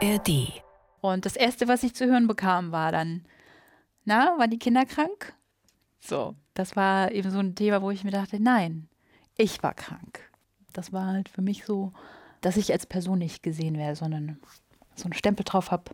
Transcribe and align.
ARD. 0.00 0.62
Und 1.00 1.26
das 1.26 1.36
Erste, 1.36 1.68
was 1.68 1.82
ich 1.82 1.94
zu 1.94 2.06
hören 2.06 2.26
bekam, 2.26 2.72
war 2.72 2.92
dann, 2.92 3.24
na, 4.04 4.38
waren 4.38 4.50
die 4.50 4.58
Kinder 4.58 4.84
krank? 4.84 5.34
So, 6.00 6.34
das 6.54 6.76
war 6.76 7.10
eben 7.12 7.30
so 7.30 7.38
ein 7.38 7.54
Thema, 7.54 7.82
wo 7.82 7.90
ich 7.90 8.04
mir 8.04 8.10
dachte, 8.10 8.40
nein, 8.40 8.88
ich 9.36 9.62
war 9.62 9.74
krank. 9.74 10.20
Das 10.72 10.92
war 10.92 11.06
halt 11.06 11.28
für 11.28 11.42
mich 11.42 11.64
so, 11.64 11.92
dass 12.40 12.56
ich 12.56 12.72
als 12.72 12.86
Person 12.86 13.18
nicht 13.18 13.42
gesehen 13.42 13.76
werde, 13.76 13.96
sondern 13.96 14.38
so 14.94 15.04
einen 15.04 15.14
Stempel 15.14 15.44
drauf 15.44 15.70
habe. 15.70 15.92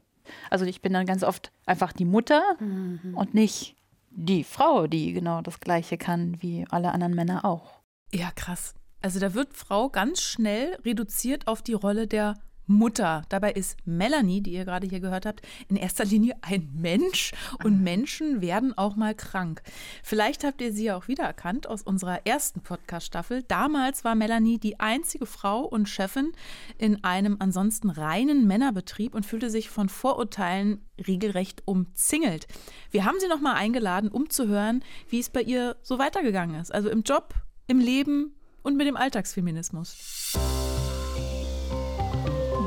Also 0.50 0.64
ich 0.64 0.82
bin 0.82 0.92
dann 0.92 1.06
ganz 1.06 1.22
oft 1.22 1.52
einfach 1.66 1.92
die 1.92 2.06
Mutter 2.06 2.42
mhm. 2.60 3.14
und 3.14 3.34
nicht 3.34 3.76
die 4.10 4.44
Frau, 4.44 4.86
die 4.86 5.12
genau 5.12 5.40
das 5.40 5.60
Gleiche 5.60 5.98
kann 5.98 6.40
wie 6.40 6.66
alle 6.70 6.92
anderen 6.92 7.14
Männer 7.14 7.44
auch. 7.44 7.80
Ja, 8.12 8.30
krass. 8.30 8.74
Also 9.00 9.20
da 9.20 9.34
wird 9.34 9.54
Frau 9.54 9.88
ganz 9.88 10.20
schnell 10.20 10.76
reduziert 10.84 11.46
auf 11.46 11.62
die 11.62 11.74
Rolle 11.74 12.06
der 12.06 12.36
Mutter. 12.66 13.22
Dabei 13.28 13.52
ist 13.52 13.76
Melanie, 13.84 14.40
die 14.40 14.52
ihr 14.52 14.64
gerade 14.64 14.86
hier 14.86 15.00
gehört 15.00 15.26
habt, 15.26 15.42
in 15.68 15.76
erster 15.76 16.04
Linie 16.04 16.34
ein 16.42 16.70
Mensch 16.74 17.32
und 17.62 17.82
Menschen 17.82 18.40
werden 18.40 18.76
auch 18.76 18.96
mal 18.96 19.14
krank. 19.14 19.62
Vielleicht 20.02 20.44
habt 20.44 20.60
ihr 20.60 20.72
sie 20.72 20.84
ja 20.84 20.96
auch 20.96 21.08
wiedererkannt 21.08 21.66
aus 21.66 21.82
unserer 21.82 22.26
ersten 22.26 22.60
Podcast-Staffel. 22.60 23.42
Damals 23.44 24.04
war 24.04 24.14
Melanie 24.14 24.58
die 24.58 24.80
einzige 24.80 25.26
Frau 25.26 25.60
und 25.60 25.88
Chefin 25.88 26.32
in 26.78 27.04
einem 27.04 27.36
ansonsten 27.38 27.90
reinen 27.90 28.46
Männerbetrieb 28.46 29.14
und 29.14 29.26
fühlte 29.26 29.50
sich 29.50 29.70
von 29.70 29.88
Vorurteilen 29.88 30.82
regelrecht 31.06 31.62
umzingelt. 31.66 32.46
Wir 32.90 33.04
haben 33.04 33.18
sie 33.20 33.28
nochmal 33.28 33.56
eingeladen, 33.56 34.10
um 34.10 34.30
zu 34.30 34.48
hören, 34.48 34.82
wie 35.08 35.20
es 35.20 35.30
bei 35.30 35.42
ihr 35.42 35.76
so 35.82 35.98
weitergegangen 35.98 36.60
ist. 36.60 36.72
Also 36.72 36.88
im 36.88 37.02
Job, 37.02 37.34
im 37.66 37.78
Leben 37.78 38.34
und 38.62 38.76
mit 38.76 38.86
dem 38.86 38.96
Alltagsfeminismus. 38.96 40.34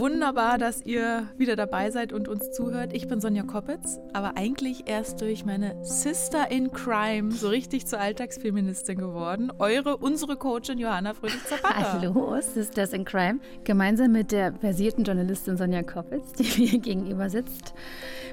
Wunderbar, 0.00 0.56
dass 0.56 0.80
ihr 0.86 1.28
wieder 1.36 1.56
dabei 1.56 1.90
seid 1.90 2.14
und 2.14 2.26
uns 2.26 2.52
zuhört. 2.52 2.94
Ich 2.94 3.06
bin 3.06 3.20
Sonja 3.20 3.42
Koppitz, 3.42 3.98
aber 4.14 4.34
eigentlich 4.34 4.84
erst 4.88 5.20
durch 5.20 5.44
meine 5.44 5.76
Sister 5.84 6.50
in 6.50 6.72
Crime 6.72 7.30
so 7.32 7.50
richtig 7.50 7.86
zur 7.86 8.00
Alltagsfeministin 8.00 8.96
geworden. 8.96 9.52
Eure, 9.58 9.98
unsere 9.98 10.36
Coachin 10.36 10.78
Johanna 10.78 11.12
Fröhlich-Zapata. 11.12 12.00
Hallo, 12.00 12.34
Sisters 12.40 12.94
in 12.94 13.04
Crime. 13.04 13.40
Gemeinsam 13.64 14.12
mit 14.12 14.32
der 14.32 14.54
versierten 14.54 15.04
Journalistin 15.04 15.58
Sonja 15.58 15.82
Koppitz, 15.82 16.32
die 16.32 16.62
mir 16.62 16.78
gegenüber 16.80 17.28
sitzt, 17.28 17.74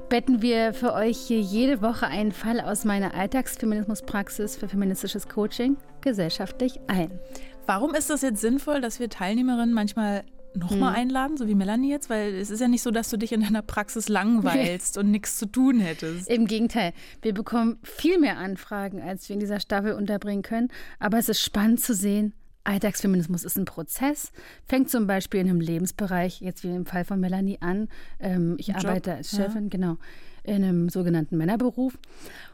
betten 0.08 0.40
wir 0.40 0.72
für 0.72 0.94
euch 0.94 1.18
hier 1.18 1.40
jede 1.40 1.82
Woche 1.82 2.06
einen 2.06 2.32
Fall 2.32 2.62
aus 2.62 2.86
meiner 2.86 3.12
Alltagsfeminismuspraxis 3.12 4.56
für 4.56 4.68
feministisches 4.68 5.28
Coaching 5.28 5.76
gesellschaftlich 6.00 6.80
ein. 6.86 7.10
Warum 7.66 7.94
ist 7.94 8.08
das 8.08 8.22
jetzt 8.22 8.40
sinnvoll, 8.40 8.80
dass 8.80 9.00
wir 9.00 9.10
Teilnehmerinnen 9.10 9.74
manchmal 9.74 10.24
nochmal 10.54 10.94
hm. 10.94 11.00
einladen, 11.00 11.36
so 11.36 11.46
wie 11.46 11.54
Melanie 11.54 11.90
jetzt? 11.90 12.10
Weil 12.10 12.34
es 12.34 12.50
ist 12.50 12.60
ja 12.60 12.68
nicht 12.68 12.82
so, 12.82 12.90
dass 12.90 13.10
du 13.10 13.16
dich 13.16 13.32
in 13.32 13.42
deiner 13.42 13.62
Praxis 13.62 14.08
langweilst 14.08 14.98
und 14.98 15.10
nichts 15.10 15.36
zu 15.36 15.46
tun 15.46 15.80
hättest. 15.80 16.28
Im 16.28 16.46
Gegenteil, 16.46 16.92
wir 17.22 17.34
bekommen 17.34 17.78
viel 17.82 18.18
mehr 18.18 18.38
Anfragen, 18.38 19.00
als 19.00 19.28
wir 19.28 19.34
in 19.34 19.40
dieser 19.40 19.60
Staffel 19.60 19.92
unterbringen 19.92 20.42
können. 20.42 20.68
Aber 20.98 21.18
es 21.18 21.28
ist 21.28 21.40
spannend 21.40 21.80
zu 21.80 21.94
sehen, 21.94 22.34
Alltagsfeminismus 22.64 23.44
ist 23.44 23.56
ein 23.56 23.64
Prozess, 23.64 24.30
fängt 24.66 24.90
zum 24.90 25.06
Beispiel 25.06 25.40
in 25.40 25.48
einem 25.48 25.60
Lebensbereich, 25.60 26.40
jetzt 26.42 26.64
wie 26.64 26.74
im 26.74 26.84
Fall 26.84 27.04
von 27.04 27.18
Melanie 27.18 27.58
an. 27.60 27.88
Ähm, 28.20 28.56
ich 28.58 28.68
Job, 28.68 28.84
arbeite 28.84 29.14
als 29.14 29.30
Chefin, 29.30 29.64
ja. 29.64 29.68
genau 29.70 29.96
in 30.48 30.64
einem 30.64 30.88
sogenannten 30.88 31.36
Männerberuf. 31.36 31.98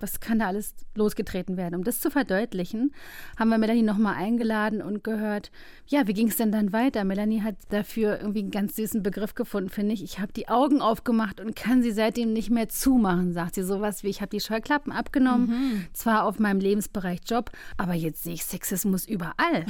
Was 0.00 0.20
kann 0.20 0.38
da 0.38 0.48
alles 0.48 0.74
losgetreten 0.94 1.56
werden? 1.56 1.76
Um 1.76 1.84
das 1.84 2.00
zu 2.00 2.10
verdeutlichen, 2.10 2.92
haben 3.38 3.48
wir 3.48 3.58
Melanie 3.58 3.82
nochmal 3.82 4.16
eingeladen 4.16 4.82
und 4.82 5.04
gehört, 5.04 5.50
ja, 5.86 6.06
wie 6.06 6.12
ging 6.12 6.28
es 6.28 6.36
denn 6.36 6.52
dann 6.52 6.72
weiter? 6.72 7.04
Melanie 7.04 7.42
hat 7.42 7.56
dafür 7.68 8.20
irgendwie 8.20 8.40
einen 8.40 8.50
ganz 8.50 8.76
süßen 8.76 9.02
Begriff 9.02 9.34
gefunden, 9.34 9.70
finde 9.70 9.94
ich. 9.94 10.02
Ich 10.02 10.18
habe 10.18 10.32
die 10.32 10.48
Augen 10.48 10.80
aufgemacht 10.80 11.40
und 11.40 11.54
kann 11.56 11.82
sie 11.82 11.92
seitdem 11.92 12.32
nicht 12.32 12.50
mehr 12.50 12.68
zumachen, 12.68 13.32
sagt 13.32 13.54
sie. 13.54 13.62
Sowas 13.64 14.02
wie, 14.02 14.08
ich 14.08 14.20
habe 14.20 14.30
die 14.30 14.40
Scheuklappen 14.40 14.92
abgenommen, 14.92 15.46
mhm. 15.46 15.86
zwar 15.92 16.24
auf 16.24 16.38
meinem 16.38 16.60
Lebensbereich 16.60 17.20
Job, 17.26 17.50
aber 17.76 17.94
jetzt 17.94 18.24
sehe 18.24 18.34
ich 18.34 18.44
Sexismus 18.44 19.06
überall. 19.06 19.64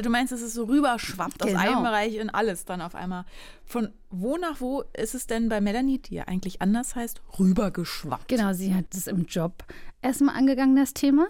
Du 0.00 0.10
meinst, 0.10 0.32
dass 0.32 0.42
es 0.42 0.54
so 0.54 0.64
rüberschwappt 0.64 1.40
genau. 1.40 1.54
aus 1.54 1.66
einem 1.66 1.82
Bereich 1.82 2.16
in 2.16 2.30
alles 2.30 2.64
dann 2.64 2.80
auf 2.80 2.94
einmal. 2.94 3.24
Von 3.64 3.90
wo 4.10 4.36
nach 4.36 4.60
wo 4.60 4.82
ist 4.92 5.14
es 5.14 5.26
denn 5.26 5.48
bei 5.48 5.60
Melanie, 5.60 5.98
die 5.98 6.16
ja 6.16 6.24
eigentlich 6.24 6.60
anders 6.60 6.96
heißt, 6.96 7.20
rübergeschwappt? 7.38 8.28
Genau, 8.28 8.52
sie 8.52 8.74
hat 8.74 8.86
es 8.92 9.06
im 9.06 9.26
Job 9.26 9.64
erstmal 10.02 10.36
angegangen, 10.36 10.76
das 10.76 10.94
Thema. 10.94 11.28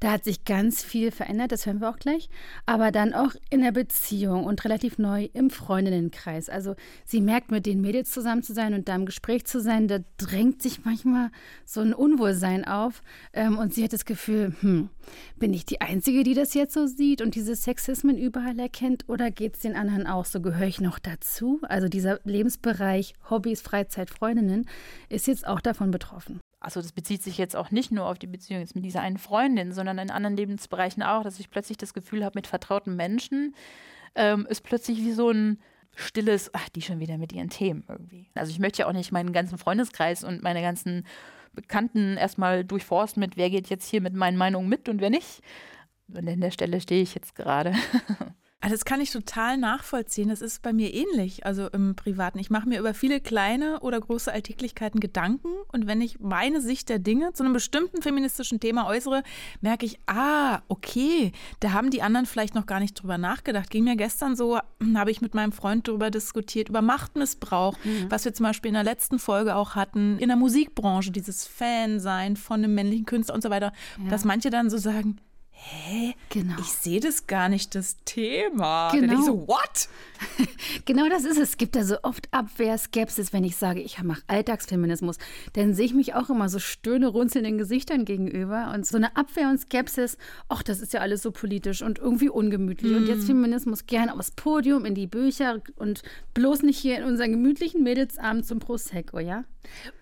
Da 0.00 0.12
hat 0.12 0.24
sich 0.24 0.44
ganz 0.44 0.82
viel 0.82 1.10
verändert, 1.10 1.52
das 1.52 1.66
hören 1.66 1.80
wir 1.80 1.88
auch 1.88 1.98
gleich. 1.98 2.28
Aber 2.66 2.90
dann 2.90 3.14
auch 3.14 3.32
in 3.50 3.62
der 3.62 3.72
Beziehung 3.72 4.44
und 4.44 4.64
relativ 4.64 4.98
neu 4.98 5.28
im 5.32 5.50
Freundinnenkreis. 5.50 6.48
Also 6.48 6.74
sie 7.04 7.20
merkt, 7.20 7.50
mit 7.50 7.66
den 7.66 7.80
Mädels 7.80 8.10
zusammen 8.10 8.42
zu 8.42 8.52
sein 8.52 8.74
und 8.74 8.88
da 8.88 8.96
im 8.96 9.06
Gespräch 9.06 9.44
zu 9.44 9.60
sein, 9.60 9.88
da 9.88 10.00
drängt 10.18 10.62
sich 10.62 10.84
manchmal 10.84 11.30
so 11.64 11.80
ein 11.80 11.94
Unwohlsein 11.94 12.64
auf. 12.64 13.02
Ähm, 13.32 13.58
und 13.58 13.74
sie 13.74 13.84
hat 13.84 13.92
das 13.92 14.04
Gefühl, 14.04 14.54
hm, 14.60 14.90
bin 15.38 15.54
ich 15.54 15.64
die 15.64 15.80
Einzige, 15.80 16.22
die 16.24 16.34
das 16.34 16.54
jetzt 16.54 16.74
so 16.74 16.86
sieht 16.86 17.22
und 17.22 17.34
diese 17.34 17.54
Sexismen 17.54 18.18
überall 18.18 18.58
erkennt? 18.58 19.08
Oder 19.08 19.30
geht 19.30 19.54
es 19.54 19.60
den 19.60 19.76
anderen 19.76 20.06
auch 20.06 20.24
so? 20.24 20.40
Gehöre 20.40 20.66
ich 20.66 20.80
noch 20.80 20.98
dazu? 20.98 21.60
Also 21.62 21.88
dieser 21.88 22.11
Lebensbereich 22.24 23.14
Hobbys, 23.30 23.62
Freizeit, 23.62 24.10
Freundinnen 24.10 24.68
ist 25.08 25.26
jetzt 25.26 25.46
auch 25.46 25.60
davon 25.60 25.90
betroffen 25.90 26.40
also 26.62 26.80
das 26.80 26.92
bezieht 26.92 27.22
sich 27.22 27.38
jetzt 27.38 27.56
auch 27.56 27.70
nicht 27.70 27.90
nur 27.90 28.06
auf 28.06 28.18
die 28.18 28.26
Beziehung 28.26 28.60
jetzt 28.60 28.74
mit 28.74 28.84
dieser 28.84 29.00
einen 29.00 29.18
Freundin, 29.18 29.72
sondern 29.72 29.98
in 29.98 30.10
anderen 30.10 30.36
Lebensbereichen 30.36 31.02
auch, 31.02 31.24
dass 31.24 31.40
ich 31.40 31.50
plötzlich 31.50 31.76
das 31.76 31.92
Gefühl 31.92 32.24
habe, 32.24 32.38
mit 32.38 32.46
vertrauten 32.46 32.94
Menschen 32.96 33.54
ähm, 34.14 34.46
ist 34.48 34.62
plötzlich 34.62 34.98
wie 34.98 35.12
so 35.12 35.30
ein 35.30 35.58
stilles, 35.94 36.50
ach, 36.54 36.68
die 36.70 36.82
schon 36.82 37.00
wieder 37.00 37.18
mit 37.18 37.32
ihren 37.32 37.50
Themen 37.50 37.84
irgendwie. 37.88 38.30
Also 38.34 38.50
ich 38.50 38.58
möchte 38.58 38.82
ja 38.82 38.88
auch 38.88 38.92
nicht 38.92 39.12
meinen 39.12 39.32
ganzen 39.32 39.58
Freundeskreis 39.58 40.24
und 40.24 40.42
meine 40.42 40.62
ganzen 40.62 41.06
Bekannten 41.52 42.16
erstmal 42.16 42.64
durchforsten 42.64 43.20
mit, 43.20 43.36
wer 43.36 43.50
geht 43.50 43.68
jetzt 43.68 43.88
hier 43.88 44.00
mit 44.00 44.14
meinen 44.14 44.38
Meinungen 44.38 44.68
mit 44.68 44.88
und 44.88 45.00
wer 45.00 45.10
nicht. 45.10 45.42
Und 46.08 46.28
an 46.28 46.40
der 46.40 46.50
Stelle 46.50 46.80
stehe 46.80 47.02
ich 47.02 47.14
jetzt 47.14 47.34
gerade. 47.34 47.74
Also 48.62 48.76
das 48.76 48.84
kann 48.84 49.00
ich 49.00 49.10
total 49.10 49.58
nachvollziehen. 49.58 50.28
Das 50.28 50.40
ist 50.40 50.62
bei 50.62 50.72
mir 50.72 50.94
ähnlich, 50.94 51.44
also 51.44 51.66
im 51.66 51.96
Privaten. 51.96 52.38
Ich 52.38 52.48
mache 52.48 52.68
mir 52.68 52.78
über 52.78 52.94
viele 52.94 53.20
kleine 53.20 53.80
oder 53.80 54.00
große 54.00 54.32
Alltäglichkeiten 54.32 55.00
Gedanken 55.00 55.48
und 55.72 55.88
wenn 55.88 56.00
ich 56.00 56.20
meine 56.20 56.60
Sicht 56.60 56.88
der 56.88 57.00
Dinge 57.00 57.32
zu 57.32 57.42
einem 57.42 57.54
bestimmten 57.54 58.02
feministischen 58.02 58.60
Thema 58.60 58.86
äußere, 58.86 59.24
merke 59.62 59.84
ich, 59.84 59.98
ah, 60.06 60.62
okay, 60.68 61.32
da 61.58 61.72
haben 61.72 61.90
die 61.90 62.02
anderen 62.02 62.24
vielleicht 62.24 62.54
noch 62.54 62.66
gar 62.66 62.78
nicht 62.78 62.94
drüber 62.94 63.18
nachgedacht. 63.18 63.68
Ging 63.68 63.82
mir 63.82 63.96
gestern 63.96 64.36
so, 64.36 64.60
habe 64.94 65.10
ich 65.10 65.20
mit 65.20 65.34
meinem 65.34 65.50
Freund 65.50 65.88
darüber 65.88 66.12
diskutiert, 66.12 66.68
über 66.68 66.82
Machtmissbrauch, 66.82 67.76
mhm. 67.82 68.10
was 68.10 68.24
wir 68.24 68.32
zum 68.32 68.44
Beispiel 68.44 68.68
in 68.68 68.74
der 68.74 68.84
letzten 68.84 69.18
Folge 69.18 69.56
auch 69.56 69.74
hatten, 69.74 70.18
in 70.18 70.28
der 70.28 70.36
Musikbranche, 70.36 71.10
dieses 71.10 71.48
Fan-Sein 71.48 72.36
von 72.36 72.62
einem 72.62 72.76
männlichen 72.76 73.06
Künstler 73.06 73.34
und 73.34 73.42
so 73.42 73.50
weiter, 73.50 73.72
ja. 74.04 74.08
dass 74.08 74.24
manche 74.24 74.50
dann 74.50 74.70
so 74.70 74.78
sagen, 74.78 75.18
hä? 75.62 76.14
Genau. 76.28 76.56
Ich 76.60 76.72
sehe 76.72 77.00
das 77.00 77.26
gar 77.26 77.48
nicht, 77.48 77.74
das 77.74 77.96
Thema. 78.04 78.90
Genau. 78.90 79.06
Dann 79.06 79.20
ich 79.20 79.26
so, 79.26 79.46
what? 79.46 79.88
genau 80.84 81.08
das 81.08 81.24
ist 81.24 81.38
es. 81.38 81.50
Es 81.50 81.56
gibt 81.56 81.76
da 81.76 81.84
so 81.84 81.96
oft 82.02 82.28
Abwehr, 82.32 82.78
Skepsis, 82.78 83.32
wenn 83.32 83.44
ich 83.44 83.56
sage, 83.56 83.80
ich 83.80 84.02
mache 84.02 84.22
Alltagsfeminismus. 84.26 85.18
Dann 85.52 85.74
sehe 85.74 85.86
ich 85.86 85.94
mich 85.94 86.14
auch 86.14 86.30
immer 86.30 86.48
so 86.48 86.58
stöhne, 86.58 87.08
runzelnden 87.08 87.58
Gesichtern 87.58 88.04
gegenüber 88.04 88.72
und 88.74 88.86
so 88.86 88.96
eine 88.96 89.16
Abwehr 89.16 89.48
und 89.48 89.58
Skepsis. 89.58 90.16
Ach, 90.48 90.62
das 90.62 90.80
ist 90.80 90.92
ja 90.92 91.00
alles 91.00 91.22
so 91.22 91.30
politisch 91.30 91.82
und 91.82 91.98
irgendwie 91.98 92.28
ungemütlich. 92.28 92.92
Mm. 92.92 92.96
Und 92.96 93.06
jetzt 93.06 93.22
mhm. 93.22 93.42
Feminismus 93.42 93.86
gern 93.86 94.08
aufs 94.08 94.30
Podium, 94.30 94.84
in 94.84 94.94
die 94.94 95.06
Bücher 95.06 95.60
und 95.76 96.02
bloß 96.34 96.62
nicht 96.62 96.78
hier 96.78 96.98
in 96.98 97.04
unseren 97.04 97.32
gemütlichen 97.32 97.82
Mädelsabend 97.82 98.46
zum 98.46 98.58
Prosecco, 98.58 99.18
ja? 99.18 99.44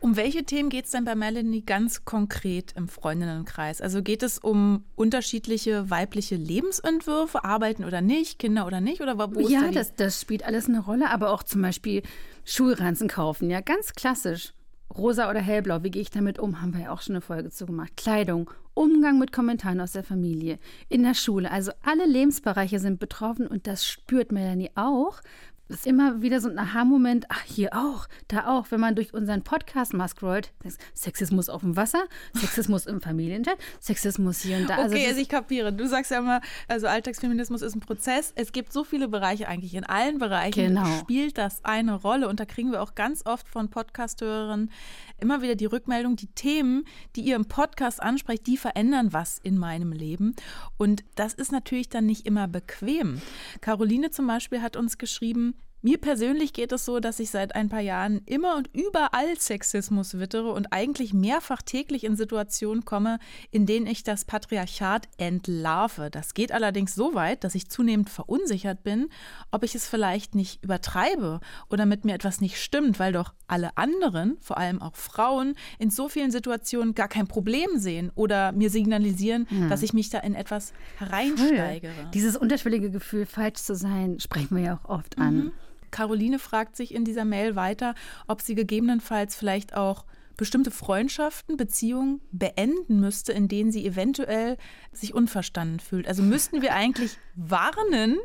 Um 0.00 0.16
welche 0.16 0.44
Themen 0.44 0.70
geht 0.70 0.86
es 0.86 0.92
denn 0.92 1.04
bei 1.04 1.14
Melanie 1.14 1.62
ganz 1.62 2.04
konkret 2.04 2.72
im 2.76 2.88
Freundinnenkreis? 2.88 3.80
Also 3.80 4.02
geht 4.02 4.22
es 4.22 4.38
um 4.38 4.84
unterschiedliche 4.96 5.90
weibliche 5.90 6.36
Lebensentwürfe, 6.36 7.44
arbeiten 7.44 7.84
oder 7.84 8.00
nicht, 8.00 8.38
Kinder 8.38 8.66
oder 8.66 8.80
nicht? 8.80 9.02
Oder 9.02 9.18
wo 9.18 9.40
ja, 9.40 9.70
da 9.70 9.70
das, 9.70 9.94
das 10.10 10.20
spielt 10.20 10.44
alles 10.44 10.68
eine 10.68 10.80
Rolle, 10.80 11.08
aber 11.08 11.30
auch 11.30 11.44
zum 11.44 11.62
Beispiel 11.62 12.02
Schulranzen 12.44 13.06
kaufen, 13.06 13.48
ja, 13.48 13.60
ganz 13.60 13.92
klassisch. 13.92 14.54
Rosa 14.92 15.30
oder 15.30 15.38
hellblau, 15.38 15.84
wie 15.84 15.92
gehe 15.92 16.02
ich 16.02 16.10
damit 16.10 16.40
um? 16.40 16.60
Haben 16.60 16.74
wir 16.74 16.80
ja 16.80 16.90
auch 16.90 17.00
schon 17.00 17.14
eine 17.14 17.20
Folge 17.20 17.50
zu 17.50 17.64
gemacht. 17.64 17.96
Kleidung, 17.96 18.50
Umgang 18.74 19.20
mit 19.20 19.30
Kommentaren 19.30 19.80
aus 19.80 19.92
der 19.92 20.02
Familie, 20.02 20.58
in 20.88 21.04
der 21.04 21.14
Schule. 21.14 21.48
Also 21.52 21.70
alle 21.84 22.06
Lebensbereiche 22.06 22.80
sind 22.80 22.98
betroffen 22.98 23.46
und 23.46 23.68
das 23.68 23.86
spürt 23.86 24.32
Melanie 24.32 24.72
auch, 24.74 25.20
ist 25.70 25.86
immer 25.86 26.22
wieder 26.22 26.40
so 26.40 26.48
ein 26.48 26.58
Aha-Moment, 26.58 27.26
ach, 27.28 27.42
hier 27.42 27.70
auch, 27.72 28.08
da 28.28 28.48
auch, 28.48 28.70
wenn 28.70 28.80
man 28.80 28.94
durch 28.94 29.14
unseren 29.14 29.42
Podcast 29.42 29.94
mal 29.94 30.08
scrollt, 30.08 30.52
Sexismus 30.94 31.48
auf 31.48 31.62
dem 31.62 31.76
Wasser, 31.76 32.04
Sexismus 32.34 32.86
im 32.86 33.00
Familienchat, 33.00 33.56
Sexismus 33.80 34.40
hier 34.40 34.58
und 34.58 34.68
da. 34.68 34.76
Also 34.76 34.94
okay, 34.94 35.06
also 35.06 35.20
ich 35.20 35.28
kapiere. 35.28 35.72
Du 35.72 35.86
sagst 35.86 36.10
ja 36.10 36.18
immer, 36.18 36.40
also 36.68 36.86
Alltagsfeminismus 36.86 37.62
ist 37.62 37.74
ein 37.74 37.80
Prozess. 37.80 38.32
Es 38.36 38.52
gibt 38.52 38.72
so 38.72 38.84
viele 38.84 39.08
Bereiche 39.08 39.48
eigentlich. 39.48 39.74
In 39.74 39.84
allen 39.84 40.18
Bereichen 40.18 40.74
genau. 40.74 40.86
spielt 40.98 41.38
das 41.38 41.64
eine 41.64 41.94
Rolle. 41.94 42.28
Und 42.28 42.40
da 42.40 42.44
kriegen 42.44 42.72
wir 42.72 42.82
auch 42.82 42.94
ganz 42.94 43.24
oft 43.24 43.48
von 43.48 43.68
Podcasthörerinnen 43.68 44.70
immer 45.18 45.42
wieder 45.42 45.54
die 45.54 45.66
Rückmeldung, 45.66 46.16
die 46.16 46.28
Themen, 46.28 46.84
die 47.16 47.22
ihr 47.22 47.36
im 47.36 47.44
Podcast 47.44 48.02
ansprecht, 48.02 48.46
die 48.46 48.56
verändern 48.56 49.12
was 49.12 49.38
in 49.38 49.58
meinem 49.58 49.92
Leben. 49.92 50.34
Und 50.78 51.04
das 51.14 51.34
ist 51.34 51.52
natürlich 51.52 51.88
dann 51.88 52.06
nicht 52.06 52.26
immer 52.26 52.48
bequem. 52.48 53.20
Caroline 53.60 54.10
zum 54.10 54.26
Beispiel 54.26 54.62
hat 54.62 54.76
uns 54.76 54.98
geschrieben, 54.98 55.54
mir 55.82 55.98
persönlich 55.98 56.52
geht 56.52 56.72
es 56.72 56.84
so, 56.84 57.00
dass 57.00 57.20
ich 57.20 57.30
seit 57.30 57.54
ein 57.54 57.68
paar 57.68 57.80
Jahren 57.80 58.20
immer 58.26 58.56
und 58.56 58.68
überall 58.74 59.38
Sexismus 59.38 60.18
wittere 60.18 60.52
und 60.52 60.72
eigentlich 60.72 61.14
mehrfach 61.14 61.62
täglich 61.62 62.04
in 62.04 62.16
Situationen 62.16 62.84
komme, 62.84 63.18
in 63.50 63.66
denen 63.66 63.86
ich 63.86 64.02
das 64.02 64.24
Patriarchat 64.24 65.08
entlarve. 65.16 66.10
Das 66.10 66.34
geht 66.34 66.52
allerdings 66.52 66.94
so 66.94 67.14
weit, 67.14 67.44
dass 67.44 67.54
ich 67.54 67.70
zunehmend 67.70 68.10
verunsichert 68.10 68.82
bin, 68.82 69.08
ob 69.50 69.64
ich 69.64 69.74
es 69.74 69.88
vielleicht 69.88 70.34
nicht 70.34 70.62
übertreibe 70.62 71.40
oder 71.70 71.86
mit 71.86 72.04
mir 72.04 72.14
etwas 72.14 72.40
nicht 72.40 72.60
stimmt, 72.60 72.98
weil 72.98 73.12
doch 73.12 73.32
alle 73.46 73.76
anderen, 73.76 74.36
vor 74.40 74.58
allem 74.58 74.82
auch 74.82 74.96
Frauen, 74.96 75.54
in 75.78 75.90
so 75.90 76.08
vielen 76.08 76.30
Situationen 76.30 76.94
gar 76.94 77.08
kein 77.08 77.26
Problem 77.26 77.78
sehen 77.78 78.12
oder 78.14 78.52
mir 78.52 78.70
signalisieren, 78.70 79.46
hm. 79.48 79.70
dass 79.70 79.82
ich 79.82 79.92
mich 79.92 80.10
da 80.10 80.18
in 80.18 80.34
etwas 80.34 80.72
hereinsteigere. 80.98 82.10
Dieses 82.12 82.36
unterschwellige 82.36 82.90
Gefühl, 82.90 83.24
falsch 83.24 83.60
zu 83.62 83.74
sein, 83.74 84.20
sprechen 84.20 84.56
wir 84.56 84.62
ja 84.62 84.80
auch 84.84 84.88
oft 84.88 85.18
an. 85.18 85.52
Caroline 85.90 86.38
fragt 86.38 86.76
sich 86.76 86.94
in 86.94 87.04
dieser 87.04 87.24
Mail 87.24 87.56
weiter, 87.56 87.94
ob 88.26 88.40
sie 88.40 88.54
gegebenenfalls 88.54 89.36
vielleicht 89.36 89.74
auch 89.74 90.04
bestimmte 90.36 90.70
Freundschaften, 90.70 91.58
Beziehungen 91.58 92.22
beenden 92.32 92.98
müsste, 92.98 93.32
in 93.32 93.46
denen 93.46 93.70
sie 93.70 93.86
eventuell 93.86 94.56
sich 94.90 95.12
unverstanden 95.12 95.80
fühlt. 95.80 96.08
Also 96.08 96.22
müssten 96.22 96.62
wir 96.62 96.74
eigentlich 96.74 97.18
warnen 97.34 98.16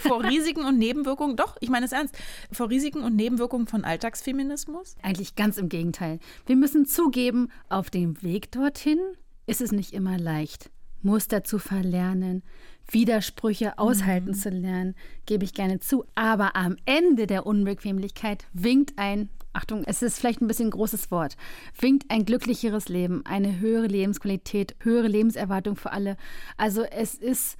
vor 0.00 0.22
Risiken 0.30 0.66
und 0.66 0.78
Nebenwirkungen, 0.78 1.34
doch, 1.34 1.56
ich 1.60 1.70
meine 1.70 1.86
es 1.86 1.92
ernst, 1.92 2.14
vor 2.52 2.68
Risiken 2.68 3.02
und 3.02 3.16
Nebenwirkungen 3.16 3.66
von 3.66 3.84
Alltagsfeminismus? 3.84 4.96
Eigentlich 5.02 5.34
ganz 5.34 5.56
im 5.56 5.70
Gegenteil. 5.70 6.18
Wir 6.44 6.56
müssen 6.56 6.84
zugeben, 6.84 7.48
auf 7.70 7.88
dem 7.88 8.22
Weg 8.22 8.52
dorthin 8.52 8.98
ist 9.46 9.62
es 9.62 9.72
nicht 9.72 9.94
immer 9.94 10.18
leicht. 10.18 10.70
Muster 11.02 11.44
zu 11.44 11.58
verlernen, 11.58 12.42
Widersprüche 12.90 13.78
aushalten 13.78 14.30
mhm. 14.30 14.34
zu 14.34 14.50
lernen, 14.50 14.94
gebe 15.26 15.44
ich 15.44 15.54
gerne 15.54 15.80
zu. 15.80 16.04
Aber 16.14 16.56
am 16.56 16.76
Ende 16.84 17.26
der 17.26 17.46
Unbequemlichkeit 17.46 18.46
winkt 18.52 18.98
ein, 18.98 19.28
Achtung, 19.52 19.84
es 19.84 20.02
ist 20.02 20.18
vielleicht 20.18 20.40
ein 20.40 20.48
bisschen 20.48 20.68
ein 20.68 20.72
großes 20.72 21.10
Wort, 21.10 21.36
winkt 21.78 22.10
ein 22.10 22.24
glücklicheres 22.24 22.88
Leben, 22.88 23.24
eine 23.26 23.60
höhere 23.60 23.86
Lebensqualität, 23.86 24.76
höhere 24.80 25.08
Lebenserwartung 25.08 25.76
für 25.76 25.92
alle. 25.92 26.16
Also 26.56 26.82
es 26.82 27.14
ist 27.14 27.58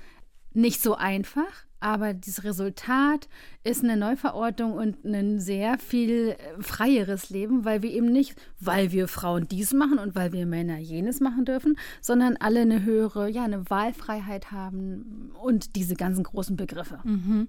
nicht 0.55 0.81
so 0.83 0.95
einfach, 0.95 1.67
aber 1.83 2.15
das 2.15 2.45
Resultat 2.45 3.29
ist 3.65 3.83
eine 3.83 3.97
Neuverordnung 3.97 4.73
und 4.73 5.05
ein 5.05 5.41
sehr 5.41 5.79
viel 5.79 6.37
äh, 6.39 6.63
freieres 6.63 7.31
Leben, 7.31 7.65
weil 7.65 7.83
wir 7.83 7.91
eben 7.91 8.13
nicht, 8.13 8.35
weil 8.61 8.93
wir 8.93 9.09
Frauen 9.09 9.49
dies 9.49 9.73
machen 9.73 9.99
und 9.99 10.15
weil 10.15 10.33
wir 10.33 10.47
Männer 10.47 10.79
jenes 10.79 11.21
machen 11.21 11.45
dürfen, 11.45 11.77
sondern 12.01 12.37
alle 12.37 12.61
eine 12.61 12.85
höhere, 12.85 13.29
ja, 13.29 13.45
eine 13.45 13.69
Wahlfreiheit 13.69 14.53
haben 14.53 15.33
und 15.43 15.77
diese 15.77 15.95
ganzen 15.95 16.25
großen 16.25 16.57
Begriffe. 16.57 17.01
Mhm. 17.05 17.49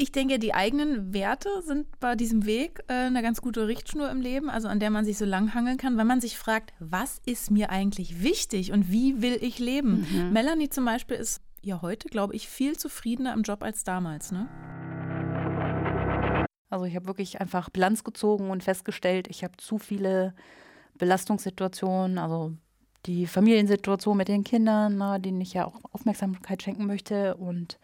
Ich 0.00 0.12
denke, 0.12 0.38
die 0.38 0.54
eigenen 0.54 1.12
Werte 1.12 1.48
sind 1.62 1.86
bei 1.98 2.14
diesem 2.14 2.46
Weg 2.46 2.84
äh, 2.86 2.92
eine 2.92 3.20
ganz 3.20 3.40
gute 3.40 3.66
Richtschnur 3.66 4.08
im 4.10 4.20
Leben, 4.20 4.48
also 4.48 4.68
an 4.68 4.78
der 4.78 4.90
man 4.90 5.04
sich 5.04 5.18
so 5.18 5.24
langhangeln 5.24 5.76
kann, 5.76 5.98
wenn 5.98 6.06
man 6.06 6.20
sich 6.20 6.38
fragt, 6.38 6.72
was 6.78 7.20
ist 7.26 7.50
mir 7.50 7.70
eigentlich 7.70 8.22
wichtig 8.22 8.70
und 8.70 8.92
wie 8.92 9.20
will 9.22 9.36
ich 9.40 9.58
leben? 9.58 10.06
Mhm. 10.08 10.32
Melanie 10.32 10.68
zum 10.68 10.84
Beispiel 10.84 11.16
ist 11.16 11.42
ja 11.62 11.82
heute, 11.82 12.08
glaube 12.08 12.34
ich, 12.34 12.48
viel 12.48 12.78
zufriedener 12.78 13.34
im 13.34 13.42
Job 13.42 13.62
als 13.62 13.84
damals, 13.84 14.32
ne? 14.32 14.48
Also 16.70 16.84
ich 16.84 16.94
habe 16.94 17.06
wirklich 17.06 17.40
einfach 17.40 17.70
Bilanz 17.70 18.04
gezogen 18.04 18.50
und 18.50 18.62
festgestellt, 18.62 19.28
ich 19.28 19.42
habe 19.42 19.56
zu 19.56 19.78
viele 19.78 20.34
Belastungssituationen, 20.98 22.18
also 22.18 22.52
die 23.06 23.26
Familiensituation 23.26 24.16
mit 24.16 24.28
den 24.28 24.44
Kindern, 24.44 24.96
na, 24.98 25.18
denen 25.18 25.40
ich 25.40 25.54
ja 25.54 25.66
auch 25.66 25.80
Aufmerksamkeit 25.92 26.62
schenken 26.62 26.86
möchte 26.86 27.36
und 27.36 27.78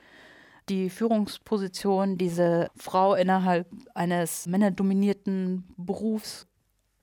die 0.68 0.90
Führungsposition, 0.90 2.18
diese 2.18 2.68
Frau 2.76 3.14
innerhalb 3.14 3.68
eines 3.94 4.46
männerdominierten 4.46 5.64
Berufs, 5.76 6.46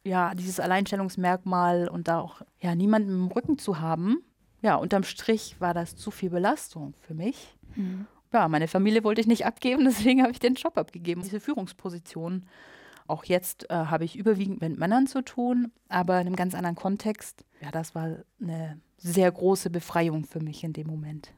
ja, 0.04 0.34
dieses 0.34 0.60
Alleinstellungsmerkmal 0.60 1.88
und 1.88 2.08
da 2.08 2.20
auch 2.20 2.42
ja 2.60 2.76
niemanden 2.76 3.12
im 3.12 3.28
Rücken 3.28 3.58
zu 3.58 3.80
haben, 3.80 4.24
ja, 4.62 4.76
unterm 4.76 5.04
Strich 5.04 5.56
war 5.60 5.74
das 5.74 5.96
zu 5.96 6.12
viel 6.12 6.30
Belastung 6.30 6.94
für 7.02 7.14
mich. 7.14 7.56
Mhm. 7.76 8.06
Ja, 8.32 8.48
meine 8.48 8.68
Familie 8.68 9.04
wollte 9.04 9.22
ich 9.22 9.28
nicht 9.28 9.46
abgeben, 9.46 9.84
deswegen 9.86 10.22
habe 10.22 10.32
ich 10.32 10.40
den 10.40 10.56
Job 10.56 10.78
abgegeben. 10.78 11.22
Diese 11.22 11.40
Führungsposition. 11.40 12.48
Auch 13.08 13.26
jetzt 13.26 13.70
äh, 13.70 13.74
habe 13.74 14.06
ich 14.06 14.16
überwiegend 14.16 14.62
mit 14.62 14.78
Männern 14.78 15.08
zu 15.08 15.22
tun, 15.22 15.72
aber 15.90 16.22
in 16.22 16.28
einem 16.28 16.36
ganz 16.36 16.56
anderen 16.56 16.76
Kontext. 16.76 17.44
Ja, 17.60 17.72
das 17.72 17.94
war 17.94 18.18
eine 18.40 18.80
sehr 18.98 19.30
große 19.32 19.70
Befreiung 19.70 20.24
für 20.24 20.40
mich 20.40 20.64
in 20.64 20.74
dem 20.74 20.88
Moment. 20.88 21.34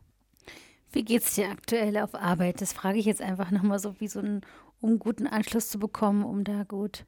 Wie 0.91 1.03
geht 1.03 1.23
es 1.23 1.33
dir 1.33 1.49
aktuell 1.49 1.97
auf 1.97 2.13
Arbeit? 2.13 2.61
Das 2.61 2.73
frage 2.73 2.99
ich 2.99 3.05
jetzt 3.05 3.21
einfach 3.21 3.49
nochmal 3.49 3.79
so, 3.79 3.99
wie 3.99 4.07
so 4.07 4.19
einen, 4.19 4.41
um 4.81 4.99
guten 4.99 5.25
Anschluss 5.25 5.69
zu 5.69 5.79
bekommen, 5.79 6.23
um 6.23 6.43
da 6.43 6.63
gut 6.63 7.05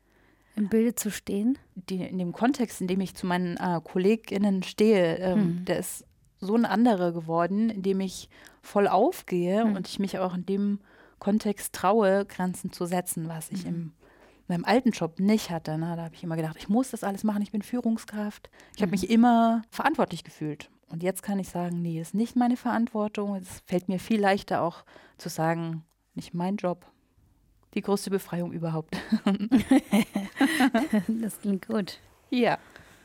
im 0.55 0.69
Bilde 0.69 0.95
zu 0.95 1.11
stehen? 1.11 1.57
Die, 1.75 2.01
in 2.01 2.17
dem 2.17 2.31
Kontext, 2.31 2.81
in 2.81 2.87
dem 2.87 3.01
ich 3.01 3.15
zu 3.15 3.25
meinen 3.25 3.57
äh, 3.57 3.79
KollegInnen 3.83 4.63
stehe, 4.63 5.17
ähm, 5.17 5.39
hm. 5.39 5.65
der 5.65 5.79
ist 5.79 6.05
so 6.39 6.55
ein 6.55 6.65
anderer 6.65 7.11
geworden, 7.11 7.69
in 7.69 7.81
dem 7.81 7.99
ich 7.99 8.29
voll 8.61 8.87
aufgehe 8.87 9.63
hm. 9.63 9.75
und 9.75 9.87
ich 9.87 9.99
mich 9.99 10.19
auch 10.19 10.35
in 10.35 10.45
dem 10.45 10.79
Kontext 11.19 11.73
traue, 11.73 12.25
Grenzen 12.25 12.71
zu 12.71 12.85
setzen, 12.85 13.27
was 13.27 13.51
ich 13.51 13.63
hm. 13.63 13.69
im 13.69 13.91
meinem 14.47 14.65
alten 14.65 14.91
Job 14.91 15.19
nicht 15.19 15.49
hatte. 15.49 15.77
Ne? 15.77 15.95
Da 15.95 16.03
habe 16.03 16.15
ich 16.15 16.23
immer 16.23 16.35
gedacht, 16.35 16.57
ich 16.57 16.69
muss 16.69 16.91
das 16.91 17.03
alles 17.03 17.23
machen, 17.23 17.41
ich 17.41 17.51
bin 17.51 17.61
Führungskraft. 17.61 18.49
Ich 18.75 18.81
habe 18.81 18.91
mich 18.91 19.03
mhm. 19.03 19.09
immer 19.09 19.61
verantwortlich 19.69 20.23
gefühlt. 20.23 20.69
Und 20.87 21.01
jetzt 21.01 21.23
kann 21.23 21.39
ich 21.39 21.49
sagen, 21.49 21.81
nee, 21.81 21.99
ist 21.99 22.13
nicht 22.13 22.35
meine 22.35 22.57
Verantwortung. 22.57 23.35
Es 23.35 23.63
fällt 23.65 23.89
mir 23.89 23.99
viel 23.99 24.19
leichter 24.19 24.61
auch 24.61 24.85
zu 25.17 25.29
sagen, 25.29 25.83
nicht 26.13 26.33
mein 26.33 26.57
Job, 26.57 26.85
die 27.75 27.81
größte 27.81 28.09
Befreiung 28.09 28.51
überhaupt. 28.51 28.97
das 31.07 31.39
klingt 31.41 31.67
gut. 31.67 31.99
Ja. 32.29 32.57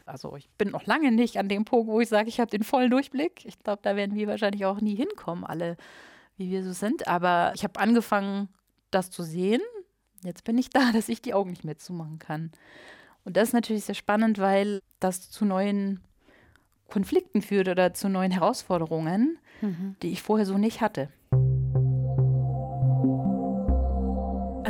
Also 0.06 0.34
ich 0.36 0.48
bin 0.50 0.70
noch 0.70 0.86
lange 0.86 1.12
nicht 1.12 1.38
an 1.38 1.48
dem 1.48 1.64
Punkt, 1.64 1.88
wo 1.88 2.00
ich 2.00 2.08
sage, 2.08 2.28
ich 2.28 2.40
habe 2.40 2.50
den 2.50 2.64
vollen 2.64 2.90
Durchblick. 2.90 3.44
Ich 3.44 3.58
glaube, 3.60 3.80
da 3.82 3.94
werden 3.96 4.16
wir 4.16 4.26
wahrscheinlich 4.26 4.64
auch 4.64 4.80
nie 4.80 4.94
hinkommen, 4.94 5.44
alle, 5.44 5.76
wie 6.36 6.50
wir 6.50 6.64
so 6.64 6.72
sind. 6.72 7.06
Aber 7.06 7.52
ich 7.54 7.64
habe 7.64 7.78
angefangen, 7.78 8.48
das 8.90 9.10
zu 9.10 9.22
sehen. 9.22 9.60
Jetzt 10.22 10.44
bin 10.44 10.58
ich 10.58 10.70
da, 10.70 10.90
dass 10.92 11.08
ich 11.08 11.22
die 11.22 11.34
Augen 11.34 11.50
nicht 11.50 11.64
mehr 11.64 11.78
zumachen 11.78 12.18
kann. 12.18 12.50
Und 13.24 13.36
das 13.36 13.48
ist 13.48 13.54
natürlich 13.54 13.84
sehr 13.84 13.94
spannend, 13.94 14.38
weil 14.38 14.80
das 14.98 15.30
zu 15.30 15.44
neuen 15.44 16.00
Konflikten 16.88 17.42
führt 17.42 17.68
oder 17.68 17.94
zu 17.94 18.08
neuen 18.08 18.32
Herausforderungen, 18.32 19.38
mhm. 19.60 19.96
die 20.02 20.10
ich 20.10 20.22
vorher 20.22 20.46
so 20.46 20.58
nicht 20.58 20.80
hatte. 20.80 21.08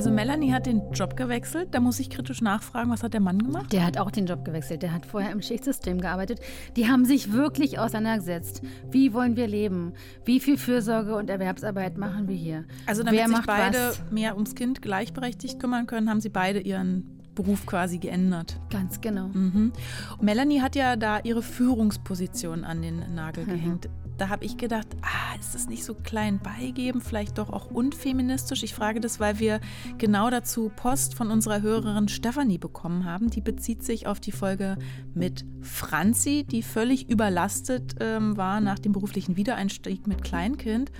Also 0.00 0.11
Melanie 0.11 0.50
hat 0.54 0.64
den 0.64 0.92
Job 0.92 1.14
gewechselt. 1.14 1.69
Da 1.73 1.80
muss 1.80 2.00
ich 2.00 2.09
kritisch 2.09 2.40
nachfragen, 2.40 2.90
was 2.90 3.02
hat 3.02 3.12
der 3.12 3.21
Mann 3.21 3.38
gemacht? 3.38 3.71
Der 3.71 3.85
hat 3.85 3.99
auch 3.99 4.11
den 4.11 4.25
Job 4.25 4.47
gewechselt. 4.47 4.80
Der 4.80 4.95
hat 4.95 5.04
vorher 5.04 5.30
im 5.30 5.42
Schichtsystem 5.42 6.00
gearbeitet. 6.00 6.40
Die 6.75 6.88
haben 6.88 7.04
sich 7.04 7.35
wirklich 7.35 7.78
auseinandergesetzt. 7.78 8.62
Wie 8.90 9.12
wollen 9.12 9.37
wir 9.37 9.47
leben? 9.47 9.92
Wie 10.25 10.40
viel 10.40 10.57
Fürsorge 10.57 11.14
und 11.14 11.28
Erwerbsarbeit 11.28 11.99
machen 11.99 12.28
wir 12.28 12.35
hier? 12.35 12.64
Also 12.87 13.02
damit 13.02 13.21
Wer 13.21 13.28
sich 13.28 13.45
beide 13.45 13.78
was? 13.90 14.02
mehr 14.11 14.37
ums 14.37 14.54
Kind 14.54 14.80
gleichberechtigt 14.80 15.61
kümmern 15.61 15.87
können, 15.87 16.09
haben 16.09 16.23
sie 16.23 16.30
beide 16.30 16.61
ihren 16.61 17.21
Beruf 17.35 17.66
quasi 17.66 17.99
geändert. 17.99 18.59
Ganz 18.71 19.02
genau. 19.02 19.28
Mhm. 19.28 19.75
Melanie 20.23 20.62
hat 20.62 20.76
ja 20.76 20.97
da 20.97 21.19
ihre 21.25 21.42
Führungsposition 21.42 22.64
an 22.64 22.80
den 22.80 23.14
Nagel 23.14 23.45
mhm. 23.45 23.50
gehängt 23.50 23.90
da 24.20 24.28
habe 24.28 24.44
ich 24.44 24.58
gedacht, 24.58 24.86
ah, 25.00 25.38
ist 25.38 25.54
das 25.54 25.66
nicht 25.66 25.82
so 25.82 25.94
klein 25.94 26.40
beigeben, 26.40 27.00
vielleicht 27.00 27.38
doch 27.38 27.50
auch 27.50 27.70
unfeministisch? 27.70 28.62
Ich 28.62 28.74
frage 28.74 29.00
das, 29.00 29.18
weil 29.18 29.38
wir 29.38 29.60
genau 29.96 30.28
dazu 30.28 30.70
Post 30.74 31.14
von 31.14 31.30
unserer 31.30 31.62
Hörerin 31.62 32.08
Stefanie 32.08 32.58
bekommen 32.58 33.06
haben. 33.06 33.30
Die 33.30 33.40
bezieht 33.40 33.82
sich 33.82 34.06
auf 34.06 34.20
die 34.20 34.32
Folge 34.32 34.76
mit 35.14 35.46
Franzi, 35.62 36.44
die 36.44 36.62
völlig 36.62 37.08
überlastet 37.08 37.94
ähm, 38.00 38.36
war 38.36 38.60
nach 38.60 38.78
dem 38.78 38.92
beruflichen 38.92 39.36
Wiedereinstieg 39.36 40.06
mit 40.06 40.22
Kleinkind. 40.22 40.92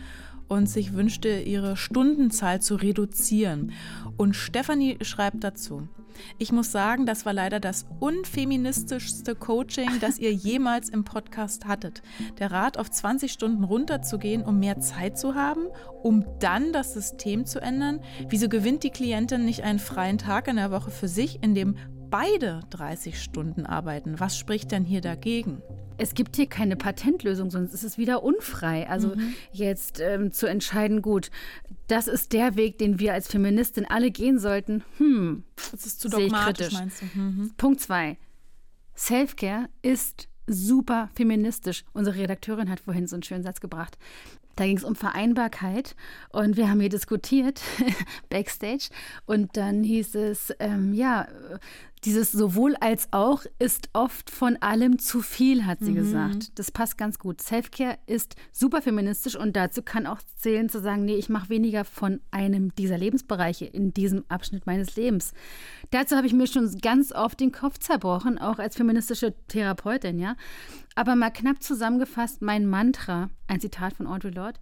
Und 0.51 0.69
sich 0.69 0.95
wünschte, 0.95 1.41
ihre 1.41 1.77
Stundenzahl 1.77 2.61
zu 2.61 2.75
reduzieren. 2.75 3.73
Und 4.17 4.35
Stefanie 4.35 4.99
schreibt 5.01 5.45
dazu, 5.45 5.89
ich 6.39 6.51
muss 6.51 6.73
sagen, 6.73 7.07
das 7.07 7.25
war 7.25 7.33
leider 7.33 7.61
das 7.61 7.87
unfeministischste 8.01 9.37
Coaching, 9.37 9.89
das 10.01 10.19
ihr 10.19 10.33
jemals 10.35 10.89
im 10.89 11.05
Podcast 11.05 11.67
hattet. 11.67 12.03
Der 12.41 12.51
Rat, 12.51 12.79
auf 12.79 12.91
20 12.91 13.33
Stunden 13.33 13.63
runterzugehen, 13.63 14.43
um 14.43 14.59
mehr 14.59 14.81
Zeit 14.81 15.19
zu 15.19 15.37
haben, 15.37 15.69
um 16.03 16.25
dann 16.41 16.73
das 16.73 16.95
System 16.95 17.47
zu 17.47 17.61
ändern. 17.61 18.01
Wieso 18.29 18.49
gewinnt 18.49 18.83
die 18.83 18.91
Klientin 18.91 19.45
nicht 19.45 19.63
einen 19.63 19.79
freien 19.79 20.19
Tag 20.19 20.49
in 20.49 20.57
der 20.57 20.73
Woche 20.73 20.91
für 20.91 21.09
sich, 21.09 21.43
in 21.43 21.55
dem 21.55 21.77
beide 22.11 22.61
30 22.71 23.23
Stunden 23.23 23.67
arbeiten? 23.67 24.19
Was 24.19 24.37
spricht 24.37 24.73
denn 24.73 24.85
hier 24.85 25.01
dagegen? 25.01 25.63
Es 26.01 26.15
gibt 26.15 26.37
hier 26.37 26.47
keine 26.47 26.77
Patentlösung, 26.77 27.51
sonst 27.51 27.75
ist 27.75 27.83
es 27.83 27.99
wieder 27.99 28.23
unfrei. 28.23 28.89
Also 28.89 29.09
mhm. 29.09 29.35
jetzt 29.53 30.01
ähm, 30.01 30.33
zu 30.33 30.47
entscheiden, 30.47 31.03
gut, 31.03 31.31
das 31.87 32.09
ist 32.09 32.33
der 32.33 32.57
Weg, 32.57 32.79
den 32.79 32.99
wir 32.99 33.13
als 33.13 33.29
Feministin 33.29 33.87
alle 33.89 34.11
gehen 34.11 34.39
sollten. 34.39 34.83
Hm, 34.99 35.45
das 35.71 35.87
ist 35.87 36.01
zu 36.01 36.09
dogmatisch, 36.09 36.73
meinst 36.73 37.03
du? 37.03 37.19
Mhm. 37.19 37.53
Punkt 37.57 37.81
zwei. 37.81 38.17
Selfcare 38.95 39.69
ist 39.83 40.29
super 40.47 41.11
feministisch. 41.15 41.85
Unsere 41.93 42.17
Redakteurin 42.17 42.71
hat 42.71 42.81
vorhin 42.81 43.07
so 43.07 43.17
einen 43.17 43.23
schönen 43.23 43.43
Satz 43.43 43.61
gebracht. 43.61 43.99
Da 44.57 44.67
ging 44.67 44.77
es 44.77 44.85
um 44.85 44.95
Vereinbarkeit 44.95 45.97
und 46.31 46.57
wir 46.57 46.69
haben 46.69 46.81
hier 46.81 46.91
diskutiert, 46.91 47.63
backstage. 48.29 48.91
Und 49.25 49.57
dann 49.57 49.83
hieß 49.83 50.15
es, 50.17 50.53
ähm, 50.59 50.93
ja, 50.93 51.29
dieses 52.05 52.33
sowohl 52.33 52.77
als 52.77 53.09
auch 53.11 53.45
ist 53.59 53.91
oft 53.93 54.31
von 54.31 54.57
allem 54.61 54.99
zu 54.99 55.21
viel, 55.21 55.67
hat 55.67 55.81
sie 55.81 55.91
mhm. 55.91 55.97
gesagt. 55.97 56.59
Das 56.59 56.71
passt 56.71 56.97
ganz 56.97 57.19
gut. 57.19 57.43
Selfcare 57.43 57.99
ist 58.07 58.37
super 58.53 58.81
feministisch 58.81 59.37
und 59.37 59.55
dazu 59.55 59.83
kann 59.83 60.07
auch 60.07 60.21
zählen 60.37 60.69
zu 60.69 60.81
sagen, 60.81 61.05
nee, 61.05 61.17
ich 61.17 61.29
mache 61.29 61.51
weniger 61.51 61.85
von 61.85 62.21
einem 62.31 62.75
dieser 62.75 62.97
Lebensbereiche 62.97 63.67
in 63.67 63.93
diesem 63.93 64.25
Abschnitt 64.29 64.67
meines 64.67 64.97
Lebens. 64.97 65.33
Dazu 65.91 66.17
habe 66.17 66.27
ich 66.27 66.33
mir 66.33 66.47
schon 66.47 66.71
ganz 66.81 67.13
oft 67.13 67.39
den 67.39 67.53
Kopf 67.53 67.79
zerbrochen, 67.79 68.39
auch 68.39 68.59
als 68.59 68.77
feministische 68.77 69.35
Therapeutin, 69.49 70.19
ja. 70.19 70.37
Aber 70.95 71.17
mal 71.17 71.31
knapp 71.31 71.63
zusammengefasst, 71.63 72.41
mein 72.43 72.67
Mantra, 72.67 73.31
ein 73.47 73.61
Zitat 73.61 73.95
von 73.95 74.07
Audre 74.07 74.31
Lorde, 74.31 74.59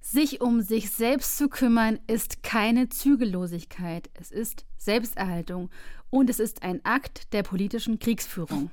sich 0.00 0.40
um 0.40 0.60
sich 0.60 0.90
selbst 0.90 1.36
zu 1.36 1.48
kümmern, 1.48 1.98
ist 2.06 2.44
keine 2.44 2.88
Zügellosigkeit. 2.88 4.08
Es 4.14 4.30
ist 4.30 4.64
Selbsterhaltung 4.76 5.68
und 6.10 6.30
es 6.30 6.40
ist 6.40 6.62
ein 6.62 6.84
Akt 6.84 7.32
der 7.32 7.42
politischen 7.42 7.98
Kriegsführung. 7.98 8.70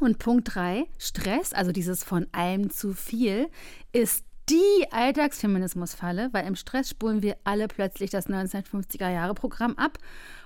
Und 0.00 0.18
Punkt 0.18 0.54
3, 0.54 0.86
Stress, 0.98 1.52
also 1.52 1.72
dieses 1.72 2.04
von 2.04 2.26
allem 2.32 2.70
zu 2.70 2.92
viel, 2.92 3.48
ist 3.92 4.24
die 4.48 4.90
Alltagsfeminismusfalle, 4.92 6.30
weil 6.32 6.46
im 6.46 6.56
Stress 6.56 6.88
spulen 6.88 7.22
wir 7.22 7.36
alle 7.44 7.68
plötzlich 7.68 8.10
das 8.10 8.28
1950er 8.28 9.10
Jahre 9.10 9.34
Programm 9.34 9.74
ab 9.76 9.98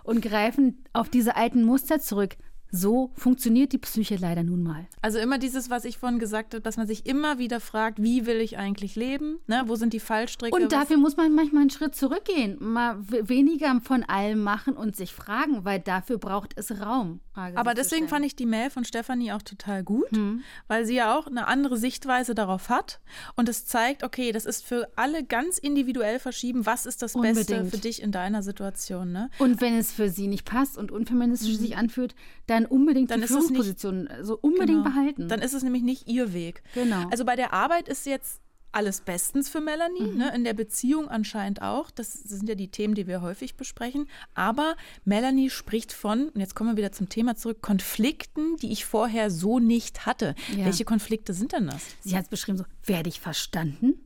und 0.02 0.22
greifen 0.22 0.84
auf 0.92 1.08
diese 1.08 1.36
alten 1.36 1.62
Muster 1.64 2.00
zurück. 2.00 2.36
So 2.74 3.10
funktioniert 3.14 3.72
die 3.72 3.78
Psyche 3.78 4.16
leider 4.16 4.42
nun 4.42 4.62
mal. 4.62 4.86
Also 5.02 5.18
immer 5.18 5.38
dieses, 5.38 5.68
was 5.68 5.84
ich 5.84 5.98
vorhin 5.98 6.18
gesagt 6.18 6.54
habe, 6.54 6.62
dass 6.62 6.78
man 6.78 6.86
sich 6.86 7.04
immer 7.04 7.38
wieder 7.38 7.60
fragt, 7.60 8.02
wie 8.02 8.24
will 8.24 8.40
ich 8.40 8.56
eigentlich 8.56 8.96
leben? 8.96 9.40
Ne? 9.46 9.64
Wo 9.66 9.76
sind 9.76 9.92
die 9.92 10.00
Fallstricke? 10.00 10.56
Und 10.56 10.72
dafür 10.72 10.96
muss 10.96 11.18
man 11.18 11.34
manchmal 11.34 11.60
einen 11.60 11.70
Schritt 11.70 11.94
zurückgehen, 11.94 12.56
mal 12.60 12.96
weniger 13.06 13.78
von 13.82 14.04
allem 14.04 14.42
machen 14.42 14.74
und 14.74 14.96
sich 14.96 15.12
fragen, 15.12 15.66
weil 15.66 15.80
dafür 15.80 16.16
braucht 16.16 16.54
es 16.56 16.80
Raum. 16.80 17.20
Frage 17.34 17.56
Aber 17.56 17.74
deswegen 17.74 18.08
fand 18.08 18.24
ich 18.24 18.36
die 18.36 18.46
Mail 18.46 18.70
von 18.70 18.84
Stefanie 18.84 19.32
auch 19.32 19.42
total 19.42 19.82
gut, 19.82 20.10
hm. 20.10 20.42
weil 20.68 20.84
sie 20.84 20.94
ja 20.94 21.16
auch 21.16 21.26
eine 21.26 21.46
andere 21.46 21.76
Sichtweise 21.76 22.34
darauf 22.34 22.68
hat 22.68 23.00
und 23.36 23.48
es 23.48 23.64
zeigt, 23.66 24.02
okay, 24.02 24.32
das 24.32 24.44
ist 24.44 24.64
für 24.64 24.90
alle 24.96 25.24
ganz 25.24 25.58
individuell 25.58 26.18
verschieben, 26.18 26.66
was 26.66 26.86
ist 26.86 27.02
das 27.02 27.14
Unbedingt. 27.14 27.48
Beste 27.48 27.64
für 27.64 27.78
dich 27.78 28.02
in 28.02 28.12
deiner 28.12 28.42
Situation. 28.42 29.12
Ne? 29.12 29.30
Und 29.38 29.60
wenn 29.60 29.74
es 29.74 29.92
für 29.92 30.10
sie 30.10 30.26
nicht 30.26 30.44
passt 30.44 30.76
und 30.76 30.90
unfeministisch 30.90 31.54
mhm. 31.54 31.58
sich 31.58 31.76
anfühlt, 31.76 32.14
dann 32.46 32.61
dann 32.62 32.70
unbedingt 32.70 33.10
dann 33.10 33.20
die 33.20 33.26
Führungsposition 33.26 34.04
nicht, 34.04 34.16
so 34.22 34.38
unbedingt 34.40 34.84
genau. 34.84 34.90
behalten. 34.90 35.28
Dann 35.28 35.40
ist 35.40 35.54
es 35.54 35.62
nämlich 35.62 35.82
nicht 35.82 36.08
ihr 36.08 36.32
Weg. 36.32 36.62
Genau. 36.74 37.08
Also 37.10 37.24
bei 37.24 37.36
der 37.36 37.52
Arbeit 37.52 37.88
ist 37.88 38.06
jetzt 38.06 38.40
alles 38.72 39.02
bestens 39.02 39.48
für 39.50 39.60
Melanie, 39.60 40.00
mhm. 40.00 40.16
ne? 40.16 40.34
in 40.34 40.44
der 40.44 40.54
Beziehung 40.54 41.08
anscheinend 41.08 41.62
auch. 41.62 41.90
Das 41.90 42.12
sind 42.12 42.48
ja 42.48 42.54
die 42.54 42.68
Themen, 42.68 42.94
die 42.94 43.06
wir 43.06 43.20
häufig 43.20 43.56
besprechen. 43.56 44.08
Aber 44.34 44.76
Melanie 45.04 45.50
spricht 45.50 45.92
von, 45.92 46.30
und 46.30 46.40
jetzt 46.40 46.54
kommen 46.54 46.70
wir 46.70 46.76
wieder 46.78 46.92
zum 46.92 47.08
Thema 47.08 47.36
zurück, 47.36 47.60
Konflikten, 47.60 48.56
die 48.56 48.72
ich 48.72 48.86
vorher 48.86 49.30
so 49.30 49.58
nicht 49.58 50.06
hatte. 50.06 50.34
Ja. 50.56 50.64
Welche 50.64 50.84
Konflikte 50.84 51.34
sind 51.34 51.52
denn 51.52 51.66
das? 51.66 51.82
Sie 52.00 52.16
hat 52.16 52.24
es 52.24 52.30
beschrieben 52.30 52.58
so, 52.58 52.64
werde 52.84 53.10
ich 53.10 53.20
verstanden? 53.20 54.00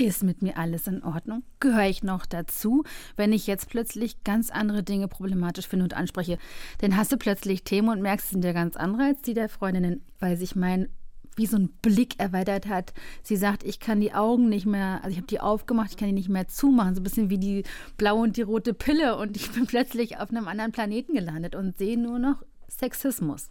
Ist 0.00 0.22
mit 0.22 0.40
mir 0.40 0.56
alles 0.56 0.86
in 0.86 1.04
Ordnung? 1.04 1.42
Gehöre 1.60 1.90
ich 1.90 2.02
noch 2.02 2.24
dazu, 2.24 2.84
wenn 3.16 3.34
ich 3.34 3.46
jetzt 3.46 3.68
plötzlich 3.68 4.24
ganz 4.24 4.48
andere 4.48 4.82
Dinge 4.82 5.08
problematisch 5.08 5.68
finde 5.68 5.84
und 5.84 5.92
anspreche? 5.92 6.38
Dann 6.78 6.96
hast 6.96 7.12
du 7.12 7.18
plötzlich 7.18 7.64
Themen 7.64 7.90
und 7.90 8.00
merkst, 8.00 8.28
sie 8.28 8.36
sind 8.36 8.44
ja 8.46 8.54
ganz 8.54 8.76
andere 8.76 9.02
als 9.02 9.20
die 9.20 9.34
der 9.34 9.50
Freundinnen, 9.50 10.02
weil 10.18 10.38
sich 10.38 10.56
mein 10.56 10.88
wie 11.36 11.44
so 11.44 11.58
ein 11.58 11.68
Blick 11.82 12.18
erweitert 12.18 12.66
hat. 12.66 12.94
Sie 13.22 13.36
sagt, 13.36 13.62
ich 13.62 13.78
kann 13.78 14.00
die 14.00 14.14
Augen 14.14 14.48
nicht 14.48 14.64
mehr, 14.64 15.00
also 15.02 15.10
ich 15.10 15.18
habe 15.18 15.26
die 15.26 15.40
aufgemacht, 15.40 15.90
ich 15.90 15.96
kann 15.98 16.08
die 16.08 16.14
nicht 16.14 16.30
mehr 16.30 16.48
zumachen, 16.48 16.94
so 16.94 17.02
ein 17.02 17.04
bisschen 17.04 17.28
wie 17.28 17.38
die 17.38 17.64
blaue 17.98 18.22
und 18.22 18.38
die 18.38 18.42
rote 18.42 18.72
Pille 18.72 19.18
und 19.18 19.36
ich 19.36 19.50
bin 19.50 19.66
plötzlich 19.66 20.16
auf 20.16 20.30
einem 20.30 20.48
anderen 20.48 20.72
Planeten 20.72 21.12
gelandet 21.12 21.54
und 21.54 21.76
sehe 21.76 22.00
nur 22.00 22.18
noch 22.18 22.42
Sexismus. 22.70 23.50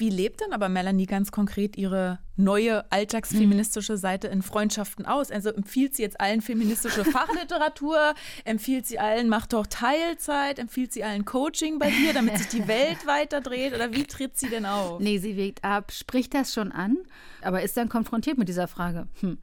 Wie 0.00 0.08
lebt 0.08 0.40
denn 0.40 0.54
aber 0.54 0.70
Melanie 0.70 1.04
ganz 1.04 1.30
konkret 1.30 1.76
ihre 1.76 2.20
neue 2.36 2.90
alltagsfeministische 2.90 3.98
Seite 3.98 4.28
in 4.28 4.40
Freundschaften 4.40 5.04
aus? 5.04 5.30
Also 5.30 5.50
empfiehlt 5.50 5.94
sie 5.94 6.00
jetzt 6.00 6.18
allen 6.22 6.40
feministische 6.40 7.04
Fachliteratur? 7.12 8.14
empfiehlt 8.46 8.86
sie 8.86 8.98
allen, 8.98 9.28
macht 9.28 9.52
doch 9.52 9.66
Teilzeit? 9.66 10.58
Empfiehlt 10.58 10.94
sie 10.94 11.04
allen 11.04 11.26
Coaching 11.26 11.78
bei 11.78 11.90
dir, 11.90 12.14
damit 12.14 12.38
sich 12.38 12.48
die 12.48 12.66
Welt 12.66 13.06
weiter 13.06 13.42
dreht? 13.42 13.74
Oder 13.74 13.92
wie 13.92 14.04
tritt 14.04 14.38
sie 14.38 14.48
denn 14.48 14.64
auf? 14.64 15.00
Nee, 15.00 15.18
sie 15.18 15.36
wägt 15.36 15.64
ab, 15.64 15.92
spricht 15.92 16.32
das 16.32 16.54
schon 16.54 16.72
an, 16.72 16.96
aber 17.42 17.60
ist 17.60 17.76
dann 17.76 17.90
konfrontiert 17.90 18.38
mit 18.38 18.48
dieser 18.48 18.68
Frage. 18.68 19.06
Hm, 19.20 19.36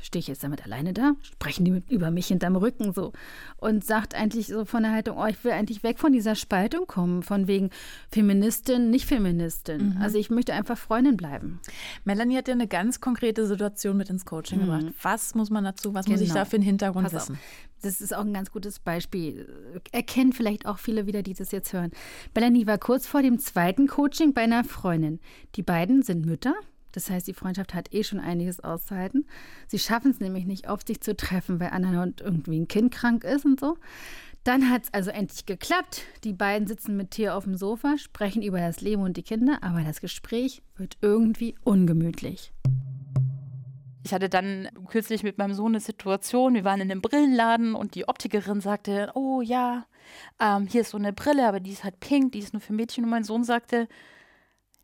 stehe 0.00 0.20
ich 0.20 0.28
jetzt 0.28 0.44
damit 0.44 0.64
alleine 0.64 0.92
da? 0.92 1.12
Sprechen 1.22 1.64
die 1.64 1.70
mit, 1.70 1.90
über 1.90 2.10
mich 2.10 2.28
hinterm 2.28 2.56
Rücken 2.56 2.92
so? 2.92 3.12
Und 3.56 3.84
sagt 3.84 4.14
eigentlich 4.14 4.48
so 4.48 4.64
von 4.64 4.82
der 4.82 4.92
Haltung, 4.92 5.16
oh, 5.18 5.26
ich 5.26 5.42
will 5.44 5.52
eigentlich 5.52 5.82
weg 5.82 5.98
von 5.98 6.12
dieser 6.12 6.34
Spaltung 6.34 6.86
kommen, 6.86 7.22
von 7.22 7.46
wegen 7.46 7.70
Feministin, 8.10 8.90
nicht 8.90 9.06
Feministin. 9.06 9.94
Mhm. 9.94 10.02
Also 10.02 10.18
ich 10.18 10.30
möchte 10.30 10.54
einfach 10.54 10.78
Freundin 10.78 11.16
bleiben. 11.16 11.60
Melanie 12.04 12.36
hat 12.36 12.48
ja 12.48 12.54
eine 12.54 12.68
ganz 12.68 13.00
konkrete 13.00 13.46
Situation 13.46 13.96
mit 13.96 14.10
ins 14.10 14.24
Coaching 14.24 14.58
mhm. 14.58 14.64
gebracht. 14.64 14.94
Was 15.02 15.34
muss 15.34 15.50
man 15.50 15.64
dazu, 15.64 15.94
was 15.94 16.06
genau. 16.06 16.14
muss 16.14 16.22
ich 16.22 16.28
genau. 16.28 16.40
da 16.40 16.44
für 16.44 16.56
einen 16.56 16.64
Hintergrund 16.64 17.10
Pass 17.10 17.14
wissen? 17.14 17.34
Auf. 17.34 17.68
Das 17.82 18.00
ist 18.00 18.14
auch 18.14 18.24
ein 18.24 18.32
ganz 18.32 18.50
gutes 18.50 18.80
Beispiel. 18.80 19.80
Erkennen 19.92 20.32
vielleicht 20.32 20.66
auch 20.66 20.78
viele 20.78 21.06
wieder, 21.06 21.22
die 21.22 21.34
das 21.34 21.52
jetzt 21.52 21.72
hören. 21.72 21.92
Melanie 22.34 22.66
war 22.66 22.78
kurz 22.78 23.06
vor 23.06 23.22
dem 23.22 23.38
zweiten 23.38 23.86
Coaching 23.86 24.34
bei 24.34 24.42
einer 24.42 24.64
Freundin. 24.64 25.20
Die 25.54 25.62
beiden 25.62 26.02
sind 26.02 26.26
Mütter 26.26 26.54
das 26.92 27.10
heißt, 27.10 27.26
die 27.26 27.34
Freundschaft 27.34 27.74
hat 27.74 27.92
eh 27.94 28.02
schon 28.02 28.20
einiges 28.20 28.60
auszuhalten. 28.60 29.26
Sie 29.66 29.78
schaffen 29.78 30.10
es 30.10 30.20
nämlich 30.20 30.46
nicht 30.46 30.68
oft, 30.68 30.86
sich 30.86 31.00
zu 31.00 31.16
treffen, 31.16 31.60
weil 31.60 31.70
Anna 31.70 32.02
und 32.02 32.20
irgendwie 32.20 32.58
ein 32.58 32.68
Kind 32.68 32.92
krank 32.92 33.24
ist 33.24 33.44
und 33.44 33.60
so. 33.60 33.76
Dann 34.44 34.70
hat 34.70 34.84
es 34.84 34.94
also 34.94 35.10
endlich 35.10 35.46
geklappt. 35.46 36.02
Die 36.24 36.32
beiden 36.32 36.66
sitzen 36.66 36.96
mit 36.96 37.10
Theo 37.10 37.34
auf 37.34 37.44
dem 37.44 37.56
Sofa, 37.56 37.98
sprechen 37.98 38.42
über 38.42 38.58
das 38.58 38.80
Leben 38.80 39.02
und 39.02 39.16
die 39.16 39.22
Kinder, 39.22 39.58
aber 39.62 39.82
das 39.82 40.00
Gespräch 40.00 40.62
wird 40.76 40.96
irgendwie 41.02 41.54
ungemütlich. 41.64 42.52
Ich 44.04 44.14
hatte 44.14 44.30
dann 44.30 44.68
kürzlich 44.88 45.22
mit 45.22 45.36
meinem 45.36 45.52
Sohn 45.52 45.72
eine 45.72 45.80
Situation. 45.80 46.54
Wir 46.54 46.64
waren 46.64 46.80
in 46.80 46.90
einem 46.90 47.02
Brillenladen 47.02 47.74
und 47.74 47.94
die 47.94 48.08
Optikerin 48.08 48.62
sagte: 48.62 49.10
Oh 49.14 49.42
ja, 49.42 49.84
ähm, 50.40 50.66
hier 50.66 50.80
ist 50.80 50.90
so 50.90 50.96
eine 50.96 51.12
Brille, 51.12 51.46
aber 51.46 51.60
die 51.60 51.72
ist 51.72 51.84
halt 51.84 52.00
pink, 52.00 52.32
die 52.32 52.38
ist 52.38 52.54
nur 52.54 52.62
für 52.62 52.72
Mädchen. 52.72 53.04
Und 53.04 53.10
mein 53.10 53.24
Sohn 53.24 53.44
sagte: 53.44 53.86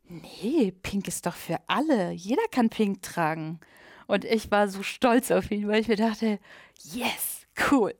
nee, 0.07 0.71
Pink 0.71 1.07
ist 1.07 1.25
doch 1.25 1.35
für 1.35 1.59
alle. 1.67 2.11
Jeder 2.11 2.43
kann 2.51 2.69
Pink 2.69 3.01
tragen. 3.01 3.59
Und 4.07 4.25
ich 4.25 4.51
war 4.51 4.67
so 4.67 4.83
stolz 4.83 5.31
auf 5.31 5.49
ihn, 5.51 5.67
weil 5.67 5.81
ich 5.81 5.87
mir 5.87 5.95
dachte, 5.95 6.39
yes, 6.83 7.47
cool. 7.71 7.95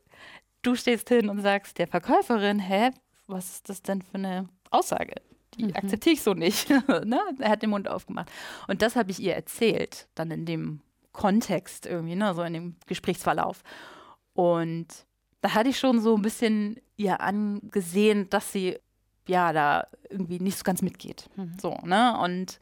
Du 0.62 0.76
stehst 0.76 1.10
hin 1.10 1.30
und 1.30 1.42
sagst 1.42 1.78
der 1.78 1.88
Verkäuferin, 1.88 2.60
hä, 2.60 2.92
was 3.28 3.56
ist 3.56 3.70
das 3.70 3.82
denn 3.82 4.02
für 4.02 4.16
eine 4.16 4.50
Aussage? 4.72 5.16
Die 5.58 5.66
mhm. 5.66 5.76
akzeptiere 5.76 6.14
ich 6.14 6.22
so 6.22 6.34
nicht. 6.34 6.70
ne? 7.06 7.20
Er 7.40 7.50
hat 7.50 7.62
den 7.62 7.70
Mund 7.70 7.88
aufgemacht. 7.88 8.30
Und 8.68 8.82
das 8.82 8.96
habe 8.96 9.12
ich 9.12 9.20
ihr 9.20 9.36
erzählt, 9.36 10.08
dann 10.16 10.32
in 10.32 10.46
dem 10.46 10.82
Kontext 11.12 11.86
irgendwie, 11.86 12.16
ne? 12.16 12.34
so 12.34 12.44
in 12.44 12.54
dem 12.54 12.76
Gesprächsverlauf. 12.88 13.62
Und 14.34 14.88
da 15.42 15.54
hatte 15.54 15.70
ich 15.70 15.80
schon 15.80 16.02
so 16.02 16.16
ein 16.16 16.22
bisschen 16.22 16.78
ihr 16.98 17.22
angesehen, 17.22 18.30
dass 18.30 18.52
sie 18.52 18.80
ja, 19.28 19.54
da 19.54 19.88
irgendwie 20.10 20.40
nicht 20.40 20.58
so 20.58 20.64
ganz 20.64 20.82
mitgeht. 20.82 21.30
Mhm. 21.36 21.58
So, 21.60 21.78
ne? 21.84 22.18
Und 22.20 22.60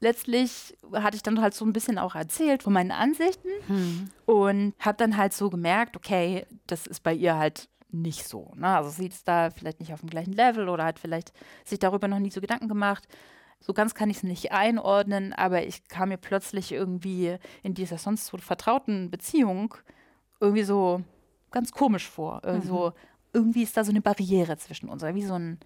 letztlich 0.00 0.76
hatte 0.92 1.16
ich 1.16 1.22
dann 1.22 1.40
halt 1.40 1.54
so 1.54 1.64
ein 1.64 1.72
bisschen 1.72 1.98
auch 1.98 2.14
erzählt 2.14 2.62
von 2.62 2.72
meinen 2.72 2.90
Ansichten 2.90 3.48
mhm. 3.68 4.10
und 4.26 4.74
habe 4.78 4.96
dann 4.96 5.16
halt 5.16 5.32
so 5.32 5.50
gemerkt, 5.50 5.96
okay, 5.96 6.46
das 6.66 6.86
ist 6.86 7.02
bei 7.02 7.14
ihr 7.14 7.36
halt 7.36 7.68
nicht 7.92 8.26
so. 8.26 8.52
Ne? 8.54 8.68
Also 8.68 8.90
sie 8.90 9.06
ist 9.06 9.26
da 9.26 9.50
vielleicht 9.50 9.80
nicht 9.80 9.92
auf 9.92 10.00
dem 10.00 10.10
gleichen 10.10 10.32
Level 10.32 10.68
oder 10.68 10.84
hat 10.84 10.98
vielleicht 10.98 11.32
sich 11.64 11.78
darüber 11.78 12.08
noch 12.08 12.18
nie 12.18 12.30
so 12.30 12.40
Gedanken 12.40 12.68
gemacht. 12.68 13.06
So 13.60 13.74
ganz 13.74 13.94
kann 13.94 14.08
ich 14.08 14.18
es 14.18 14.22
nicht 14.22 14.52
einordnen, 14.52 15.34
aber 15.34 15.66
ich 15.66 15.86
kam 15.88 16.08
mir 16.08 16.16
plötzlich 16.16 16.72
irgendwie 16.72 17.36
in 17.62 17.74
dieser 17.74 17.98
sonst 17.98 18.26
so 18.26 18.38
vertrauten 18.38 19.10
Beziehung 19.10 19.74
irgendwie 20.40 20.62
so 20.62 21.02
ganz 21.50 21.72
komisch 21.72 22.08
vor. 22.08 22.42
Also 22.44 22.94
irgendwie 23.32 23.62
ist 23.62 23.76
da 23.76 23.84
so 23.84 23.90
eine 23.90 24.00
Barriere 24.00 24.56
zwischen 24.56 24.88
uns, 24.88 25.02
oder 25.02 25.14
wie 25.14 25.24
so 25.24 25.34
ein, 25.34 25.58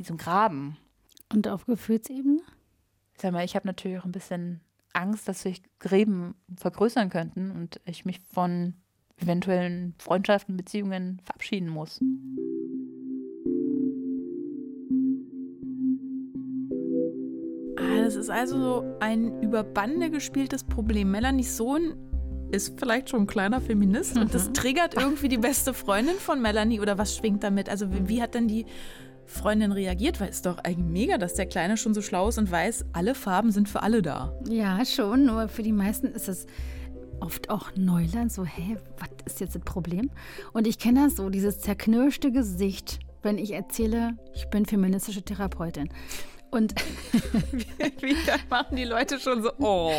wie 0.00 0.04
so 0.04 0.14
ein 0.14 0.16
Graben. 0.16 0.78
Und 1.32 1.46
auf 1.46 1.66
Gefühlsebene? 1.66 2.40
Sag 3.18 3.32
mal, 3.32 3.44
ich 3.44 3.54
habe 3.54 3.68
natürlich 3.68 3.98
auch 3.98 4.06
ein 4.06 4.12
bisschen 4.12 4.60
Angst, 4.94 5.28
dass 5.28 5.42
sich 5.42 5.62
Gräben 5.78 6.34
vergrößern 6.56 7.10
könnten 7.10 7.50
und 7.50 7.80
ich 7.84 8.06
mich 8.06 8.18
von 8.32 8.74
eventuellen 9.18 9.94
Freundschaften, 9.98 10.56
Beziehungen 10.56 11.20
verabschieden 11.22 11.68
muss. 11.68 12.00
Ah, 17.76 18.02
das 18.02 18.16
ist 18.16 18.30
also 18.30 18.58
so 18.58 18.96
ein 19.00 19.42
über 19.42 19.62
Bande 19.62 20.10
gespieltes 20.10 20.64
Problem. 20.64 21.10
Melanies 21.10 21.58
Sohn 21.58 21.94
ist 22.50 22.80
vielleicht 22.80 23.10
schon 23.10 23.20
ein 23.20 23.26
kleiner 23.26 23.60
Feminist 23.60 24.16
und 24.16 24.34
das 24.34 24.50
triggert 24.52 24.94
irgendwie 24.94 25.28
die 25.28 25.38
beste 25.38 25.74
Freundin 25.74 26.16
von 26.16 26.40
Melanie 26.40 26.80
oder 26.80 26.96
was 26.96 27.14
schwingt 27.14 27.44
damit? 27.44 27.68
Also 27.68 27.92
wie, 27.92 28.08
wie 28.08 28.22
hat 28.22 28.34
denn 28.34 28.48
die 28.48 28.64
Freundin 29.30 29.72
reagiert? 29.72 30.20
Weil 30.20 30.28
es 30.28 30.36
ist 30.36 30.46
doch 30.46 30.58
eigentlich 30.58 30.78
mega, 30.78 31.18
dass 31.18 31.34
der 31.34 31.46
Kleine 31.46 31.76
schon 31.76 31.94
so 31.94 32.02
schlau 32.02 32.28
ist 32.28 32.38
und 32.38 32.50
weiß, 32.50 32.86
alle 32.92 33.14
Farben 33.14 33.52
sind 33.52 33.68
für 33.68 33.82
alle 33.82 34.02
da. 34.02 34.34
Ja, 34.48 34.84
schon, 34.84 35.24
nur 35.24 35.48
für 35.48 35.62
die 35.62 35.72
meisten 35.72 36.08
ist 36.08 36.28
es 36.28 36.46
oft 37.20 37.50
auch 37.50 37.70
Neuland, 37.76 38.32
so, 38.32 38.44
hä, 38.44 38.76
was 38.98 39.08
ist 39.26 39.40
jetzt 39.40 39.54
das 39.54 39.62
Problem? 39.62 40.10
Und 40.52 40.66
ich 40.66 40.78
kenne 40.78 41.04
das 41.04 41.16
so, 41.16 41.30
dieses 41.30 41.60
zerknirschte 41.60 42.32
Gesicht, 42.32 42.98
wenn 43.22 43.38
ich 43.38 43.52
erzähle, 43.52 44.16
ich 44.34 44.48
bin 44.48 44.66
feministische 44.66 45.22
Therapeutin. 45.22 45.90
Und 46.50 46.74
wie 48.00 48.16
dann 48.26 48.40
machen 48.48 48.76
die 48.76 48.84
Leute 48.84 49.20
schon 49.20 49.42
so, 49.42 49.52
oh. 49.58 49.92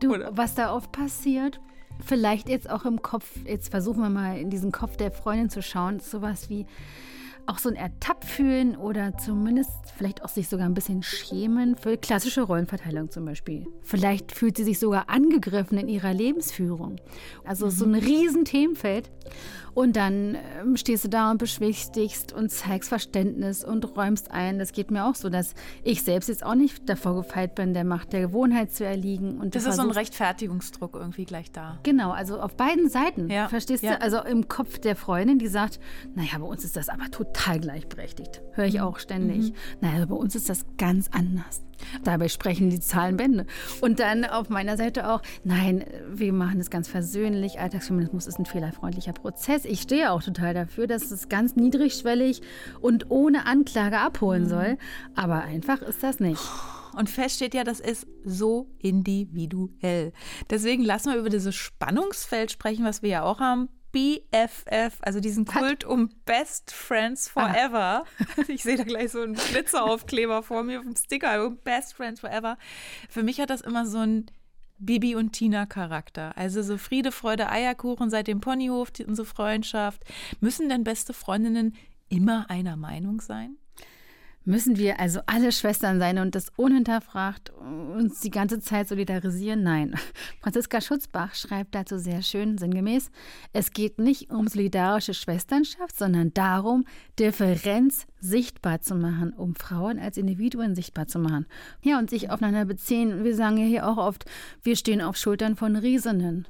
du, 0.00 0.14
Oder? 0.14 0.36
was 0.36 0.54
da 0.54 0.74
oft 0.74 0.92
passiert, 0.92 1.60
vielleicht 2.04 2.48
jetzt 2.48 2.70
auch 2.70 2.84
im 2.84 3.02
Kopf, 3.02 3.28
jetzt 3.44 3.70
versuchen 3.70 4.00
wir 4.00 4.08
mal 4.08 4.38
in 4.38 4.48
diesen 4.48 4.72
Kopf 4.72 4.96
der 4.96 5.10
Freundin 5.10 5.50
zu 5.50 5.62
schauen, 5.62 6.00
sowas 6.00 6.48
wie 6.48 6.66
auch 7.46 7.58
so 7.58 7.68
ein 7.68 7.76
Ertappfühlen 7.76 8.76
oder 8.76 9.16
zumindest 9.18 9.70
vielleicht 9.96 10.24
auch 10.24 10.28
sich 10.28 10.48
sogar 10.48 10.66
ein 10.66 10.74
bisschen 10.74 11.02
schämen 11.02 11.76
für 11.76 11.96
klassische 11.96 12.42
Rollenverteilung 12.42 13.10
zum 13.10 13.24
Beispiel. 13.24 13.66
Vielleicht 13.82 14.32
fühlt 14.32 14.56
sie 14.56 14.64
sich 14.64 14.78
sogar 14.78 15.08
angegriffen 15.08 15.78
in 15.78 15.88
ihrer 15.88 16.12
Lebensführung. 16.12 16.96
Also 17.44 17.68
so 17.70 17.84
ein 17.84 17.94
riesen 17.94 18.44
Themenfeld. 18.44 19.10
Und 19.74 19.96
dann 19.96 20.36
ähm, 20.60 20.76
stehst 20.76 21.04
du 21.04 21.08
da 21.08 21.30
und 21.30 21.38
beschwichtigst 21.38 22.34
und 22.34 22.50
zeigst 22.50 22.90
Verständnis 22.90 23.64
und 23.64 23.96
räumst 23.96 24.30
ein. 24.30 24.58
Das 24.58 24.72
geht 24.72 24.90
mir 24.90 25.06
auch 25.06 25.14
so, 25.14 25.30
dass 25.30 25.54
ich 25.82 26.02
selbst 26.02 26.28
jetzt 26.28 26.44
auch 26.44 26.54
nicht 26.54 26.86
davor 26.90 27.14
gefeit 27.14 27.54
bin, 27.54 27.72
der 27.72 27.84
Macht 27.84 28.12
der 28.12 28.20
Gewohnheit 28.20 28.70
zu 28.72 28.84
erliegen. 28.84 29.40
Und 29.40 29.54
Das 29.54 29.64
ist 29.64 29.76
so 29.76 29.82
ein 29.82 29.90
Rechtfertigungsdruck 29.90 30.94
irgendwie 30.94 31.24
gleich 31.24 31.52
da. 31.52 31.78
Genau, 31.84 32.10
also 32.10 32.38
auf 32.38 32.54
beiden 32.54 32.90
Seiten. 32.90 33.30
Ja, 33.30 33.48
Verstehst 33.48 33.82
ja. 33.82 33.96
du? 33.96 34.02
Also 34.02 34.18
im 34.18 34.46
Kopf 34.46 34.78
der 34.78 34.94
Freundin, 34.94 35.38
die 35.38 35.48
sagt, 35.48 35.80
naja, 36.14 36.36
bei 36.38 36.44
uns 36.44 36.64
ist 36.64 36.76
das 36.76 36.90
aber 36.90 37.10
total 37.10 37.31
gleichberechtigt. 37.32 38.42
Höre 38.52 38.66
ich 38.66 38.80
auch 38.80 38.98
ständig. 38.98 39.52
Naja, 39.80 40.04
bei 40.06 40.14
uns 40.14 40.34
ist 40.34 40.48
das 40.48 40.64
ganz 40.78 41.08
anders. 41.12 41.62
Dabei 42.04 42.28
sprechen 42.28 42.70
die 42.70 42.80
Zahlen 42.80 43.16
Bände. 43.16 43.46
Und 43.80 43.98
dann 43.98 44.24
auf 44.24 44.48
meiner 44.48 44.76
Seite 44.76 45.10
auch, 45.10 45.22
nein, 45.44 45.84
wir 46.08 46.32
machen 46.32 46.60
es 46.60 46.70
ganz 46.70 46.88
versöhnlich. 46.88 47.58
Alltagsfeminismus 47.58 48.26
ist 48.26 48.38
ein 48.38 48.46
fehlerfreundlicher 48.46 49.12
Prozess. 49.12 49.64
Ich 49.64 49.82
stehe 49.82 50.10
auch 50.12 50.22
total 50.22 50.54
dafür, 50.54 50.86
dass 50.86 51.10
es 51.10 51.28
ganz 51.28 51.56
niedrigschwellig 51.56 52.42
und 52.80 53.10
ohne 53.10 53.46
Anklage 53.46 53.98
abholen 53.98 54.48
soll. 54.48 54.78
Aber 55.14 55.42
einfach 55.42 55.82
ist 55.82 56.02
das 56.02 56.20
nicht. 56.20 56.42
Und 56.96 57.08
fest 57.08 57.36
steht 57.36 57.54
ja, 57.54 57.64
das 57.64 57.80
ist 57.80 58.06
so 58.24 58.68
individuell. 58.78 60.12
Deswegen 60.50 60.82
lassen 60.84 61.12
wir 61.12 61.18
über 61.18 61.30
dieses 61.30 61.54
Spannungsfeld 61.54 62.52
sprechen, 62.52 62.84
was 62.84 63.02
wir 63.02 63.08
ja 63.08 63.22
auch 63.22 63.40
haben. 63.40 63.68
BFF, 63.92 64.98
also 65.02 65.20
diesen 65.20 65.44
Kult 65.44 65.84
um 65.84 66.10
Best 66.24 66.72
Friends 66.72 67.28
Forever. 67.28 68.04
Ich 68.48 68.62
sehe 68.62 68.76
da 68.76 68.84
gleich 68.84 69.12
so 69.12 69.20
einen 69.20 69.34
Glitzeraufkleber 69.34 70.42
vor 70.42 70.62
mir 70.62 70.80
auf 70.80 70.84
dem 70.84 70.96
Sticker, 70.96 71.46
um 71.46 71.58
Best 71.58 71.94
Friends 71.94 72.20
Forever. 72.20 72.56
Für 73.08 73.22
mich 73.22 73.40
hat 73.40 73.50
das 73.50 73.60
immer 73.60 73.86
so 73.86 73.98
einen 73.98 74.26
Bibi 74.78 75.14
und 75.14 75.32
Tina 75.32 75.66
Charakter. 75.66 76.36
Also 76.36 76.62
so 76.62 76.76
Friede, 76.76 77.12
Freude, 77.12 77.48
Eierkuchen 77.50 78.10
seit 78.10 78.26
dem 78.26 78.40
Ponyhof, 78.40 78.90
die, 78.90 79.04
unsere 79.04 79.26
Freundschaft. 79.26 80.02
Müssen 80.40 80.68
denn 80.68 80.84
beste 80.84 81.12
Freundinnen 81.12 81.74
immer 82.08 82.50
einer 82.50 82.76
Meinung 82.76 83.20
sein? 83.20 83.56
Müssen 84.44 84.76
wir 84.76 84.98
also 84.98 85.20
alle 85.26 85.52
Schwestern 85.52 86.00
sein 86.00 86.18
und 86.18 86.34
das 86.34 86.50
unhinterfragt 86.56 87.50
uns 87.50 88.20
die 88.20 88.30
ganze 88.30 88.60
Zeit 88.60 88.88
solidarisieren? 88.88 89.62
Nein. 89.62 89.94
Franziska 90.40 90.80
Schutzbach 90.80 91.34
schreibt 91.34 91.74
dazu 91.74 91.98
sehr 91.98 92.22
schön 92.22 92.58
sinngemäß, 92.58 93.10
es 93.52 93.70
geht 93.70 93.98
nicht 93.98 94.30
um 94.30 94.48
solidarische 94.48 95.14
Schwesternschaft, 95.14 95.96
sondern 95.96 96.34
darum, 96.34 96.84
Differenz 97.18 98.06
sichtbar 98.22 98.80
zu 98.80 98.94
machen, 98.94 99.32
um 99.32 99.56
Frauen 99.56 99.98
als 99.98 100.16
Individuen 100.16 100.76
sichtbar 100.76 101.08
zu 101.08 101.18
machen. 101.18 101.46
Ja, 101.82 101.98
und 101.98 102.08
sich 102.08 102.30
aufeinander 102.30 102.64
beziehen. 102.64 103.24
Wir 103.24 103.34
sagen 103.34 103.56
ja 103.56 103.66
hier 103.66 103.86
auch 103.86 103.96
oft, 103.96 104.24
wir 104.62 104.76
stehen 104.76 105.00
auf 105.00 105.16
Schultern 105.16 105.56
von 105.56 105.74
Riesinnen. 105.74 106.46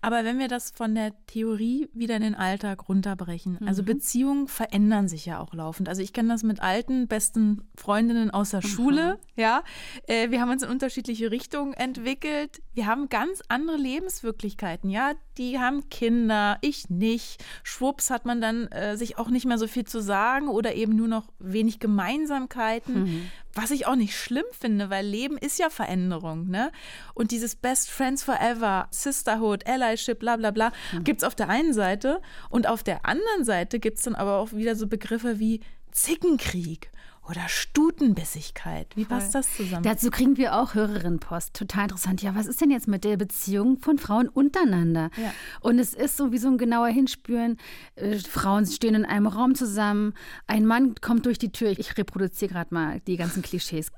Aber 0.00 0.24
wenn 0.24 0.38
wir 0.38 0.48
das 0.48 0.70
von 0.70 0.94
der 0.94 1.12
Theorie 1.26 1.88
wieder 1.92 2.16
in 2.16 2.22
den 2.22 2.34
Alltag 2.34 2.88
runterbrechen, 2.88 3.58
also 3.66 3.82
Beziehungen 3.82 4.48
verändern 4.48 5.08
sich 5.08 5.26
ja 5.26 5.40
auch 5.40 5.52
laufend. 5.52 5.88
Also 5.88 6.00
ich 6.00 6.12
kenne 6.12 6.30
das 6.30 6.42
mit 6.42 6.60
alten, 6.60 7.06
besten 7.06 7.68
Freundinnen 7.76 8.30
aus 8.30 8.50
der 8.50 8.62
Schule, 8.62 9.18
ja. 9.36 9.62
Äh, 10.06 10.30
wir 10.30 10.40
haben 10.40 10.50
uns 10.50 10.62
in 10.62 10.70
unterschiedliche 10.70 11.30
Richtungen 11.30 11.74
entwickelt. 11.74 12.62
Wir 12.72 12.86
haben 12.86 13.08
ganz 13.10 13.42
andere 13.48 13.76
Lebenswirklichkeiten, 13.76 14.88
ja. 14.88 15.12
Die 15.36 15.58
haben 15.58 15.88
Kinder, 15.90 16.56
ich 16.62 16.88
nicht. 16.88 17.44
Schwupps 17.62 18.10
hat 18.10 18.24
man 18.24 18.40
dann 18.40 18.68
äh, 18.68 18.96
sich 18.96 19.18
auch 19.18 19.28
nicht 19.28 19.44
mehr 19.44 19.58
so 19.58 19.66
viel 19.66 19.84
zu 19.84 20.00
sagen 20.00 20.45
oder 20.48 20.74
eben 20.74 20.96
nur 20.96 21.08
noch 21.08 21.28
wenig 21.38 21.78
Gemeinsamkeiten. 21.80 23.30
Was 23.54 23.70
ich 23.70 23.86
auch 23.86 23.96
nicht 23.96 24.14
schlimm 24.14 24.44
finde, 24.52 24.90
weil 24.90 25.06
Leben 25.06 25.38
ist 25.38 25.58
ja 25.58 25.70
Veränderung, 25.70 26.48
ne? 26.48 26.70
Und 27.14 27.30
dieses 27.30 27.56
Best 27.56 27.90
Friends 27.90 28.22
Forever, 28.22 28.88
Sisterhood, 28.90 29.66
Allyship, 29.66 30.18
bla 30.18 30.36
bla 30.36 30.50
bla, 30.50 30.72
gibt's 31.04 31.24
auf 31.24 31.34
der 31.34 31.48
einen 31.48 31.72
Seite 31.72 32.20
und 32.50 32.66
auf 32.66 32.82
der 32.82 33.06
anderen 33.06 33.44
Seite 33.44 33.78
gibt's 33.78 34.02
dann 34.02 34.14
aber 34.14 34.36
auch 34.38 34.52
wieder 34.52 34.76
so 34.76 34.86
Begriffe 34.86 35.38
wie 35.38 35.60
Zickenkrieg 35.90 36.90
oder 37.28 37.48
Stutenbissigkeit. 37.48 38.88
Wie 38.94 39.04
passt 39.04 39.34
das 39.34 39.54
zusammen? 39.56 39.82
Dazu 39.82 40.10
kriegen 40.10 40.36
wir 40.36 40.56
auch 40.56 40.74
Hörerinnenpost. 40.74 41.54
Total 41.54 41.84
interessant. 41.84 42.22
Ja, 42.22 42.34
was 42.34 42.46
ist 42.46 42.60
denn 42.60 42.70
jetzt 42.70 42.86
mit 42.86 43.04
der 43.04 43.16
Beziehung 43.16 43.78
von 43.78 43.98
Frauen 43.98 44.28
untereinander? 44.28 45.10
Ja. 45.16 45.32
Und 45.60 45.78
es 45.78 45.92
ist 45.92 46.16
so 46.16 46.32
wie 46.32 46.38
so 46.38 46.48
ein 46.48 46.58
genauer 46.58 46.88
Hinspüren. 46.88 47.58
Äh, 47.96 48.18
Frauen 48.18 48.66
stehen 48.66 48.94
in 48.94 49.04
einem 49.04 49.26
Raum 49.26 49.54
zusammen. 49.54 50.14
Ein 50.46 50.66
Mann 50.66 50.94
kommt 51.00 51.26
durch 51.26 51.38
die 51.38 51.50
Tür. 51.50 51.70
Ich 51.70 51.96
reproduziere 51.96 52.52
gerade 52.52 52.72
mal 52.72 53.00
die 53.06 53.16
ganzen 53.16 53.42
Klischees. 53.42 53.90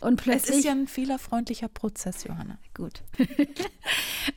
Und 0.00 0.20
es 0.20 0.24
plötzlich. 0.24 0.58
ist 0.58 0.64
ja 0.64 0.72
ein 0.72 0.86
fehlerfreundlicher 0.86 1.68
Prozess, 1.68 2.24
Johanna. 2.24 2.58
Gut. 2.74 3.02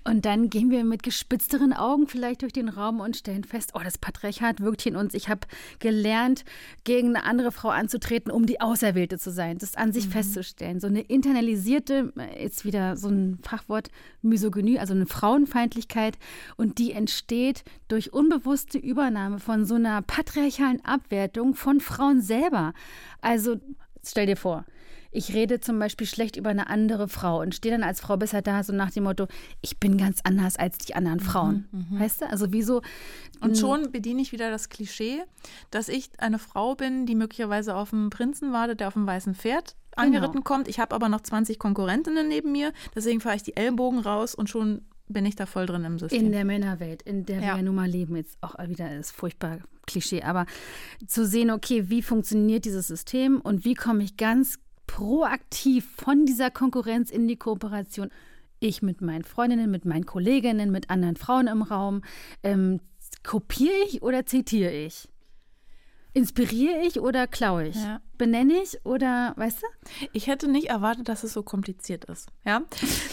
und 0.05 0.23
dann 0.23 0.49
gehen 0.49 0.69
wir 0.71 0.85
mit 0.85 1.03
gespitzteren 1.03 1.73
Augen 1.73 2.07
vielleicht 2.07 2.41
durch 2.43 2.53
den 2.53 2.69
Raum 2.69 3.01
und 3.01 3.17
stellen 3.17 3.43
fest, 3.43 3.71
oh, 3.73 3.81
das 3.83 3.97
Patriarchat 3.97 4.61
wirkt 4.61 4.81
hier 4.81 4.93
in 4.93 4.97
uns. 4.97 5.13
Ich 5.13 5.27
habe 5.27 5.41
gelernt, 5.79 6.45
gegen 6.85 7.09
eine 7.09 7.25
andere 7.25 7.51
Frau 7.51 7.69
anzutreten, 7.69 8.28
um 8.31 8.45
die 8.45 8.61
Auserwählte 8.61 9.17
zu 9.17 9.31
sein. 9.31 9.57
Das 9.57 9.75
an 9.75 9.93
sich 9.93 10.07
festzustellen. 10.07 10.79
So 10.79 10.87
eine 10.87 11.01
internalisierte, 11.01 12.13
äh, 12.17 12.43
jetzt 12.43 12.65
wieder 12.65 12.97
so 12.97 13.09
ein 13.09 13.39
Fachwort, 13.41 13.89
Misogynie, 14.21 14.79
also 14.79 14.93
eine 14.93 15.05
Frauenfeindlichkeit. 15.05 16.17
Und 16.57 16.77
die 16.77 16.91
entsteht 16.91 17.63
durch 17.87 18.13
unbewusste 18.13 18.77
Übernahme 18.77 19.39
von 19.39 19.65
so 19.65 19.75
einer 19.75 20.01
patriarchalen 20.01 20.83
Abwertung 20.83 21.55
von 21.55 21.79
Frauen 21.79 22.21
selber. 22.21 22.73
Also 23.21 23.57
stell 24.03 24.25
dir 24.25 24.37
vor, 24.37 24.65
ich 25.11 25.33
rede 25.33 25.59
zum 25.59 25.79
Beispiel 25.79 26.05
schlecht 26.07 26.35
über 26.35 26.49
eine 26.49 26.67
andere 26.67 27.07
Frau 27.07 27.41
und 27.41 27.55
stehe 27.55 27.73
dann 27.73 27.83
als 27.83 27.99
Frau 27.99 28.17
besser 28.17 28.41
da, 28.41 28.63
so 28.63 28.73
nach 28.73 28.91
dem 28.91 29.03
Motto, 29.05 29.27
ich 29.61 29.79
bin 29.79 29.97
ganz 29.97 30.19
anders 30.23 30.55
als 30.55 30.77
die 30.77 30.95
anderen 30.95 31.19
Frauen. 31.19 31.67
Weißt 31.91 32.21
du? 32.21 32.29
Also 32.29 32.51
wieso. 32.51 32.81
Und 33.41 33.57
schon 33.57 33.91
bediene 33.91 34.21
ich 34.21 34.31
wieder 34.31 34.51
das 34.51 34.69
Klischee, 34.69 35.21
dass 35.71 35.89
ich 35.89 36.09
eine 36.17 36.39
Frau 36.39 36.75
bin, 36.75 37.05
die 37.05 37.15
möglicherweise 37.15 37.75
auf 37.75 37.93
einen 37.93 38.09
Prinzen 38.09 38.51
wartet, 38.53 38.79
der 38.79 38.87
auf 38.89 38.95
einem 38.95 39.07
weißen 39.07 39.35
Pferd 39.35 39.75
angeritten 39.95 40.43
kommt. 40.43 40.67
Ich 40.67 40.79
habe 40.79 40.95
aber 40.95 41.09
noch 41.09 41.21
20 41.21 41.59
Konkurrentinnen 41.59 42.27
neben 42.27 42.51
mir, 42.51 42.71
deswegen 42.95 43.19
fahre 43.19 43.35
ich 43.35 43.43
die 43.43 43.55
Ellbogen 43.55 43.99
raus 43.99 44.35
und 44.35 44.49
schon 44.49 44.81
bin 45.07 45.25
ich 45.25 45.35
da 45.35 45.47
voll 45.47 45.65
drin 45.65 45.83
im 45.85 45.97
System. 45.97 46.27
In 46.27 46.31
der 46.31 46.45
Männerwelt, 46.45 47.01
in 47.01 47.25
der 47.25 47.37
Ja. 47.37 47.41
wir 47.41 47.55
ja 47.57 47.61
nun 47.63 47.75
mal 47.75 47.89
leben, 47.89 48.15
jetzt 48.15 48.37
auch 48.41 48.55
wieder 48.67 48.95
ist 48.95 49.11
furchtbar 49.11 49.57
Klischee, 49.87 50.21
aber 50.21 50.45
zu 51.07 51.25
sehen, 51.25 51.49
okay, 51.49 51.89
wie 51.89 52.03
funktioniert 52.03 52.63
dieses 52.65 52.87
System 52.87 53.41
und 53.41 53.65
wie 53.65 53.73
komme 53.73 54.03
ich 54.03 54.17
ganz 54.17 54.59
proaktiv 54.89 55.87
von 55.97 56.25
dieser 56.25 56.49
Konkurrenz 56.49 57.11
in 57.11 57.27
die 57.27 57.35
Kooperation. 57.35 58.09
Ich 58.59 58.81
mit 58.81 59.01
meinen 59.01 59.23
Freundinnen, 59.23 59.69
mit 59.69 59.85
meinen 59.85 60.07
Kolleginnen, 60.07 60.71
mit 60.71 60.89
anderen 60.89 61.15
Frauen 61.15 61.45
im 61.45 61.61
Raum. 61.61 62.01
Ähm, 62.41 62.81
kopiere 63.23 63.75
ich 63.85 64.01
oder 64.01 64.25
zitiere 64.25 64.71
ich? 64.71 65.07
Inspiriere 66.13 66.81
ich 66.81 66.99
oder 66.99 67.27
klaue 67.27 67.67
ich? 67.67 67.75
Ja. 67.75 68.01
Benenne 68.17 68.63
ich 68.63 68.83
oder, 68.83 69.33
weißt 69.37 69.61
du? 69.61 70.07
Ich 70.11 70.25
hätte 70.25 70.49
nicht 70.49 70.69
erwartet, 70.69 71.07
dass 71.07 71.23
es 71.23 71.33
so 71.33 71.43
kompliziert 71.43 72.05
ist. 72.05 72.27
Ja? 72.43 72.63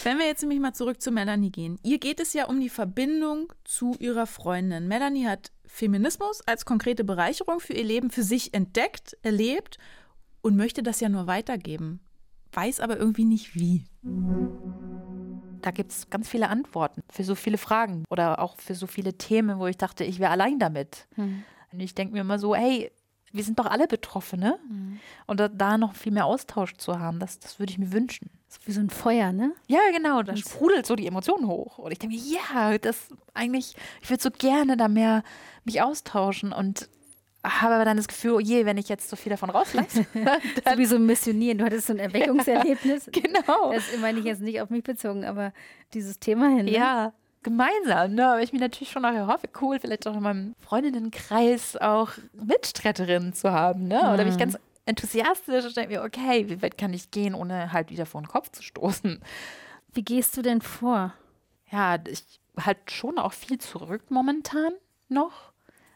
Wenn 0.03 0.17
wir 0.17 0.25
jetzt 0.25 0.41
nämlich 0.41 0.59
mal 0.59 0.73
zurück 0.73 0.99
zu 0.99 1.11
Melanie 1.11 1.51
gehen. 1.51 1.77
Ihr 1.83 1.99
geht 1.99 2.19
es 2.19 2.33
ja 2.33 2.47
um 2.47 2.59
die 2.59 2.69
Verbindung 2.69 3.53
zu 3.63 3.95
ihrer 3.99 4.25
Freundin. 4.25 4.87
Melanie 4.87 5.27
hat 5.27 5.51
Feminismus 5.67 6.41
als 6.47 6.65
konkrete 6.65 7.03
Bereicherung 7.03 7.59
für 7.59 7.73
ihr 7.73 7.85
Leben 7.85 8.09
für 8.09 8.23
sich 8.23 8.55
entdeckt, 8.55 9.15
erlebt 9.21 9.77
und 10.47 10.55
möchte 10.55 10.81
das 10.81 11.01
ja 11.01 11.09
nur 11.09 11.27
weitergeben. 11.27 11.99
Weiß 12.53 12.79
aber 12.79 12.97
irgendwie 12.97 13.25
nicht 13.25 13.53
wie. 13.53 13.83
Da 15.61 15.71
gibt 15.71 15.91
es 15.91 16.09
ganz 16.09 16.29
viele 16.29 16.47
Antworten 16.47 17.03
für 17.11 17.25
so 17.25 17.35
viele 17.35 17.57
Fragen 17.57 18.05
oder 18.09 18.39
auch 18.39 18.55
für 18.57 18.73
so 18.73 18.87
viele 18.87 19.17
Themen, 19.17 19.59
wo 19.59 19.67
ich 19.67 19.75
dachte, 19.75 20.05
ich 20.05 20.19
wäre 20.19 20.31
allein 20.31 20.57
damit. 20.57 21.05
Hm. 21.15 21.43
Und 21.73 21.79
ich 21.81 21.93
denke 21.93 22.13
mir 22.13 22.21
immer 22.21 22.39
so, 22.39 22.55
hey, 22.55 22.89
wir 23.33 23.43
sind 23.43 23.59
doch 23.59 23.65
alle 23.65 23.87
Betroffene. 23.87 24.57
Und 25.27 25.41
da, 25.41 25.49
da 25.49 25.77
noch 25.77 25.95
viel 25.95 26.13
mehr 26.13 26.25
Austausch 26.25 26.77
zu 26.77 26.97
haben, 26.97 27.19
das, 27.19 27.39
das 27.39 27.59
würde 27.59 27.73
ich 27.73 27.77
mir 27.77 27.91
wünschen. 27.91 28.29
So 28.47 28.59
wie 28.63 28.71
so 28.71 28.79
ein 28.79 28.89
Feuer, 28.89 29.33
ne? 29.33 29.51
Ja, 29.67 29.81
genau, 29.91 30.23
da 30.23 30.37
sprudelt 30.37 30.85
so 30.85 30.95
die 30.95 31.07
Emotionen 31.07 31.47
hoch. 31.47 31.77
Und 31.77 31.91
ich 31.91 31.99
denke 31.99 32.15
mir, 32.15 32.21
ja, 32.21 32.77
das 32.77 33.09
eigentlich, 33.33 33.75
ich 34.01 34.09
würde 34.09 34.23
so 34.23 34.31
gerne 34.31 34.77
da 34.77 34.87
mehr 34.87 35.23
mich 35.65 35.81
austauschen 35.81 36.53
und 36.53 36.89
habe 37.47 37.75
aber 37.75 37.85
dann 37.85 37.97
das 37.97 38.07
Gefühl, 38.07 38.31
oh 38.31 38.39
je, 38.39 38.65
wenn 38.65 38.77
ich 38.77 38.89
jetzt 38.89 39.09
so 39.09 39.15
viel 39.15 39.29
davon 39.29 39.49
rauslasse. 39.49 40.05
So 40.69 40.77
wie 40.77 40.85
so 40.85 40.95
ein 40.95 41.05
Missionieren. 41.05 41.57
Du 41.57 41.65
hattest 41.65 41.87
so 41.87 41.93
ein 41.93 41.99
Erweckungserlebnis. 42.07 43.09
genau. 43.11 43.73
Das 43.73 43.83
meine 44.01 44.19
ich 44.19 44.25
jetzt 44.25 44.41
nicht 44.41 44.61
auf 44.61 44.69
mich 44.69 44.83
bezogen, 44.83 45.25
aber 45.25 45.53
dieses 45.93 46.19
Thema 46.19 46.49
hin. 46.49 46.65
ne? 46.65 46.71
Ja, 46.71 47.13
gemeinsam, 47.43 48.15
ne? 48.15 48.27
Aber 48.27 48.41
ich 48.41 48.51
mir 48.53 48.59
natürlich 48.59 48.91
schon 48.91 49.05
auch 49.05 49.13
erhoffe, 49.13 49.47
cool, 49.61 49.79
vielleicht 49.79 50.07
auch 50.07 50.15
in 50.15 50.23
meinem 50.23 50.55
Freundinnenkreis 50.59 51.77
auch 51.77 52.11
Mitstretterinnen 52.33 53.33
zu 53.33 53.51
haben, 53.51 53.87
ne? 53.87 53.99
Oder 54.13 54.23
bin 54.23 54.29
ich 54.33 54.37
ganz 54.37 54.57
enthusiastisch 54.85 55.65
und 55.65 55.77
denke 55.77 55.93
mir, 55.95 56.03
okay, 56.03 56.49
wie 56.49 56.61
weit 56.61 56.77
kann 56.77 56.93
ich 56.93 57.11
gehen, 57.11 57.35
ohne 57.35 57.71
halt 57.73 57.89
wieder 57.89 58.05
vor 58.05 58.21
den 58.21 58.27
Kopf 58.27 58.51
zu 58.51 58.63
stoßen? 58.63 59.21
Wie 59.93 60.03
gehst 60.03 60.35
du 60.37 60.41
denn 60.41 60.61
vor? 60.61 61.13
Ja, 61.71 61.97
ich 62.07 62.23
halt 62.59 62.91
schon 62.91 63.17
auch 63.17 63.33
viel 63.33 63.57
zurück 63.59 64.03
momentan 64.09 64.73
noch, 65.09 65.51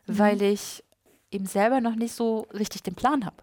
weil 0.05 0.41
ich 0.41 0.83
eben 1.31 1.45
selber 1.45 1.81
noch 1.81 1.95
nicht 1.95 2.13
so 2.13 2.47
richtig 2.53 2.83
den 2.83 2.95
Plan 2.95 3.25
habe. 3.25 3.37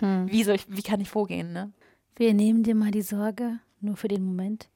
wie, 0.30 0.44
soll 0.44 0.54
ich, 0.54 0.66
wie 0.68 0.82
kann 0.82 1.00
ich 1.00 1.08
vorgehen, 1.08 1.52
ne? 1.52 1.72
Wir 2.16 2.34
nehmen 2.34 2.62
dir 2.62 2.74
mal 2.74 2.90
die 2.90 3.02
Sorge, 3.02 3.60
nur 3.80 3.96
für 3.96 4.08
den 4.08 4.24
Moment, 4.24 4.68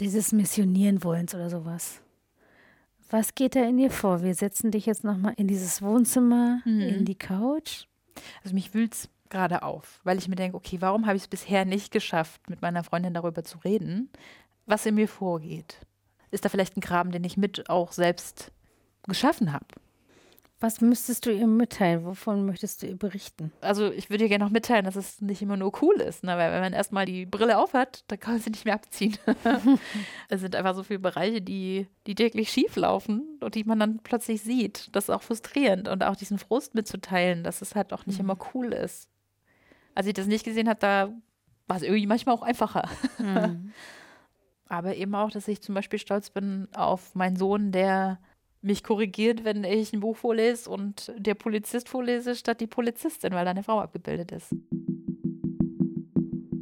dieses 0.00 0.32
Missionieren 0.32 1.02
wollens 1.02 1.34
oder 1.34 1.48
sowas. 1.48 2.02
Was 3.08 3.34
geht 3.34 3.54
da 3.54 3.64
in 3.64 3.76
dir 3.76 3.90
vor? 3.90 4.22
Wir 4.22 4.34
setzen 4.34 4.70
dich 4.70 4.86
jetzt 4.86 5.04
nochmal 5.04 5.34
in 5.36 5.46
dieses 5.46 5.80
Wohnzimmer, 5.80 6.60
in 6.88 7.04
die 7.04 7.14
Couch. 7.14 7.86
Also 8.42 8.54
mich 8.54 8.74
wühlt 8.74 8.94
es 8.94 9.08
gerade 9.28 9.62
auf, 9.62 10.00
weil 10.04 10.18
ich 10.18 10.28
mir 10.28 10.36
denke, 10.36 10.56
okay, 10.56 10.78
warum 10.80 11.06
habe 11.06 11.16
ich 11.16 11.22
es 11.22 11.28
bisher 11.28 11.64
nicht 11.64 11.92
geschafft, 11.92 12.50
mit 12.50 12.62
meiner 12.62 12.84
Freundin 12.84 13.14
darüber 13.14 13.44
zu 13.44 13.58
reden, 13.58 14.10
was 14.66 14.86
in 14.86 14.96
mir 14.96 15.08
vorgeht? 15.08 15.78
Ist 16.30 16.44
da 16.44 16.48
vielleicht 16.48 16.76
ein 16.76 16.80
Graben, 16.80 17.12
den 17.12 17.24
ich 17.24 17.36
mit 17.36 17.70
auch 17.70 17.92
selbst 17.92 18.52
geschaffen 19.06 19.52
habe? 19.52 19.66
Was 20.58 20.80
müsstest 20.80 21.26
du 21.26 21.30
ihr 21.30 21.46
mitteilen? 21.46 22.06
Wovon 22.06 22.46
möchtest 22.46 22.82
du 22.82 22.86
ihr 22.86 22.96
berichten? 22.96 23.52
Also 23.60 23.90
ich 23.90 24.08
würde 24.08 24.24
dir 24.24 24.28
gerne 24.28 24.44
noch 24.44 24.50
mitteilen, 24.50 24.86
dass 24.86 24.96
es 24.96 25.20
nicht 25.20 25.42
immer 25.42 25.58
nur 25.58 25.70
cool 25.82 25.96
ist, 25.96 26.24
ne? 26.24 26.38
weil 26.38 26.50
wenn 26.50 26.62
man 26.62 26.72
erstmal 26.72 27.04
die 27.04 27.26
Brille 27.26 27.58
aufhat, 27.58 28.04
dann 28.08 28.18
kann 28.18 28.34
man 28.34 28.42
sie 28.42 28.50
nicht 28.50 28.64
mehr 28.64 28.74
abziehen. 28.74 29.18
es 30.30 30.40
sind 30.40 30.56
einfach 30.56 30.74
so 30.74 30.82
viele 30.82 30.98
Bereiche, 30.98 31.42
die, 31.42 31.88
die 32.06 32.14
täglich 32.14 32.50
schief 32.50 32.74
laufen 32.76 33.38
und 33.40 33.54
die 33.54 33.64
man 33.64 33.78
dann 33.78 33.98
plötzlich 33.98 34.40
sieht. 34.40 34.88
Das 34.96 35.04
ist 35.04 35.10
auch 35.10 35.22
frustrierend 35.22 35.88
und 35.88 36.02
auch 36.02 36.16
diesen 36.16 36.38
Frust 36.38 36.74
mitzuteilen, 36.74 37.44
dass 37.44 37.60
es 37.60 37.74
halt 37.74 37.92
auch 37.92 38.06
nicht 38.06 38.18
immer 38.18 38.38
cool 38.54 38.72
ist. 38.72 39.10
Als 39.94 40.06
ich 40.06 40.14
das 40.14 40.26
nicht 40.26 40.44
gesehen 40.44 40.70
habe, 40.70 40.80
da 40.80 41.12
war 41.66 41.76
es 41.76 41.82
irgendwie 41.82 42.06
manchmal 42.06 42.34
auch 42.34 42.42
einfacher. 42.42 42.88
Aber 44.68 44.96
eben 44.96 45.14
auch, 45.14 45.30
dass 45.30 45.48
ich 45.48 45.60
zum 45.60 45.74
Beispiel 45.74 45.98
stolz 45.98 46.30
bin 46.30 46.68
auf 46.74 47.14
meinen 47.14 47.36
Sohn, 47.36 47.72
der 47.72 48.18
mich 48.66 48.82
korrigiert, 48.82 49.44
wenn 49.44 49.64
ich 49.64 49.92
ein 49.92 50.00
Buch 50.00 50.16
vorlese 50.16 50.68
und 50.68 51.12
der 51.16 51.34
Polizist 51.34 51.88
vorlese 51.88 52.34
statt 52.34 52.60
die 52.60 52.66
Polizistin, 52.66 53.32
weil 53.32 53.44
da 53.44 53.52
eine 53.52 53.62
Frau 53.62 53.80
abgebildet 53.80 54.32
ist. 54.32 54.54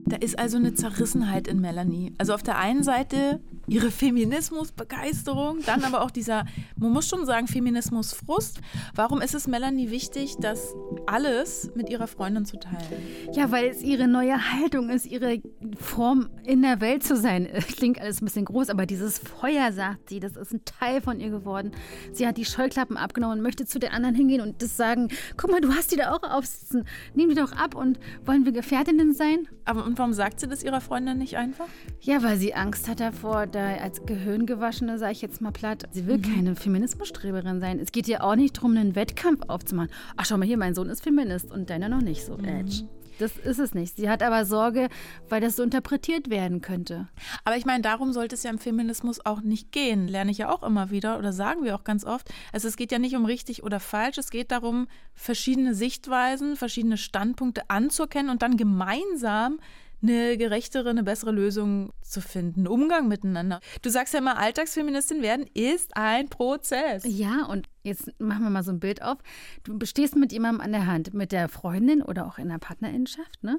Da 0.06 0.16
ist 0.16 0.38
also 0.38 0.58
eine 0.58 0.74
Zerrissenheit 0.74 1.48
in 1.48 1.60
Melanie. 1.60 2.14
Also 2.18 2.34
auf 2.34 2.42
der 2.42 2.58
einen 2.58 2.82
Seite 2.82 3.40
ihre 3.66 3.90
Feminismusbegeisterung, 3.90 5.59
dann 5.66 5.85
aber 5.85 6.03
auch 6.03 6.11
dieser, 6.11 6.44
man 6.77 6.92
muss 6.92 7.09
schon 7.09 7.27
sagen, 7.27 7.46
Feminismusfrust. 7.46 8.61
Warum 8.94 9.20
ist 9.20 9.35
es 9.35 9.46
Melanie 9.46 9.90
wichtig, 9.90 10.37
das 10.40 10.74
alles 11.07 11.70
mit 11.74 11.90
ihrer 11.90 12.07
Freundin 12.07 12.44
zu 12.44 12.59
teilen? 12.59 13.03
Ja, 13.33 13.50
weil 13.50 13.66
es 13.66 13.83
ihre 13.83 14.09
neue 14.09 14.53
Haltung 14.53 14.90
ist, 14.90 15.07
ihre 15.07 15.40
Form 15.79 16.31
in 16.44 16.62
der 16.62 16.81
Welt 16.81 17.05
zu 17.05 17.16
sein. 17.16 17.48
Klingt 17.77 18.00
alles 18.00 18.20
ein 18.20 18.27
bisschen 18.27 18.44
groß, 18.44 18.70
aber 18.70 18.87
dieses 18.87 19.18
Feuer, 19.18 19.72
sagt 19.72 20.09
sie, 20.09 20.20
das 20.20 20.37
ist 20.37 20.53
ein 20.53 20.64
Teil 20.64 21.00
von 21.00 21.20
ihr 21.20 21.31
geworden. 21.31 21.72
Sie 22.12 22.27
hat 22.27 22.37
die 22.37 22.44
Scheuklappen 22.44 22.96
abgenommen 22.96 23.38
und 23.38 23.42
möchte 23.42 23.66
zu 23.66 23.79
den 23.79 23.90
anderen 23.90 24.14
hingehen 24.14 24.40
und 24.40 24.62
das 24.62 24.77
sagen, 24.77 25.09
guck 25.37 25.50
mal, 25.50 25.61
du 25.61 25.72
hast 25.72 25.92
die 25.92 25.96
da 25.96 26.12
auch 26.12 26.22
aufsitzen. 26.22 26.85
Nimm 27.14 27.29
die 27.29 27.35
doch 27.35 27.53
ab 27.53 27.74
und 27.74 27.98
wollen 28.24 28.44
wir 28.44 28.53
Gefährtinnen 28.53 29.14
sein? 29.14 29.48
Aber 29.64 29.85
und 29.85 29.98
warum 29.98 30.12
sagt 30.12 30.40
sie 30.40 30.48
das 30.48 30.62
ihrer 30.62 30.81
Freundin 30.81 31.18
nicht 31.18 31.37
einfach? 31.37 31.66
Ja, 32.00 32.22
weil 32.22 32.37
sie 32.37 32.55
Angst 32.55 32.88
hat 32.88 33.00
davor, 33.00 33.46
da 33.54 33.76
als 33.76 34.04
Gehirngewaschene, 34.04 34.98
sage 34.98 35.12
ich 35.12 35.22
jetzt 35.22 35.40
mal 35.40 35.52
platt, 35.52 35.84
sie 35.92 36.06
will 36.06 36.20
keine 36.20 36.56
Feminismusstreberin 36.56 37.60
sein. 37.60 37.78
Es 37.78 37.92
geht 37.92 38.08
ihr 38.08 38.24
auch 38.24 38.36
nicht 38.36 38.56
darum, 38.56 38.76
einen 38.76 38.94
Wettkampf 38.94 39.42
aufzumachen. 39.48 39.90
Ach, 40.16 40.24
schau 40.24 40.36
mal 40.36 40.46
hier, 40.46 40.58
mein 40.58 40.74
Sohn 40.74 40.88
ist 40.88 41.02
Feminist 41.02 41.50
und 41.50 41.70
deiner 41.70 41.88
noch 41.88 42.00
nicht 42.00 42.24
so. 42.24 42.36
Edge. 42.38 42.84
Das 43.18 43.36
ist 43.36 43.60
es 43.60 43.74
nicht. 43.74 43.96
Sie 43.96 44.10
hat 44.10 44.22
aber 44.22 44.44
Sorge, 44.44 44.88
weil 45.28 45.40
das 45.40 45.56
so 45.56 45.62
interpretiert 45.62 46.30
werden 46.30 46.60
könnte. 46.60 47.08
Aber 47.44 47.56
ich 47.56 47.64
meine, 47.64 47.82
darum 47.82 48.12
sollte 48.12 48.34
es 48.34 48.42
ja 48.42 48.50
im 48.50 48.58
Feminismus 48.58 49.24
auch 49.24 49.40
nicht 49.40 49.70
gehen. 49.70 50.08
Lerne 50.08 50.32
ich 50.32 50.38
ja 50.38 50.50
auch 50.50 50.64
immer 50.64 50.90
wieder 50.90 51.18
oder 51.18 51.32
sagen 51.32 51.62
wir 51.62 51.76
auch 51.76 51.84
ganz 51.84 52.04
oft. 52.04 52.28
Also 52.52 52.66
es 52.66 52.76
geht 52.76 52.90
ja 52.90 52.98
nicht 52.98 53.14
um 53.14 53.24
richtig 53.24 53.62
oder 53.62 53.78
falsch. 53.78 54.18
Es 54.18 54.30
geht 54.30 54.50
darum, 54.50 54.88
verschiedene 55.14 55.74
Sichtweisen, 55.74 56.56
verschiedene 56.56 56.96
Standpunkte 56.96 57.70
anzuerkennen 57.70 58.30
und 58.30 58.42
dann 58.42 58.56
gemeinsam 58.56 59.60
eine 60.04 60.36
gerechtere, 60.36 60.90
eine 60.90 61.02
bessere 61.02 61.32
Lösung 61.32 61.92
zu 62.02 62.20
finden. 62.20 62.66
Umgang 62.66 63.08
miteinander. 63.08 63.60
Du 63.82 63.90
sagst 63.90 64.12
ja 64.12 64.20
immer, 64.20 64.38
Alltagsfeministin 64.38 65.22
werden 65.22 65.46
ist 65.54 65.96
ein 65.96 66.28
Prozess. 66.28 67.04
Ja, 67.06 67.46
und 67.46 67.68
jetzt 67.82 68.12
machen 68.20 68.42
wir 68.42 68.50
mal 68.50 68.62
so 68.62 68.70
ein 68.70 68.80
Bild 68.80 69.02
auf. 69.02 69.18
Du 69.64 69.84
stehst 69.86 70.16
mit 70.16 70.32
jemandem 70.32 70.60
an 70.60 70.72
der 70.72 70.86
Hand, 70.86 71.14
mit 71.14 71.32
der 71.32 71.48
Freundin 71.48 72.02
oder 72.02 72.26
auch 72.26 72.38
in 72.38 72.48
der 72.48 72.58
Partnerinnenschaft, 72.58 73.42
ne? 73.42 73.58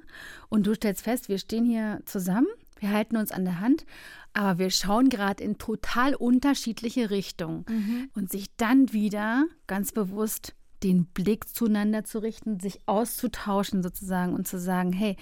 Und 0.50 0.68
du 0.68 0.76
stellst 0.76 1.04
fest, 1.04 1.30
wir 1.30 1.40
stehen 1.40 1.66
hier 1.66 2.02
zusammen, 2.06 2.48
wir 2.80 2.92
halten 2.92 3.18
uns 3.18 3.32
an 3.32 3.46
der 3.46 3.60
Hand, 3.60 3.86
aber 4.34 4.60
wir 4.60 4.70
schauen 4.70 5.10
gerade 5.10 5.44
in 5.44 5.58
total 5.58 6.14
unterschiedliche 6.14 7.10
Richtungen. 7.10 7.66
Und 8.14 8.32
sich 8.32 8.56
dann 8.58 8.94
wieder 8.94 9.46
ganz 9.66 9.92
bewusst 9.92 10.54
den 10.84 11.06
Blick 11.06 11.48
zueinander 11.50 12.04
zu 12.04 12.20
richten, 12.20 12.60
sich 12.60 12.80
auszutauschen 12.86 13.82
sozusagen 13.82 14.34
und 14.34 14.48
zu 14.48 14.60
sagen, 14.60 14.94
hey, 14.94 15.16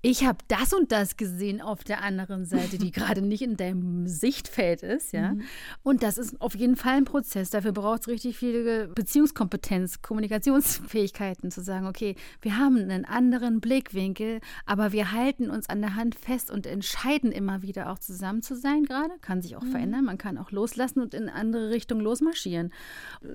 ich 0.00 0.24
habe 0.24 0.38
das 0.46 0.72
und 0.72 0.92
das 0.92 1.16
gesehen 1.16 1.60
auf 1.60 1.82
der 1.82 2.02
anderen 2.02 2.44
Seite, 2.44 2.78
die 2.78 2.92
gerade 2.92 3.20
nicht 3.20 3.42
in 3.42 3.56
deinem 3.56 4.06
Sichtfeld 4.06 4.84
ist, 4.84 5.12
ja. 5.12 5.34
Und 5.82 6.04
das 6.04 6.18
ist 6.18 6.40
auf 6.40 6.54
jeden 6.54 6.76
Fall 6.76 6.98
ein 6.98 7.04
Prozess. 7.04 7.50
Dafür 7.50 7.72
braucht 7.72 8.02
es 8.02 8.08
richtig 8.08 8.38
viel 8.38 8.88
Beziehungskompetenz, 8.94 10.00
Kommunikationsfähigkeiten, 10.00 11.50
zu 11.50 11.62
sagen, 11.62 11.86
okay, 11.86 12.14
wir 12.40 12.56
haben 12.56 12.76
einen 12.76 13.04
anderen 13.06 13.60
Blickwinkel, 13.60 14.40
aber 14.66 14.92
wir 14.92 15.10
halten 15.10 15.50
uns 15.50 15.68
an 15.68 15.80
der 15.80 15.96
Hand 15.96 16.14
fest 16.14 16.52
und 16.52 16.66
entscheiden 16.66 17.32
immer 17.32 17.62
wieder 17.62 17.90
auch 17.90 17.98
zusammen 17.98 18.42
zu 18.42 18.54
sein 18.54 18.84
gerade. 18.84 19.14
Kann 19.20 19.42
sich 19.42 19.56
auch 19.56 19.64
verändern, 19.64 20.04
man 20.04 20.18
kann 20.18 20.38
auch 20.38 20.52
loslassen 20.52 21.00
und 21.00 21.12
in 21.12 21.28
andere 21.28 21.70
Richtungen 21.70 22.02
losmarschieren. 22.02 22.72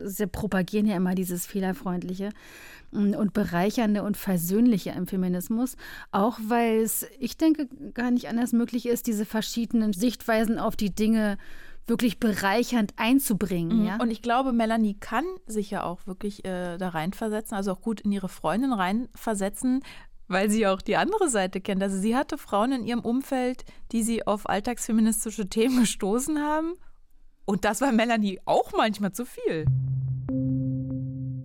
Sie 0.05 0.27
propagieren 0.27 0.85
ja 0.85 0.95
immer 0.95 1.13
dieses 1.13 1.45
Fehlerfreundliche 1.45 2.29
und 2.93 3.33
bereichernde 3.33 4.03
und 4.03 4.17
versöhnliche 4.17 4.91
im 4.91 5.07
Feminismus, 5.07 5.75
auch 6.11 6.39
weil 6.47 6.81
es, 6.81 7.05
ich 7.19 7.37
denke, 7.37 7.67
gar 7.93 8.11
nicht 8.11 8.27
anders 8.27 8.53
möglich 8.53 8.85
ist, 8.85 9.07
diese 9.07 9.25
verschiedenen 9.25 9.93
Sichtweisen 9.93 10.59
auf 10.59 10.75
die 10.75 10.93
Dinge 10.93 11.37
wirklich 11.85 12.19
bereichernd 12.19 12.93
einzubringen. 12.97 13.85
Ja? 13.85 13.97
Und 13.97 14.11
ich 14.11 14.21
glaube, 14.21 14.53
Melanie 14.53 14.95
kann 14.95 15.25
sich 15.45 15.71
ja 15.71 15.83
auch 15.83 16.07
wirklich 16.07 16.45
äh, 16.45 16.77
da 16.77 16.89
reinversetzen, 16.89 17.55
also 17.57 17.71
auch 17.73 17.81
gut 17.81 18.01
in 18.01 18.11
ihre 18.11 18.29
Freundin 18.29 18.73
reinversetzen, 18.73 19.83
weil 20.27 20.49
sie 20.49 20.65
auch 20.67 20.81
die 20.81 20.95
andere 20.95 21.29
Seite 21.29 21.59
kennt. 21.61 21.83
Also 21.83 21.97
sie 21.97 22.15
hatte 22.15 22.37
Frauen 22.37 22.71
in 22.71 22.85
ihrem 22.85 23.01
Umfeld, 23.01 23.65
die 23.91 24.03
sie 24.03 24.25
auf 24.25 24.47
alltagsfeministische 24.49 25.49
Themen 25.49 25.79
gestoßen 25.81 26.39
haben. 26.39 26.73
Und 27.45 27.65
das 27.65 27.81
war 27.81 27.91
Melanie 27.91 28.39
auch 28.45 28.71
manchmal 28.71 29.11
zu 29.11 29.25
viel. 29.25 29.65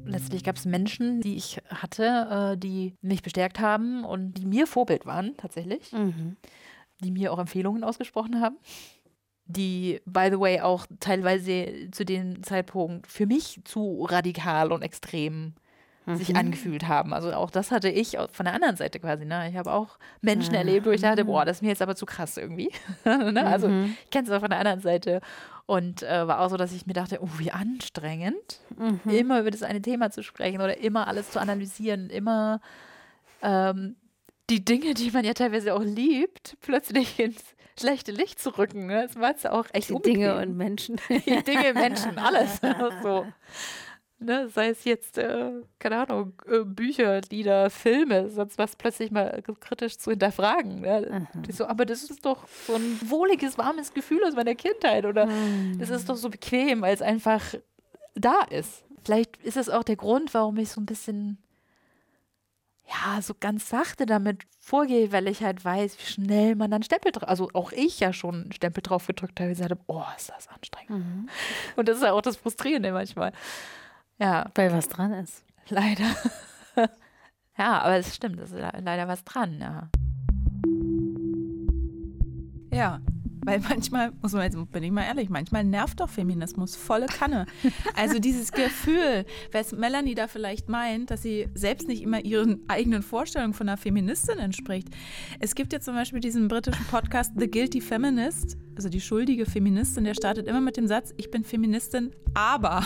Letztlich 0.08 0.44
gab 0.44 0.56
es 0.56 0.64
Menschen, 0.64 1.20
die 1.20 1.36
ich 1.36 1.58
hatte, 1.68 2.54
äh, 2.54 2.58
die 2.58 2.94
mich 3.00 3.22
bestärkt 3.22 3.60
haben 3.60 4.04
und 4.04 4.34
die 4.34 4.46
mir 4.46 4.66
Vorbild 4.66 5.06
waren, 5.06 5.36
tatsächlich. 5.36 5.90
Die 7.00 7.10
mir 7.10 7.32
auch 7.32 7.38
Empfehlungen 7.38 7.84
ausgesprochen 7.84 8.40
haben. 8.40 8.56
Die, 9.44 10.00
by 10.04 10.28
the 10.30 10.40
way, 10.40 10.60
auch 10.60 10.86
teilweise 11.00 11.90
zu 11.90 12.04
dem 12.04 12.42
Zeitpunkt 12.42 13.06
für 13.06 13.26
mich 13.26 13.60
zu 13.64 14.04
radikal 14.04 14.72
und 14.72 14.82
extrem 14.82 15.54
sich 16.16 16.36
angefühlt 16.36 16.88
haben. 16.88 17.12
Also 17.12 17.32
auch 17.32 17.50
das 17.50 17.70
hatte 17.70 17.88
ich 17.88 18.16
von 18.30 18.44
der 18.44 18.54
anderen 18.54 18.76
Seite 18.76 18.98
quasi. 18.98 19.24
Ne? 19.24 19.48
Ich 19.50 19.56
habe 19.56 19.72
auch 19.72 19.98
Menschen 20.20 20.54
erlebt, 20.54 20.86
wo 20.86 20.90
ich 20.90 21.00
dachte, 21.00 21.24
boah, 21.24 21.44
das 21.44 21.58
ist 21.58 21.62
mir 21.62 21.68
jetzt 21.68 21.82
aber 21.82 21.96
zu 21.96 22.06
krass 22.06 22.36
irgendwie. 22.36 22.70
ne? 23.04 23.46
Also 23.46 23.68
ich 23.68 24.10
kenne 24.10 24.26
es 24.26 24.32
auch 24.32 24.40
von 24.40 24.50
der 24.50 24.58
anderen 24.58 24.80
Seite. 24.80 25.20
Und 25.68 26.02
äh, 26.02 26.26
war 26.26 26.40
auch 26.40 26.48
so, 26.48 26.56
dass 26.56 26.72
ich 26.72 26.86
mir 26.86 26.94
dachte, 26.94 27.18
oh, 27.20 27.28
wie 27.36 27.50
anstrengend, 27.52 28.62
immer 29.04 29.38
über 29.40 29.50
das 29.50 29.62
eine 29.62 29.82
Thema 29.82 30.10
zu 30.10 30.22
sprechen 30.22 30.62
oder 30.62 30.78
immer 30.78 31.06
alles 31.06 31.30
zu 31.30 31.38
analysieren, 31.38 32.08
immer 32.08 32.62
ähm, 33.42 33.94
die 34.48 34.64
Dinge, 34.64 34.94
die 34.94 35.10
man 35.10 35.26
ja 35.26 35.34
teilweise 35.34 35.74
auch 35.74 35.82
liebt, 35.82 36.56
plötzlich 36.62 37.20
ins 37.20 37.42
schlechte 37.78 38.12
Licht 38.12 38.40
zu 38.40 38.56
rücken. 38.56 38.86
Ne? 38.86 39.06
Das 39.06 39.16
war 39.16 39.28
jetzt 39.28 39.46
auch 39.46 39.66
echt 39.74 39.90
Die 39.90 40.00
Dinge 40.00 40.36
und 40.38 40.56
Menschen. 40.56 40.98
die 41.10 41.42
Dinge, 41.42 41.74
Menschen, 41.74 42.18
alles. 42.18 42.60
so. 43.02 43.26
Ne, 44.20 44.48
sei 44.48 44.70
es 44.70 44.82
jetzt, 44.82 45.16
äh, 45.16 45.52
keine 45.78 45.98
Ahnung, 45.98 46.32
äh, 46.46 46.64
Bücher, 46.64 47.20
Lieder, 47.30 47.70
Filme, 47.70 48.28
sonst 48.30 48.58
was 48.58 48.74
plötzlich 48.74 49.12
mal 49.12 49.40
kritisch 49.60 49.96
zu 49.96 50.10
hinterfragen. 50.10 50.80
Ne? 50.80 51.28
So, 51.52 51.66
aber 51.66 51.86
das 51.86 52.02
ist 52.02 52.26
doch 52.26 52.48
so 52.66 52.74
ein 52.74 52.98
wohliges, 53.04 53.56
warmes 53.58 53.94
Gefühl 53.94 54.24
aus 54.24 54.34
meiner 54.34 54.56
Kindheit 54.56 55.04
oder 55.06 55.28
das 55.78 55.90
ist 55.90 56.08
doch 56.08 56.16
so 56.16 56.30
bequem, 56.30 56.82
weil 56.82 56.92
es 56.92 57.00
einfach 57.00 57.54
da 58.16 58.42
ist. 58.50 58.84
Vielleicht 59.04 59.36
ist 59.38 59.56
es 59.56 59.70
auch 59.70 59.84
der 59.84 59.94
Grund, 59.94 60.34
warum 60.34 60.56
ich 60.56 60.70
so 60.70 60.80
ein 60.80 60.86
bisschen, 60.86 61.38
ja, 62.88 63.22
so 63.22 63.34
ganz 63.38 63.68
sachte 63.68 64.04
damit 64.04 64.42
vorgehe, 64.58 65.12
weil 65.12 65.28
ich 65.28 65.44
halt 65.44 65.64
weiß, 65.64 65.96
wie 65.96 66.06
schnell 66.06 66.56
man 66.56 66.72
dann 66.72 66.82
Stempel 66.82 67.12
drauf, 67.12 67.28
also 67.28 67.50
auch 67.54 67.70
ich 67.70 68.00
ja 68.00 68.12
schon 68.12 68.34
einen 68.34 68.52
Stempel 68.52 68.82
drauf 68.82 69.06
gedrückt 69.06 69.38
habe, 69.38 69.50
und 69.50 69.54
gesagt 69.56 69.70
habe, 69.70 69.80
oh, 69.86 70.02
ist 70.16 70.30
das 70.30 70.48
anstrengend. 70.48 71.30
Und 71.76 71.88
das 71.88 71.98
ist 71.98 72.02
ja 72.02 72.12
auch 72.12 72.20
das 72.20 72.36
Frustrierende 72.36 72.90
manchmal. 72.90 73.32
Ja, 74.18 74.50
Weil 74.54 74.72
was 74.72 74.88
dran 74.88 75.12
ist. 75.12 75.44
leider. 75.68 76.14
ja, 77.58 77.80
aber 77.82 77.96
es 77.96 78.14
stimmt, 78.14 78.38
es 78.40 78.50
ist 78.50 78.58
le- 78.58 78.80
leider 78.80 79.06
was 79.08 79.24
dran, 79.24 79.58
ja. 79.60 79.88
Ja, 82.72 83.00
weil 83.48 83.60
manchmal, 83.60 84.12
muss 84.20 84.32
man 84.32 84.42
jetzt, 84.42 84.72
bin 84.72 84.82
ich 84.82 84.90
mal 84.90 85.04
ehrlich, 85.04 85.30
manchmal 85.30 85.64
nervt 85.64 86.00
doch 86.00 86.10
Feminismus 86.10 86.76
volle 86.76 87.06
Kanne. 87.06 87.46
Also 87.96 88.18
dieses 88.18 88.52
Gefühl, 88.52 89.24
was 89.52 89.72
Melanie 89.72 90.14
da 90.14 90.28
vielleicht 90.28 90.68
meint, 90.68 91.10
dass 91.10 91.22
sie 91.22 91.48
selbst 91.54 91.88
nicht 91.88 92.02
immer 92.02 92.22
ihren 92.24 92.60
eigenen 92.68 93.02
Vorstellungen 93.02 93.54
von 93.54 93.68
einer 93.68 93.78
Feministin 93.78 94.38
entspricht. 94.38 94.88
Es 95.40 95.54
gibt 95.54 95.72
ja 95.72 95.80
zum 95.80 95.94
Beispiel 95.94 96.20
diesen 96.20 96.48
britischen 96.48 96.84
Podcast 96.86 97.32
The 97.38 97.50
Guilty 97.50 97.80
Feminist, 97.80 98.58
also 98.76 98.88
die 98.88 99.00
schuldige 99.00 99.46
Feministin, 99.46 100.04
der 100.04 100.14
startet 100.14 100.46
immer 100.46 100.60
mit 100.60 100.76
dem 100.76 100.86
Satz, 100.86 101.12
ich 101.16 101.30
bin 101.30 101.42
Feministin, 101.42 102.12
aber. 102.34 102.84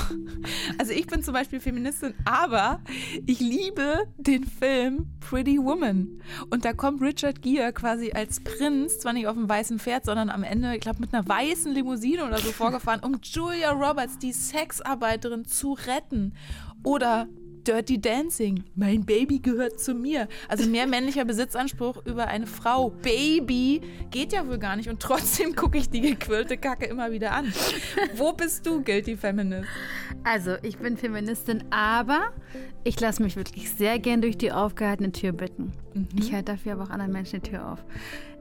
Also 0.78 0.92
ich 0.92 1.06
bin 1.06 1.22
zum 1.22 1.34
Beispiel 1.34 1.60
Feministin, 1.60 2.14
aber 2.24 2.80
ich 3.26 3.40
liebe 3.40 4.06
den 4.16 4.44
Film 4.44 5.06
Pretty 5.20 5.58
Woman. 5.58 6.20
Und 6.50 6.64
da 6.64 6.72
kommt 6.72 7.02
Richard 7.02 7.42
Gere 7.42 7.72
quasi 7.72 8.12
als 8.12 8.40
Prinz, 8.40 8.98
zwar 8.98 9.12
nicht 9.12 9.26
auf 9.26 9.34
dem 9.34 9.48
weißen 9.48 9.78
Pferd, 9.78 10.04
sondern 10.04 10.30
am 10.30 10.42
Ende, 10.42 10.51
ich 10.74 10.80
glaube, 10.80 11.00
mit 11.00 11.14
einer 11.14 11.26
weißen 11.26 11.72
Limousine 11.72 12.24
oder 12.24 12.38
so 12.38 12.52
vorgefahren, 12.52 13.00
um 13.00 13.18
Julia 13.22 13.70
Roberts, 13.70 14.18
die 14.18 14.32
Sexarbeiterin, 14.32 15.44
zu 15.46 15.72
retten. 15.72 16.34
Oder 16.84 17.28
Dirty 17.66 18.00
Dancing, 18.00 18.64
mein 18.74 19.04
Baby 19.04 19.38
gehört 19.38 19.78
zu 19.78 19.94
mir. 19.94 20.28
Also 20.48 20.68
mehr 20.68 20.86
männlicher 20.86 21.24
Besitzanspruch 21.24 22.04
über 22.06 22.26
eine 22.26 22.46
Frau. 22.46 22.90
Baby 22.90 23.80
geht 24.10 24.32
ja 24.32 24.46
wohl 24.48 24.58
gar 24.58 24.76
nicht 24.76 24.88
und 24.88 25.00
trotzdem 25.00 25.54
gucke 25.56 25.78
ich 25.78 25.88
die 25.88 26.00
gequirlte 26.00 26.56
Kacke 26.56 26.86
immer 26.86 27.12
wieder 27.12 27.32
an. 27.32 27.52
Wo 28.16 28.32
bist 28.32 28.66
du, 28.66 28.82
Guilty 28.82 29.16
Feminist? 29.16 29.68
Also, 30.24 30.56
ich 30.62 30.78
bin 30.78 30.96
Feministin, 30.96 31.64
aber 31.70 32.32
ich 32.84 32.98
lasse 32.98 33.22
mich 33.22 33.36
wirklich 33.36 33.70
sehr 33.70 33.98
gern 33.98 34.22
durch 34.22 34.36
die 34.36 34.52
aufgehaltene 34.52 35.12
Tür 35.12 35.32
bitten. 35.32 35.72
Ich 36.18 36.32
halte 36.32 36.52
dafür 36.52 36.72
aber 36.72 36.84
auch 36.84 36.90
anderen 36.90 37.12
Menschen 37.12 37.42
die 37.42 37.50
Tür 37.50 37.72
auf. 37.72 37.84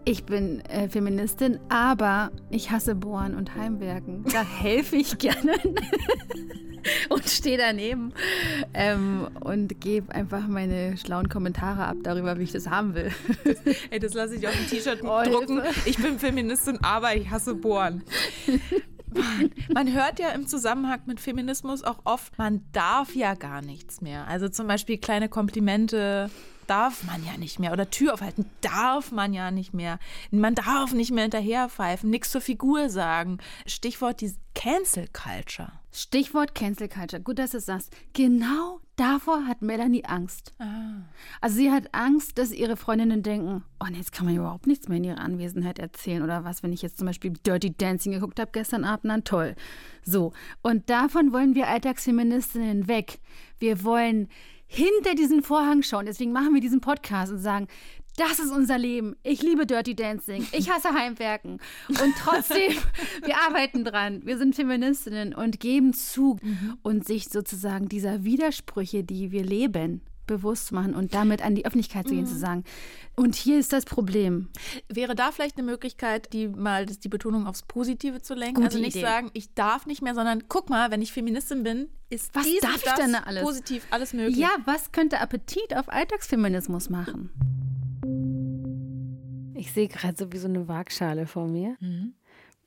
Ich 0.03 0.23
bin 0.23 0.61
äh, 0.61 0.89
Feministin, 0.89 1.59
aber 1.69 2.31
ich 2.49 2.71
hasse 2.71 2.95
Bohren 2.95 3.35
und 3.35 3.55
Heimwerken. 3.55 4.23
Da 4.31 4.43
helfe 4.61 4.95
ich 4.95 5.19
gerne 5.19 5.53
und 7.09 7.29
stehe 7.29 7.57
daneben 7.57 8.11
ähm, 8.73 9.27
und 9.41 9.79
gebe 9.79 10.13
einfach 10.13 10.47
meine 10.47 10.97
schlauen 10.97 11.29
Kommentare 11.29 11.85
ab 11.85 11.97
darüber, 12.01 12.39
wie 12.39 12.43
ich 12.43 12.51
das 12.51 12.67
haben 12.67 12.95
will. 12.95 13.11
Ey, 13.91 13.99
das 13.99 14.15
lasse 14.15 14.35
ich 14.35 14.47
auf 14.47 14.55
ein 14.57 14.67
T-Shirt 14.67 15.01
Oh, 15.03 15.21
drucken. 15.23 15.61
Hilfe. 15.61 15.89
Ich 15.89 15.97
bin 15.97 16.17
Feministin, 16.17 16.79
aber 16.81 17.15
ich 17.15 17.29
hasse 17.29 17.53
Bohren. 17.53 18.01
Man, 19.13 19.51
man 19.71 19.93
hört 19.93 20.19
ja 20.19 20.29
im 20.29 20.47
Zusammenhang 20.47 21.01
mit 21.05 21.19
Feminismus 21.19 21.83
auch 21.83 21.99
oft, 22.05 22.37
man 22.39 22.63
darf 22.71 23.13
ja 23.13 23.35
gar 23.35 23.61
nichts 23.61 24.01
mehr. 24.01 24.25
Also 24.27 24.49
zum 24.49 24.67
Beispiel 24.67 24.97
kleine 24.97 25.29
Komplimente 25.29 26.31
darf 26.71 27.03
man 27.03 27.21
ja 27.25 27.35
nicht 27.37 27.59
mehr 27.59 27.73
oder 27.73 27.89
Tür 27.89 28.13
aufhalten 28.13 28.45
darf 28.61 29.11
man 29.11 29.33
ja 29.33 29.51
nicht 29.51 29.73
mehr. 29.73 29.99
Man 30.31 30.55
darf 30.55 30.93
nicht 30.93 31.11
mehr 31.11 31.23
hinterherpfeifen, 31.23 32.09
nichts 32.09 32.31
zur 32.31 32.39
Figur 32.39 32.89
sagen. 32.89 33.39
Stichwort 33.65 34.21
die 34.21 34.33
Cancel 34.55 35.09
Culture. 35.11 35.73
Stichwort 35.91 36.55
Cancel 36.55 36.87
Culture. 36.87 37.21
Gut, 37.21 37.39
dass 37.39 37.51
du 37.51 37.57
es 37.57 37.65
sagst. 37.65 37.93
Genau 38.13 38.79
davor 38.95 39.47
hat 39.47 39.61
Melanie 39.61 40.05
Angst. 40.05 40.53
Also 41.41 41.57
sie 41.57 41.71
hat 41.71 41.93
Angst, 41.93 42.37
dass 42.37 42.53
ihre 42.53 42.77
Freundinnen 42.77 43.21
denken, 43.21 43.65
oh 43.81 43.87
nee, 43.91 43.97
jetzt 43.97 44.13
kann 44.13 44.25
man 44.25 44.37
überhaupt 44.37 44.65
nichts 44.65 44.87
mehr 44.87 44.99
in 44.99 45.03
ihrer 45.03 45.19
Anwesenheit 45.19 45.77
erzählen 45.77 46.23
oder 46.23 46.45
was, 46.45 46.63
wenn 46.63 46.71
ich 46.71 46.81
jetzt 46.81 46.99
zum 46.99 47.07
Beispiel 47.07 47.33
Dirty 47.45 47.75
Dancing 47.75 48.13
geguckt 48.13 48.39
habe 48.39 48.51
gestern 48.53 48.85
Abend, 48.85 49.11
dann 49.11 49.25
toll. 49.25 49.57
So, 50.03 50.31
und 50.61 50.89
davon 50.89 51.33
wollen 51.33 51.53
wir 51.53 51.67
Alltagsfeministinnen 51.67 52.87
weg. 52.87 53.19
Wir 53.59 53.83
wollen 53.83 54.29
hinter 54.71 55.15
diesen 55.15 55.43
Vorhang 55.43 55.83
schauen. 55.83 56.05
Deswegen 56.05 56.31
machen 56.31 56.53
wir 56.53 56.61
diesen 56.61 56.79
Podcast 56.79 57.33
und 57.33 57.39
sagen, 57.39 57.67
das 58.15 58.39
ist 58.39 58.51
unser 58.51 58.77
Leben. 58.77 59.17
Ich 59.21 59.41
liebe 59.41 59.65
Dirty 59.65 59.95
Dancing. 59.95 60.47
Ich 60.53 60.69
hasse 60.69 60.93
Heimwerken. 60.93 61.59
Und 61.89 62.13
trotzdem, 62.17 62.71
wir 63.25 63.37
arbeiten 63.47 63.83
dran. 63.83 64.21
Wir 64.25 64.37
sind 64.37 64.55
Feministinnen 64.55 65.33
und 65.33 65.59
geben 65.59 65.93
zu 65.93 66.37
und 66.83 67.05
sich 67.05 67.27
sozusagen 67.27 67.89
dieser 67.89 68.23
Widersprüche, 68.23 69.03
die 69.03 69.31
wir 69.31 69.43
leben, 69.43 70.01
bewusst 70.27 70.71
machen 70.71 70.95
und 70.95 71.13
damit 71.13 71.41
an 71.41 71.55
die 71.55 71.65
Öffentlichkeit 71.65 72.07
zu 72.07 72.13
gehen, 72.13 72.25
zu 72.25 72.37
sagen. 72.37 72.63
Und 73.15 73.35
hier 73.35 73.59
ist 73.59 73.73
das 73.73 73.85
Problem. 73.85 74.49
Wäre 74.87 75.15
da 75.15 75.31
vielleicht 75.31 75.57
eine 75.57 75.65
Möglichkeit, 75.65 76.31
die 76.33 76.47
mal 76.47 76.85
die 76.85 77.09
Betonung 77.09 77.47
aufs 77.47 77.63
Positive 77.63 78.21
zu 78.21 78.33
lenken? 78.33 78.55
Gute 78.55 78.67
also 78.67 78.79
nicht 78.79 78.95
Idee. 78.95 79.05
sagen, 79.05 79.31
ich 79.33 79.53
darf 79.53 79.85
nicht 79.85 80.01
mehr, 80.01 80.15
sondern 80.15 80.43
guck 80.47 80.69
mal, 80.69 80.91
wenn 80.91 81.01
ich 81.01 81.11
Feministin 81.11 81.63
bin, 81.63 81.89
ist 82.09 82.33
Was 82.35 82.43
dies 82.43 82.61
darf 82.61 82.77
ich 82.77 82.83
das 82.83 82.95
denn 82.95 83.13
da 83.13 83.19
alles? 83.19 83.43
positiv, 83.43 83.85
alles 83.89 84.13
möglich. 84.13 84.37
Ja, 84.37 84.49
was 84.65 84.91
könnte 84.91 85.19
Appetit 85.19 85.75
auf 85.75 85.89
Alltagsfeminismus 85.89 86.89
machen? 86.89 87.29
Ich 89.55 89.71
sehe 89.73 89.87
gerade 89.87 90.17
so 90.17 90.31
wie 90.31 90.37
so 90.37 90.47
eine 90.47 90.67
Waagschale 90.67 91.27
vor 91.27 91.47
mir. 91.47 91.75
Mhm. 91.79 92.13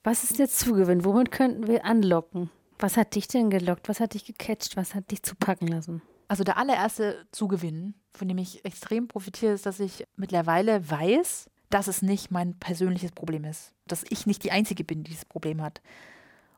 Was 0.05 0.23
ist 0.23 0.39
der 0.39 0.49
Zugewinn? 0.49 1.05
Womit 1.05 1.33
könnten 1.33 1.67
wir 1.67 1.85
anlocken? 1.85 2.51
Was 2.79 2.97
hat 2.97 3.15
dich 3.15 3.27
denn 3.27 3.51
gelockt? 3.51 3.89
Was 3.89 4.01
hat 4.01 4.15
dich 4.15 4.25
gecatcht? 4.27 4.77
Was 4.77 4.95
hat 4.95 5.11
dich 5.11 5.23
zupacken 5.23 5.69
lassen? 5.69 6.03
Also 6.29 6.45
der 6.45 6.57
allererste 6.57 7.27
Zugewinn, 7.33 7.95
von 8.13 8.29
dem 8.29 8.39
ich 8.39 8.65
extrem 8.65 9.09
profitiere, 9.09 9.53
ist, 9.53 9.67
dass 9.67 9.81
ich 9.81 10.05
mittlerweile 10.17 10.89
weiß, 10.91 11.51
dass 11.71 11.89
es 11.89 12.03
nicht 12.03 12.31
mein 12.31 12.59
persönliches 12.59 13.13
Problem 13.13 13.45
ist. 13.45 13.73
Dass 13.87 14.05
ich 14.09 14.27
nicht 14.27 14.45
die 14.45 14.53
Einzige 14.53 14.85
bin, 14.85 15.03
die 15.03 15.11
dieses 15.11 15.25
Problem 15.25 15.61
hat. 15.61 15.83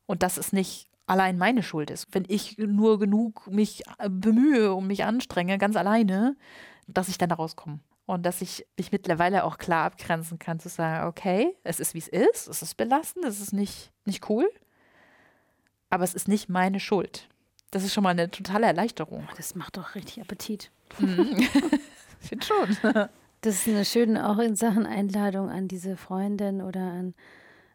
Und 0.06 0.22
dass 0.22 0.36
es 0.36 0.52
nicht 0.52 0.88
allein 1.06 1.38
meine 1.38 1.62
Schuld 1.62 1.90
ist. 1.90 2.08
Wenn 2.12 2.24
ich 2.28 2.58
nur 2.58 2.98
genug 2.98 3.46
mich 3.46 3.84
äh, 3.98 4.08
bemühe 4.10 4.74
und 4.74 4.86
mich 4.86 5.04
anstrenge, 5.04 5.58
ganz 5.58 5.76
alleine, 5.76 6.36
dass 6.86 7.08
ich 7.08 7.18
dann 7.18 7.28
da 7.28 7.36
rauskomme. 7.36 7.80
Und 8.06 8.24
dass 8.24 8.40
ich 8.40 8.66
mich 8.76 8.92
mittlerweile 8.92 9.42
auch 9.44 9.58
klar 9.58 9.86
abgrenzen 9.86 10.38
kann, 10.38 10.60
zu 10.60 10.68
sagen, 10.68 11.08
okay, 11.08 11.56
es 11.64 11.80
ist 11.80 11.94
wie 11.94 11.98
es 11.98 12.08
ist, 12.08 12.46
es 12.46 12.62
ist 12.62 12.76
belastend, 12.76 13.24
es 13.24 13.40
ist 13.40 13.52
nicht, 13.52 13.90
nicht 14.04 14.28
cool, 14.30 14.48
aber 15.90 16.04
es 16.04 16.14
ist 16.14 16.28
nicht 16.28 16.48
meine 16.48 16.78
Schuld. 16.78 17.28
Das 17.70 17.84
ist 17.84 17.92
schon 17.92 18.04
mal 18.04 18.10
eine 18.10 18.30
totale 18.30 18.66
Erleichterung. 18.66 19.26
Oh, 19.28 19.34
das 19.36 19.54
macht 19.54 19.76
doch 19.76 19.94
richtig 19.94 20.20
Appetit. 20.20 20.70
Ich 22.22 22.30
finde 22.30 22.46
schon. 22.46 23.08
Das 23.42 23.54
ist 23.54 23.68
eine 23.68 23.84
schöne, 23.84 24.28
auch 24.28 24.38
in 24.38 24.56
Sachen 24.56 24.86
Einladung 24.86 25.50
an 25.50 25.68
diese 25.68 25.96
Freundin 25.96 26.62
oder 26.62 26.80
an, 26.80 27.14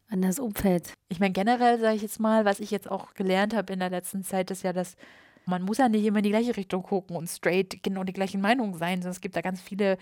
an 0.10 0.22
das 0.22 0.40
Umfeld. 0.40 0.94
Ich 1.08 1.20
meine, 1.20 1.32
generell 1.32 1.80
sage 1.80 1.96
ich 1.96 2.02
jetzt 2.02 2.20
mal, 2.20 2.44
was 2.44 2.60
ich 2.60 2.72
jetzt 2.72 2.90
auch 2.90 3.14
gelernt 3.14 3.56
habe 3.56 3.72
in 3.72 3.80
der 3.80 3.92
letzten 3.92 4.24
Zeit, 4.24 4.52
ist 4.52 4.64
ja, 4.64 4.74
dass 4.74 4.98
man 5.46 5.62
muss 5.62 5.78
ja 5.78 5.88
nicht 5.88 6.04
immer 6.04 6.18
in 6.18 6.24
die 6.24 6.32
gleiche 6.32 6.58
Richtung 6.58 6.84
gucken 6.84 7.16
und 7.16 7.28
straight 7.28 7.82
genau 7.84 8.04
die 8.04 8.14
gleichen 8.14 8.42
Meinungen 8.42 8.74
sein, 8.74 8.98
sondern 8.98 9.12
es 9.12 9.22
gibt 9.22 9.36
da 9.36 9.42
ganz 9.42 9.62
viele 9.62 9.98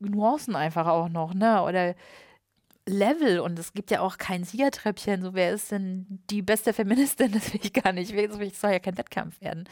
Nuancen 0.00 0.56
einfach 0.56 0.86
auch 0.86 1.08
noch, 1.08 1.32
ne? 1.32 1.62
Oder 1.62 1.94
Level 2.86 3.40
und 3.40 3.58
es 3.58 3.72
gibt 3.72 3.90
ja 3.90 4.00
auch 4.00 4.18
kein 4.18 4.44
Siegertreppchen. 4.44 5.22
So, 5.22 5.34
wer 5.34 5.52
ist 5.52 5.72
denn 5.72 6.20
die 6.30 6.42
beste 6.42 6.72
Feministin? 6.72 7.32
Das 7.34 7.52
will 7.52 7.60
ich 7.62 7.72
gar 7.72 7.92
nicht. 7.92 8.12
Es 8.12 8.60
soll 8.60 8.72
ja 8.72 8.78
kein 8.78 8.98
Wettkampf 8.98 9.40
werden. 9.40 9.64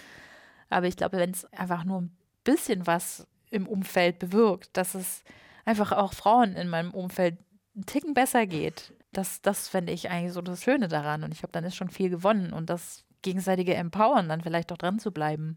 Aber 0.70 0.86
ich 0.86 0.96
glaube, 0.96 1.18
wenn 1.18 1.30
es 1.30 1.44
einfach 1.52 1.84
nur 1.84 2.02
ein 2.02 2.16
bisschen 2.44 2.86
was 2.86 3.26
im 3.50 3.68
Umfeld 3.68 4.18
bewirkt, 4.18 4.76
dass 4.76 4.94
es 4.94 5.22
einfach 5.64 5.92
auch 5.92 6.14
Frauen 6.14 6.54
in 6.54 6.68
meinem 6.68 6.92
Umfeld 6.92 7.36
einen 7.74 7.86
Ticken 7.86 8.14
besser 8.14 8.46
geht, 8.46 8.94
das, 9.12 9.42
das 9.42 9.68
fände 9.68 9.92
ich 9.92 10.08
eigentlich 10.08 10.32
so 10.32 10.40
das 10.40 10.62
Schöne 10.62 10.88
daran. 10.88 11.22
Und 11.22 11.32
ich 11.32 11.40
glaube, 11.40 11.52
dann 11.52 11.64
ist 11.64 11.76
schon 11.76 11.90
viel 11.90 12.08
gewonnen 12.08 12.52
und 12.52 12.70
das 12.70 13.04
gegenseitige 13.20 13.74
Empowern, 13.74 14.28
dann 14.28 14.40
vielleicht 14.40 14.72
auch 14.72 14.78
dran 14.78 14.98
zu 14.98 15.12
bleiben. 15.12 15.56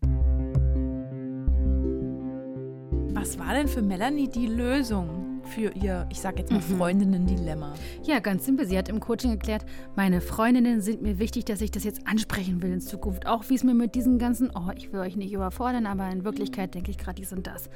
Was 3.13 3.39
war 3.39 3.53
denn 3.53 3.69
für 3.69 3.81
Melanie 3.81 4.27
die 4.27 4.47
Lösung 4.47 5.24
für 5.47 5.71
ihr, 5.71 6.07
ich 6.11 6.19
sag 6.19 6.39
jetzt 6.39 6.51
mal, 6.51 6.61
Freundinnen-Dilemma? 6.61 7.73
Ja, 8.03 8.19
ganz 8.19 8.45
simpel. 8.45 8.67
Sie 8.67 8.77
hat 8.77 8.89
im 8.89 8.99
Coaching 8.99 9.31
erklärt, 9.31 9.65
meine 9.95 10.21
Freundinnen 10.21 10.81
sind 10.81 11.01
mir 11.01 11.19
wichtig, 11.19 11.45
dass 11.45 11.61
ich 11.61 11.71
das 11.71 11.83
jetzt 11.83 12.07
ansprechen 12.07 12.61
will 12.61 12.71
in 12.71 12.81
Zukunft. 12.81 13.27
Auch 13.27 13.49
wie 13.49 13.55
es 13.55 13.63
mir 13.63 13.73
mit 13.73 13.95
diesen 13.95 14.19
ganzen, 14.19 14.51
oh, 14.55 14.71
ich 14.75 14.91
will 14.91 14.99
euch 14.99 15.15
nicht 15.15 15.33
überfordern, 15.33 15.85
aber 15.85 16.09
in 16.09 16.23
Wirklichkeit 16.23 16.73
denke 16.75 16.91
ich 16.91 16.97
gerade 16.97 17.15
dies 17.15 17.33
und 17.33 17.47
das. 17.47 17.69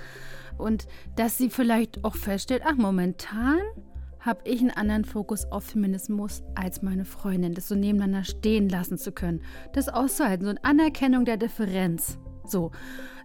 Und 0.57 0.87
dass 1.15 1.37
sie 1.37 1.49
vielleicht 1.49 2.03
auch 2.03 2.15
feststellt, 2.15 2.63
ach, 2.65 2.75
momentan 2.75 3.59
habe 4.19 4.41
ich 4.43 4.59
einen 4.59 4.71
anderen 4.71 5.05
Fokus 5.05 5.45
auf 5.45 5.63
Feminismus 5.63 6.43
als 6.55 6.81
meine 6.81 7.05
Freundin. 7.05 7.53
Das 7.53 7.67
so 7.67 7.75
nebeneinander 7.75 8.25
stehen 8.25 8.67
lassen 8.67 8.97
zu 8.97 9.11
können. 9.11 9.41
Das 9.73 9.87
auszuhalten, 9.87 10.45
so 10.45 10.49
eine 10.49 10.63
Anerkennung 10.63 11.25
der 11.25 11.37
Differenz. 11.37 12.17
So. 12.45 12.71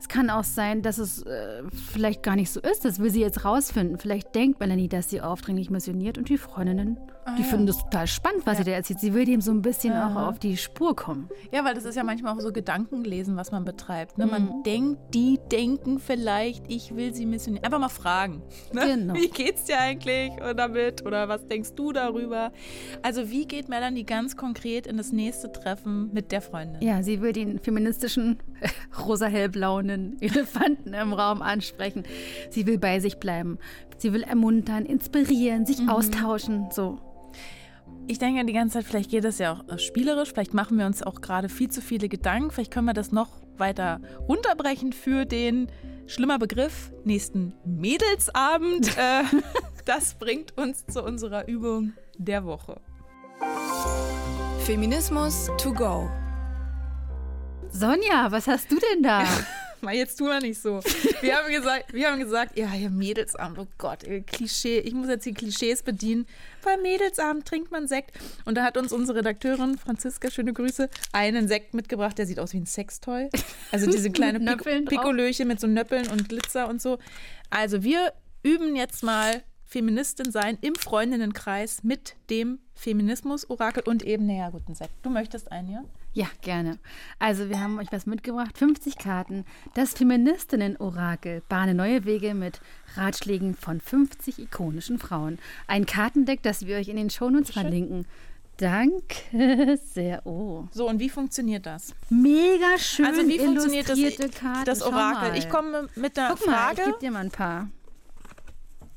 Es 0.00 0.09
kann 0.09 0.30
auch 0.30 0.44
sein, 0.44 0.83
dass 0.83 0.98
es 0.98 1.22
äh, 1.22 1.62
vielleicht 1.92 2.22
gar 2.22 2.37
nicht 2.37 2.50
so 2.50 2.61
ist. 2.61 2.85
Das 2.85 2.98
will 2.98 3.11
sie 3.11 3.20
jetzt 3.20 3.44
rausfinden. 3.44 3.98
Vielleicht 3.98 4.35
denkt 4.35 4.61
Melanie, 4.61 4.88
dass 4.88 5.11
sie 5.11 5.20
aufdringlich 5.20 5.70
missioniert 5.70 6.18
und 6.18 6.28
die 6.28 6.38
Freundinnen, 6.38 6.98
die 7.38 7.42
ja. 7.42 7.48
finden 7.48 7.66
das 7.66 7.78
total 7.78 8.07
spannend, 8.07 8.46
was 8.46 8.59
sie 8.59 8.64
da 8.64 8.72
erzählt. 8.72 9.00
Sie 9.00 9.14
will 9.14 9.24
dem 9.24 9.40
so 9.40 9.50
ein 9.50 9.62
bisschen 9.62 9.94
auch 9.94 10.16
auf 10.16 10.38
die 10.38 10.57
Spur 10.57 10.94
kommen. 10.94 11.28
Ja, 11.52 11.64
weil 11.64 11.74
das 11.74 11.85
ist 11.85 11.94
ja 11.94 12.04
manchmal 12.04 12.35
auch 12.35 12.40
so 12.40 12.52
Gedankenlesen, 12.52 13.37
was 13.37 13.50
man 13.50 13.64
betreibt. 13.64 14.18
Ne? 14.18 14.26
Man 14.26 14.62
denkt, 14.64 15.14
die 15.14 15.38
denken 15.50 15.98
vielleicht, 15.98 16.64
ich 16.68 16.94
will 16.94 17.14
sie 17.14 17.26
missionieren. 17.26 17.64
Einfach 17.64 17.78
mal 17.78 17.88
fragen. 17.88 18.42
Ne? 18.72 18.87
Genau. 18.87 19.14
Wie 19.14 19.28
geht's 19.28 19.64
dir 19.64 19.78
eigentlich 19.80 20.33
damit? 20.57 21.04
Oder 21.07 21.28
was 21.28 21.46
denkst 21.46 21.74
du 21.74 21.92
darüber? 21.92 22.52
Also 23.02 23.30
wie 23.30 23.46
geht 23.46 23.68
Melanie 23.68 24.04
ganz 24.04 24.37
konkret 24.37 24.87
in 24.87 24.96
das 24.96 25.12
nächste 25.12 25.50
Treffen 25.50 26.12
mit 26.12 26.33
der 26.33 26.40
Freundin? 26.40 26.83
Ja, 26.83 27.02
sie 27.02 27.20
will 27.20 27.33
den 27.33 27.59
feministischen 27.59 28.38
rosa-hellblauen 29.07 29.88
Elefanten 30.20 30.94
im 30.94 31.12
Raum 31.12 31.42
ansprechen. 31.42 32.04
Sie 32.50 32.66
will 32.66 32.78
bei 32.78 33.00
sich 33.00 33.18
bleiben. 33.18 33.59
Sie 33.98 34.12
will 34.12 34.22
ermuntern, 34.22 34.85
inspirieren, 34.87 35.66
sich 35.66 35.88
austauschen. 35.88 36.68
So. 36.70 36.98
Ich 38.07 38.18
denke 38.18 38.44
die 38.44 38.52
ganze 38.52 38.74
Zeit, 38.74 38.85
vielleicht 38.85 39.11
geht 39.11 39.24
das 39.24 39.38
ja 39.38 39.52
auch 39.52 39.68
äh, 39.68 39.78
spielerisch, 39.78 40.30
vielleicht 40.30 40.52
machen 40.52 40.78
wir 40.78 40.87
uns 40.87 41.02
auch 41.02 41.20
gerade 41.20 41.48
viel 41.48 41.70
zu 41.70 41.80
viele 41.80 42.09
Gedanken, 42.09 42.50
vielleicht 42.50 42.70
können 42.70 42.87
wir 42.87 42.92
das 42.92 43.12
noch 43.12 43.30
weiter 43.57 44.00
runterbrechen 44.28 44.92
für 44.92 45.24
den 45.24 45.68
schlimmer 46.07 46.38
Begriff 46.38 46.92
nächsten 47.04 47.54
Mädelsabend. 47.64 48.88
äh, 48.98 49.22
das 49.87 50.14
bringt 50.14 50.57
uns 50.59 50.85
zu 50.87 51.02
unserer 51.02 51.48
Übung 51.48 51.94
der 52.18 52.44
Woche. 52.44 52.80
Feminismus 54.61 55.50
to 55.59 55.72
go. 55.72 56.11
Sonja, 57.70 58.30
was 58.30 58.46
hast 58.46 58.70
du 58.70 58.76
denn 58.76 59.02
da? 59.02 59.24
Mal 59.85 59.94
jetzt 59.94 60.16
tu 60.16 60.25
mal 60.25 60.40
nicht 60.40 60.61
so. 60.61 60.81
Wir 61.20 61.37
haben 61.37 61.53
gesagt, 61.53 61.92
wir 61.92 62.11
haben 62.11 62.18
gesagt, 62.18 62.59
ja, 62.59 62.70
hier 62.70 62.90
Mädelsabend, 62.90 63.59
oh 63.59 63.66
Gott, 63.79 64.05
Klischee. 64.27 64.79
Ich 64.79 64.94
muss 64.94 65.09
jetzt 65.09 65.27
die 65.27 65.35
Klischees 65.35 65.83
bedienen. 65.83 66.27
Beim 66.62 66.81
Mädelsabend 66.83 67.47
trinkt 67.47 67.70
man 67.70 67.87
Sekt. 67.87 68.12
Und 68.47 68.57
da 68.57 68.64
hat 68.64 68.77
uns 68.77 68.92
unsere 68.92 69.18
Redakteurin 69.18 69.77
Franziska, 69.77 70.31
schöne 70.31 70.53
Grüße, 70.53 70.88
einen 71.12 71.49
Sekt 71.49 71.75
mitgebracht, 71.75 72.16
der 72.16 72.27
sieht 72.27 72.40
aus 72.40 72.55
wie 72.55 72.59
ein 72.59 72.66
Sextoy. 72.66 73.29
Also 73.70 73.90
diese 73.90 74.11
kleine 74.12 74.38
Mit 74.38 74.49
Pik 74.49 74.57
Nöppeln 74.57 74.85
drauf. 74.87 74.99
Pikolöchen 74.99 75.49
mit 75.49 75.61
so 75.61 75.66
Nöppeln 75.66 76.09
und 76.09 76.29
Glitzer 76.29 76.68
und 76.68 76.81
so. 76.81 76.99
Also 77.51 77.83
wir 77.83 78.12
üben 78.42 78.77
jetzt 78.77 79.03
mal 79.03 79.42
Feministin 79.64 80.31
sein 80.31 80.57
im 80.61 80.75
Freundinnenkreis 80.75 81.83
mit 81.83 82.14
dem 82.31 82.61
Feminismus-Orakel 82.75 83.83
und 83.85 84.03
eben, 84.03 84.27
naja, 84.27 84.51
guten 84.51 84.75
Sekt. 84.75 84.92
Du 85.03 85.11
möchtest 85.11 85.51
einen, 85.53 85.70
ja? 85.70 85.85
Ja, 86.14 86.27
gerne. 86.42 86.79
Also, 87.18 87.48
wir 87.48 87.61
haben 87.61 87.79
euch 87.81 87.88
was 87.90 88.07
mitgebracht. 88.07 88.57
50 88.57 88.98
Karten. 88.98 89.44
Das 89.74 89.94
Feministinnen-Orakel. 89.94 91.42
Bahne 91.48 91.74
neue 91.74 92.05
Wege 92.05 92.35
mit 92.35 92.61
Ratschlägen 92.94 93.55
von 93.55 93.81
50 93.81 94.38
ikonischen 94.38 95.00
Frauen. 95.00 95.38
Ein 95.66 95.87
Kartendeck, 95.87 96.40
das 96.42 96.66
wir 96.66 96.77
euch 96.77 96.88
in 96.88 96.96
den 96.96 97.11
Shownotes 97.11 97.50
verlinken. 97.50 98.07
Danke 98.59 99.77
sehr. 99.85 100.24
Oh. 100.24 100.68
So, 100.70 100.88
und 100.88 101.00
wie 101.00 101.09
funktioniert 101.09 101.66
das? 101.66 101.92
Mega 102.09 102.79
schön 102.79 103.07
Also 103.07 103.27
wie 103.27 103.40
funktioniert 103.40 103.88
das, 103.88 103.98
Karten. 104.40 104.64
das 104.64 104.83
Orakel? 104.83 105.31
mal. 105.31 105.37
Ich 105.38 105.48
komme 105.48 105.88
mit 105.96 106.16
einer 106.16 106.35
Guck 106.37 106.46
mal, 106.46 106.55
Frage. 106.55 106.81
ich 106.83 106.87
gebe 106.87 106.98
dir 107.00 107.11
mal 107.11 107.24
ein 107.24 107.31
paar. 107.33 107.68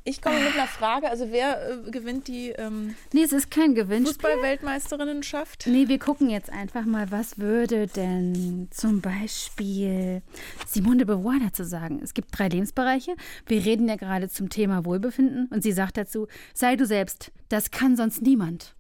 Ich 0.08 0.22
komme 0.22 0.40
mit 0.40 0.54
einer 0.54 0.68
Frage. 0.68 1.10
Also 1.10 1.32
wer 1.32 1.70
äh, 1.70 1.92
gewinnt 1.92 2.30
die 2.30 2.52
ähm, 2.52 2.96
Nee, 3.12 3.24
es 3.24 3.34
ist 3.34 3.52
kein 3.52 3.76
Gewinnspiel. 3.76 4.14
Fußball-Weltmeisterinnenschaft? 4.14 5.68
Nee, 5.68 5.90
wir 5.90 6.00
gucken 6.00 6.30
jetzt 6.30 6.50
einfach 6.50 6.86
mal, 6.86 7.12
was 7.12 7.40
würde 7.40 7.88
denn 7.88 8.70
zum 8.72 9.02
Beispiel 9.02 10.22
Simone 10.66 11.00
de 11.00 11.06
Beauvoir 11.06 11.40
dazu 11.44 11.66
sagen. 11.66 12.00
Es 12.02 12.14
gibt 12.14 12.30
drei 12.32 12.48
Lebensbereiche. 12.48 13.18
Wir 13.48 13.66
reden 13.66 13.90
ja 13.90 13.98
gerade 13.98 14.30
zum 14.30 14.50
Thema 14.50 14.86
Wohlbefinden 14.86 15.48
und 15.48 15.62
sie 15.62 15.74
sagt 15.74 15.98
dazu, 15.98 16.28
sei 16.54 16.78
du 16.78 16.86
selbst, 16.86 17.34
das 17.50 17.70
kann 17.72 17.98
sonst 17.98 18.22
niemand. 18.22 18.76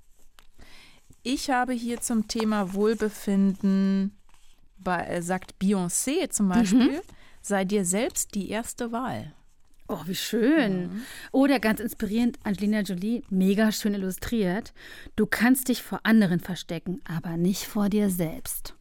Ich 1.23 1.49
habe 1.49 1.73
hier 1.73 1.99
zum 1.99 2.29
Thema 2.29 2.73
Wohlbefinden, 2.73 4.17
bei, 4.77 5.05
äh, 5.07 5.21
sagt 5.21 5.55
Beyoncé 5.61 6.29
zum 6.29 6.47
Beispiel, 6.47 7.01
sei 7.41 7.65
dir 7.65 7.83
selbst 7.83 8.33
die 8.33 8.49
erste 8.49 8.93
Wahl. 8.93 9.33
Oh, 9.89 9.99
wie 10.05 10.15
schön. 10.15 11.03
Oder 11.31 11.59
ganz 11.59 11.79
inspirierend, 11.79 12.37
Angelina 12.43 12.81
Jolie, 12.81 13.23
mega 13.29 13.71
schön 13.71 13.93
illustriert. 13.93 14.73
Du 15.15 15.25
kannst 15.25 15.69
dich 15.69 15.81
vor 15.81 16.01
anderen 16.03 16.39
verstecken, 16.41 17.01
aber 17.07 17.37
nicht 17.37 17.63
vor 17.65 17.87
dir 17.89 18.09
selbst. 18.09 18.73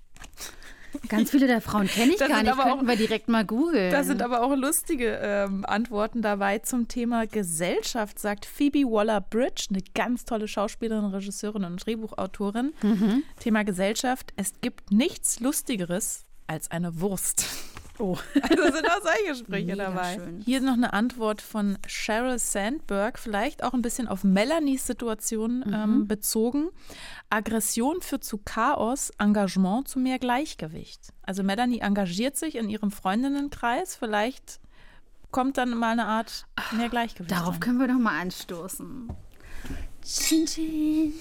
Ganz 1.08 1.30
viele 1.30 1.46
der 1.46 1.60
Frauen 1.60 1.86
kenne 1.88 2.12
ich 2.12 2.16
Das 2.18 2.28
gar 2.28 2.42
nicht, 2.42 2.52
könnten 2.56 2.80
auch- 2.80 2.86
wir 2.88 2.96
direkt 2.96 3.28
mal 3.28 3.44
googeln. 3.44 3.92
Da 3.92 4.02
sind 4.02 4.22
aber 4.22 4.42
auch 4.42 4.56
lustige 4.56 5.18
ähm, 5.22 5.64
Antworten 5.66 6.22
dabei 6.22 6.58
zum 6.60 6.88
Thema 6.88 7.26
Gesellschaft, 7.26 8.18
sagt 8.18 8.46
Phoebe 8.46 8.78
Waller-Bridge, 8.90 9.66
eine 9.70 9.82
ganz 9.94 10.24
tolle 10.24 10.48
Schauspielerin, 10.48 11.04
Regisseurin 11.10 11.64
und 11.64 11.84
Drehbuchautorin. 11.84 12.72
Thema 13.38 13.62
Gesellschaft, 13.64 14.32
es 14.36 14.54
gibt 14.60 14.90
nichts 14.90 15.38
Lustigeres 15.40 16.24
als 16.46 16.70
eine 16.70 16.98
Wurst. 17.00 17.44
Oh. 17.98 18.16
Also 18.42 18.62
sind 18.76 18.86
auch 18.86 19.00
solche 19.02 19.50
Mega 19.50 19.74
dabei. 19.74 20.14
schön. 20.14 20.40
Hier 20.44 20.60
noch 20.60 20.74
eine 20.74 20.92
Antwort 20.92 21.40
von 21.40 21.78
Sheryl 21.86 22.38
Sandberg, 22.38 23.18
vielleicht 23.18 23.62
auch 23.62 23.72
ein 23.74 23.82
bisschen 23.82 24.08
auf 24.08 24.24
Melanies 24.24 24.86
Situation 24.86 25.64
ähm, 25.72 26.06
bezogen. 26.06 26.68
Aggression 27.30 28.00
führt 28.02 28.24
zu 28.24 28.38
Chaos, 28.38 29.10
Engagement 29.18 29.88
zu 29.88 29.98
mehr 29.98 30.18
Gleichgewicht. 30.18 31.12
Also 31.22 31.42
Melanie 31.42 31.80
engagiert 31.80 32.36
sich 32.36 32.56
in 32.56 32.68
ihrem 32.68 32.90
Freundinnenkreis, 32.90 33.96
vielleicht 33.96 34.60
kommt 35.30 35.58
dann 35.58 35.76
mal 35.76 35.92
eine 35.92 36.06
Art 36.06 36.46
mehr 36.72 36.88
Gleichgewicht. 36.88 37.30
Darauf 37.30 37.54
rein. 37.54 37.60
können 37.60 37.78
wir 37.78 37.88
doch 37.88 37.98
mal 37.98 38.20
anstoßen. 38.20 39.10
Chin, 40.02 40.46
chin. 40.46 41.12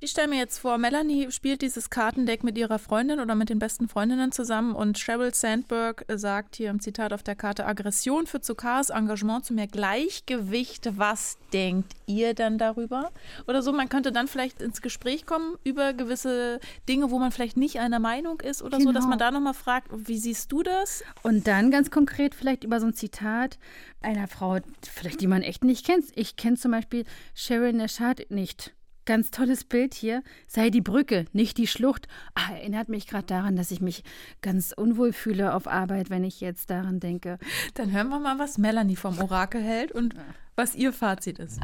Ich 0.00 0.12
stelle 0.12 0.28
mir 0.28 0.38
jetzt 0.38 0.58
vor, 0.58 0.78
Melanie 0.78 1.32
spielt 1.32 1.60
dieses 1.60 1.90
Kartendeck 1.90 2.44
mit 2.44 2.56
ihrer 2.56 2.78
Freundin 2.78 3.18
oder 3.18 3.34
mit 3.34 3.48
den 3.48 3.58
besten 3.58 3.88
Freundinnen 3.88 4.30
zusammen 4.30 4.76
und 4.76 4.96
Sheryl 4.96 5.34
Sandberg 5.34 6.04
sagt 6.08 6.54
hier 6.54 6.70
im 6.70 6.78
Zitat 6.78 7.12
auf 7.12 7.24
der 7.24 7.34
Karte, 7.34 7.66
Aggression 7.66 8.28
führt 8.28 8.44
zu 8.44 8.54
Chaos, 8.54 8.90
Engagement 8.90 9.44
zu 9.44 9.54
mehr 9.54 9.66
Gleichgewicht. 9.66 10.96
Was 10.96 11.36
denkt 11.52 11.94
ihr 12.06 12.34
dann 12.34 12.58
darüber? 12.58 13.10
Oder 13.48 13.60
so, 13.60 13.72
man 13.72 13.88
könnte 13.88 14.12
dann 14.12 14.28
vielleicht 14.28 14.62
ins 14.62 14.82
Gespräch 14.82 15.26
kommen 15.26 15.56
über 15.64 15.92
gewisse 15.94 16.60
Dinge, 16.88 17.10
wo 17.10 17.18
man 17.18 17.32
vielleicht 17.32 17.56
nicht 17.56 17.80
einer 17.80 17.98
Meinung 17.98 18.40
ist 18.40 18.62
oder 18.62 18.78
so, 18.80 18.92
dass 18.92 19.02
Genau. 19.02 19.08
man 19.08 19.18
da 19.18 19.32
nochmal 19.32 19.54
fragt, 19.54 19.88
wie 19.92 20.18
siehst 20.18 20.52
du 20.52 20.62
das? 20.62 21.02
Und 21.24 21.48
dann 21.48 21.72
ganz 21.72 21.90
konkret 21.90 22.36
vielleicht 22.36 22.62
über 22.62 22.78
so 22.78 22.86
ein 22.86 22.94
Zitat 22.94 23.58
einer 24.00 24.28
Frau, 24.28 24.58
vielleicht 24.88 25.20
die 25.20 25.26
man 25.26 25.42
echt 25.42 25.64
nicht 25.64 25.84
kennt. 25.84 26.04
Ich 26.14 26.36
kenne 26.36 26.56
zum 26.56 26.70
Beispiel 26.70 27.04
Sharon 27.34 27.78
Nashad 27.78 28.26
nicht. 28.30 28.74
Ganz 29.08 29.30
tolles 29.30 29.64
Bild 29.64 29.94
hier. 29.94 30.22
Sei 30.46 30.68
die 30.68 30.82
Brücke, 30.82 31.24
nicht 31.32 31.56
die 31.56 31.66
Schlucht. 31.66 32.08
Ah, 32.34 32.52
erinnert 32.52 32.90
mich 32.90 33.06
gerade 33.06 33.24
daran, 33.24 33.56
dass 33.56 33.70
ich 33.70 33.80
mich 33.80 34.04
ganz 34.42 34.74
unwohl 34.76 35.14
fühle 35.14 35.54
auf 35.54 35.66
Arbeit, 35.66 36.10
wenn 36.10 36.24
ich 36.24 36.42
jetzt 36.42 36.68
daran 36.68 37.00
denke. 37.00 37.38
Dann 37.72 37.90
hören 37.90 38.10
wir 38.10 38.18
mal, 38.18 38.38
was 38.38 38.58
Melanie 38.58 38.96
vom 38.96 39.18
Orakel 39.18 39.62
hält 39.62 39.92
und 39.92 40.14
was 40.56 40.74
ihr 40.74 40.92
Fazit 40.92 41.38
ist. 41.38 41.58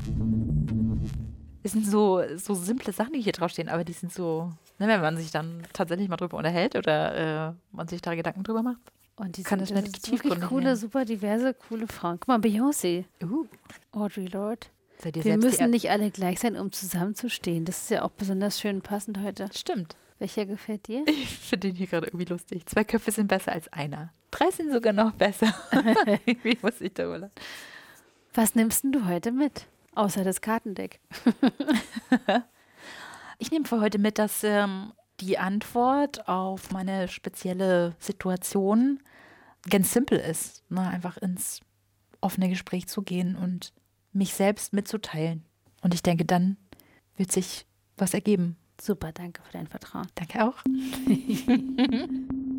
Es 1.63 1.73
sind 1.73 1.85
so, 1.85 2.23
so 2.37 2.55
simple 2.55 2.95
Sachen, 2.95 3.13
die 3.13 3.21
hier 3.21 3.33
draufstehen, 3.33 3.69
aber 3.69 3.85
die 3.85 3.93
sind 3.93 4.11
so, 4.11 4.51
ne, 4.79 4.89
wenn 4.89 5.03
man 5.03 5.19
sich 5.19 5.31
dann 5.31 5.65
tatsächlich 5.75 6.09
mal 6.09 6.17
drüber 6.17 6.39
unterhält 6.39 6.77
oder 6.77 7.51
äh, 7.51 7.53
man 7.73 7.89
sich 7.89 8.01
da 8.01 8.15
Gedanken 8.15 8.45
drüber 8.45 8.63
macht. 8.63 8.81
Und 9.17 9.37
die 9.37 9.43
Kann 9.43 9.59
sind, 9.59 9.77
das 9.77 9.85
nicht 9.85 10.03
das 10.03 10.11
wirklich 10.11 10.41
coole, 10.49 10.77
super 10.77 11.05
diverse, 11.05 11.53
coole 11.53 11.89
Frauen. 11.89 12.17
Guck 12.21 12.29
mal, 12.29 12.39
Beyoncé, 12.39 13.05
Uh, 13.23 13.45
Audrey 13.93 14.29
Lorde. 14.29 14.67
Wir 15.03 15.37
müssen 15.37 15.71
nicht 15.71 15.91
alle 15.91 16.11
gleich 16.11 16.41
sein, 16.41 16.57
um 16.57 16.73
zusammenzustehen. 16.73 17.65
Das 17.65 17.83
ist 17.83 17.91
ja 17.91 18.03
auch 18.03 18.11
besonders 18.11 18.61
schön 18.61 18.81
passend 18.81 19.19
heute. 19.21 19.49
Stimmt. 19.55 19.97
Welcher 20.19 20.47
gefällt 20.47 20.87
dir? 20.87 21.05
Ich 21.09 21.39
finde 21.39 21.69
den 21.69 21.77
hier 21.77 21.87
gerade 21.87 22.07
irgendwie 22.07 22.25
lustig. 22.27 22.67
Zwei 22.67 22.85
Köpfe 22.85 23.11
sind 23.11 23.29
besser 23.29 23.53
als 23.53 23.73
einer. 23.73 24.13
Drei 24.31 24.51
sind 24.51 24.73
sogar 24.73 24.93
noch 24.93 25.13
besser. 25.13 25.55
Irgendwie 26.27 26.59
muss 26.63 26.81
ich 26.81 26.95
darüber 26.95 27.19
lachen. 27.19 27.33
Was 28.33 28.55
nimmst 28.55 28.85
denn 28.85 28.93
du 28.93 29.07
heute 29.07 29.31
mit? 29.33 29.67
Außer 29.95 30.25
das 30.25 30.41
Kartendeck. 30.41 31.01
Ich 33.39 33.51
nehme 33.51 33.65
für 33.65 33.81
heute 33.81 33.99
mit, 33.99 34.19
dass 34.19 34.45
ähm, 34.45 34.93
die 35.21 35.39
Antwort 35.39 36.29
auf 36.29 36.71
meine 36.71 37.09
spezielle 37.09 37.95
Situation 37.99 39.03
ganz 39.69 39.93
simpel 39.93 40.19
ist, 40.19 40.63
ne? 40.71 40.87
einfach 40.87 41.17
ins 41.17 41.61
offene 42.21 42.49
Gespräch 42.49 42.89
zu 42.89 43.03
gehen 43.03 43.37
und 43.37 43.73
mich 44.15 44.35
selbst 44.35 44.73
mitzuteilen. 44.73 45.45
Und 45.83 45.95
ich 45.95 46.03
denke, 46.03 46.25
dann 46.25 46.57
wird 47.17 47.33
sich 47.33 47.67
was 47.97 48.15
ergeben. 48.15 48.57
Super, 48.81 49.13
danke 49.13 49.43
für 49.43 49.53
dein 49.53 49.67
Vertrauen. 49.67 50.07
Danke 50.15 50.45
auch. 50.45 50.57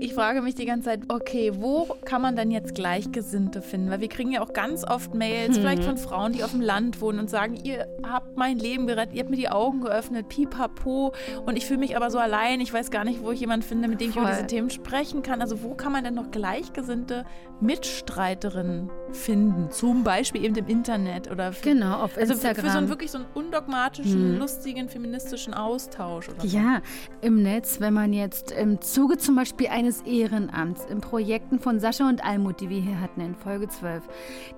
Ich 0.00 0.12
frage 0.14 0.42
mich 0.42 0.54
die 0.54 0.64
ganze 0.66 0.90
Zeit, 0.90 1.00
okay, 1.08 1.52
wo 1.54 1.86
kann 2.04 2.20
man 2.20 2.36
dann 2.36 2.50
jetzt 2.50 2.74
Gleichgesinnte 2.74 3.62
finden? 3.62 3.90
Weil 3.90 4.00
wir 4.00 4.08
kriegen 4.08 4.32
ja 4.32 4.42
auch 4.42 4.52
ganz 4.52 4.84
oft 4.84 5.14
Mails, 5.14 5.54
Hm. 5.56 5.62
vielleicht 5.62 5.84
von 5.84 5.96
Frauen, 5.96 6.32
die 6.32 6.42
auf 6.44 6.50
dem 6.50 6.60
Land 6.60 7.00
wohnen 7.00 7.18
und 7.20 7.30
sagen, 7.30 7.56
ihr 7.62 7.86
habt 8.06 8.36
mein 8.36 8.58
Leben 8.58 8.86
gerettet, 8.86 9.14
ihr 9.14 9.20
habt 9.20 9.30
mir 9.30 9.36
die 9.36 9.48
Augen 9.48 9.80
geöffnet, 9.80 10.28
pipapo. 10.28 11.12
Und 11.46 11.56
ich 11.56 11.66
fühle 11.66 11.78
mich 11.80 11.96
aber 11.96 12.10
so 12.10 12.18
allein, 12.18 12.60
ich 12.60 12.72
weiß 12.72 12.90
gar 12.90 13.04
nicht, 13.04 13.22
wo 13.22 13.30
ich 13.30 13.40
jemanden 13.40 13.66
finde, 13.66 13.88
mit 13.88 14.00
dem 14.00 14.10
ich 14.10 14.16
über 14.16 14.26
Voll. 14.26 14.34
diese 14.34 14.46
Themen 14.46 14.70
sprechen 14.70 15.22
kann. 15.22 15.40
Also 15.40 15.62
wo 15.62 15.74
kann 15.74 15.92
man 15.92 16.02
denn 16.04 16.14
noch 16.14 16.30
Gleichgesinnte 16.30 17.24
Mitstreiterinnen 17.60 18.90
finden? 19.12 19.70
Zum 19.70 20.02
Beispiel 20.04 20.44
eben 20.44 20.56
im 20.56 20.66
Internet 20.66 21.30
oder 21.30 21.52
für, 21.52 21.70
Genau, 21.70 22.00
auf 22.02 22.16
also 22.18 22.34
für, 22.34 22.48
Instagram. 22.48 22.64
für 22.64 22.70
so 22.72 22.78
einen 22.78 22.88
wirklich 22.88 23.10
so 23.10 23.18
einen 23.18 23.26
undogmatischen, 23.34 24.32
Mhm. 24.34 24.38
lustigen, 24.38 24.88
feministischen 24.88 25.54
Austausch 25.54 26.28
oder 26.28 26.40
so. 26.40 26.46
Ja, 26.48 26.80
im 27.20 27.42
Netz, 27.42 27.80
wenn 27.80 27.94
man 27.94 28.12
jetzt 28.12 28.50
im 28.50 28.80
Zuge 28.80 29.18
zum 29.18 29.36
Beispiel 29.36 29.68
eines 29.84 30.00
Ehrenamts, 30.00 30.86
in 30.86 31.02
Projekten 31.02 31.58
von 31.58 31.78
Sascha 31.78 32.08
und 32.08 32.24
Almut, 32.24 32.62
die 32.62 32.70
wir 32.70 32.80
hier 32.80 33.02
hatten 33.02 33.20
in 33.20 33.34
Folge 33.34 33.68
12, 33.68 34.02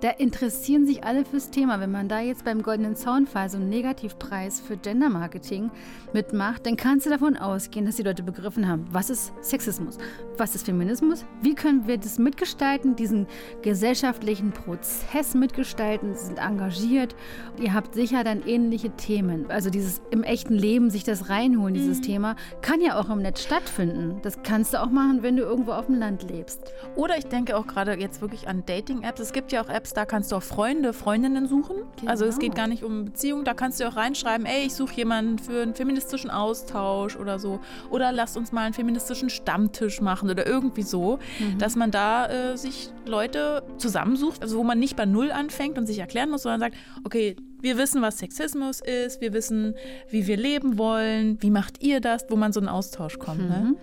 da 0.01 0.11
interessieren 0.11 0.87
sich 0.87 1.03
alle 1.03 1.25
fürs 1.25 1.51
Thema. 1.51 1.81
Wenn 1.81 1.91
man 1.91 2.09
da 2.09 2.21
jetzt 2.21 2.45
beim 2.45 2.63
Goldenen 2.63 2.95
Zaunfall 2.95 3.51
so 3.51 3.57
einen 3.57 3.69
Negativpreis 3.69 4.61
für 4.61 4.77
Gendermarketing 4.77 5.73
mitmacht, 6.13 6.65
dann 6.65 6.77
kannst 6.77 7.07
du 7.07 7.11
davon 7.11 7.37
ausgehen, 7.37 7.87
dass 7.87 7.97
die 7.97 8.05
Leute 8.05 8.23
begriffen 8.23 8.69
haben, 8.69 8.87
was 8.93 9.11
ist 9.11 9.33
Sexismus, 9.41 9.99
was 10.37 10.55
ist 10.55 10.67
Feminismus, 10.67 11.25
wie 11.43 11.57
können 11.57 11.89
wir 11.89 11.99
das 11.99 12.21
mitgestalten, 12.21 12.95
diesen 12.95 13.27
gesellschaftlichen 13.63 14.53
Prozess 14.53 15.35
mitgestalten, 15.35 16.15
Sie 16.15 16.27
sind 16.27 16.39
engagiert. 16.39 17.17
Ihr 17.59 17.75
habt 17.75 17.95
sicher 17.95 18.23
dann 18.23 18.47
ähnliche 18.47 18.91
Themen. 18.91 19.51
Also 19.51 19.71
dieses 19.71 20.01
im 20.11 20.23
echten 20.23 20.55
Leben 20.55 20.89
sich 20.91 21.03
das 21.03 21.31
reinholen, 21.31 21.75
dieses 21.75 22.01
Thema, 22.01 22.37
kann 22.63 22.81
ja 22.81 22.97
auch 22.97 23.11
im 23.11 23.23
Netz 23.23 23.43
stattfinden. 23.43 24.21
Das 24.23 24.45
kannst 24.45 24.73
du 24.73 24.81
auch 24.81 24.91
machen, 24.91 25.16
wenn 25.23 25.37
du 25.37 25.43
irgendwo 25.43 25.73
auf 25.73 25.87
dem 25.87 25.99
Land 25.99 26.29
lebst. 26.29 26.73
Oder 26.95 27.19
ich 27.19 27.27
denke 27.27 27.57
auch 27.57 27.67
gerade 27.67 27.95
jetzt 27.95 28.21
wirklich 28.21 28.49
an 28.49 28.65
Dating-Apps. 28.67 29.21
Es 29.21 29.33
gibt 29.33 29.53
ja 29.53 29.63
auch 29.63 29.69
Apps, 29.69 29.93
da 29.93 30.05
kannst 30.05 30.33
du 30.33 30.37
auch 30.37 30.43
Freunde, 30.43 30.93
Freundinnen 30.93 31.47
suchen. 31.47 31.77
Also 32.07 32.25
es 32.25 32.39
geht 32.39 32.55
gar 32.55 32.67
nicht 32.67 32.83
um 32.83 33.07
Beziehung. 33.07 33.45
Da 33.45 33.55
kannst 33.55 33.81
du 33.81 33.89
auch 33.89 33.97
reinschreiben, 33.97 34.47
ey, 34.47 34.67
ich 34.67 34.75
suche 34.75 34.95
jemanden 34.95 35.39
für 35.39 35.63
einen 35.63 35.75
feministischen 35.75 36.31
Austausch 36.31 37.17
oder 37.17 37.39
so. 37.39 37.61
Oder 37.91 38.13
lasst 38.13 38.37
uns 38.37 38.53
mal 38.53 38.63
einen 38.63 38.75
feministischen 38.75 39.31
Stammtisch 39.31 40.01
machen 40.01 40.31
oder 40.31 40.47
irgendwie 40.47 40.83
so. 40.83 41.19
Dass 41.59 41.77
man 41.77 41.91
da 41.91 42.27
äh, 42.27 42.57
sich 42.57 42.91
Leute 43.07 43.63
zusammensucht, 43.79 44.43
also 44.43 44.59
wo 44.59 44.65
man 44.65 44.79
nicht 44.79 44.97
bei 44.97 45.07
Null 45.07 45.31
anfängt 45.31 45.79
und 45.79 45.87
sich 45.87 45.99
erklären 45.99 46.31
muss, 46.31 46.43
sondern 46.43 46.61
sagt, 46.61 46.77
okay, 47.05 47.37
wir 47.61 47.79
wissen, 47.79 48.03
was 48.03 48.19
Sexismus 48.19 48.81
ist, 48.81 49.21
wir 49.21 49.33
wissen, 49.33 49.75
wie 50.11 50.27
wir 50.27 50.37
leben 50.37 50.79
wollen, 50.79 51.43
wie 51.43 51.51
macht 51.51 51.83
ihr 51.83 52.01
das, 52.01 52.27
wo 52.29 52.37
man 52.37 52.53
so 52.53 52.61
einen 52.61 52.69
Austausch 52.69 53.19
kommt. 53.19 53.49
Ne? 53.49 53.75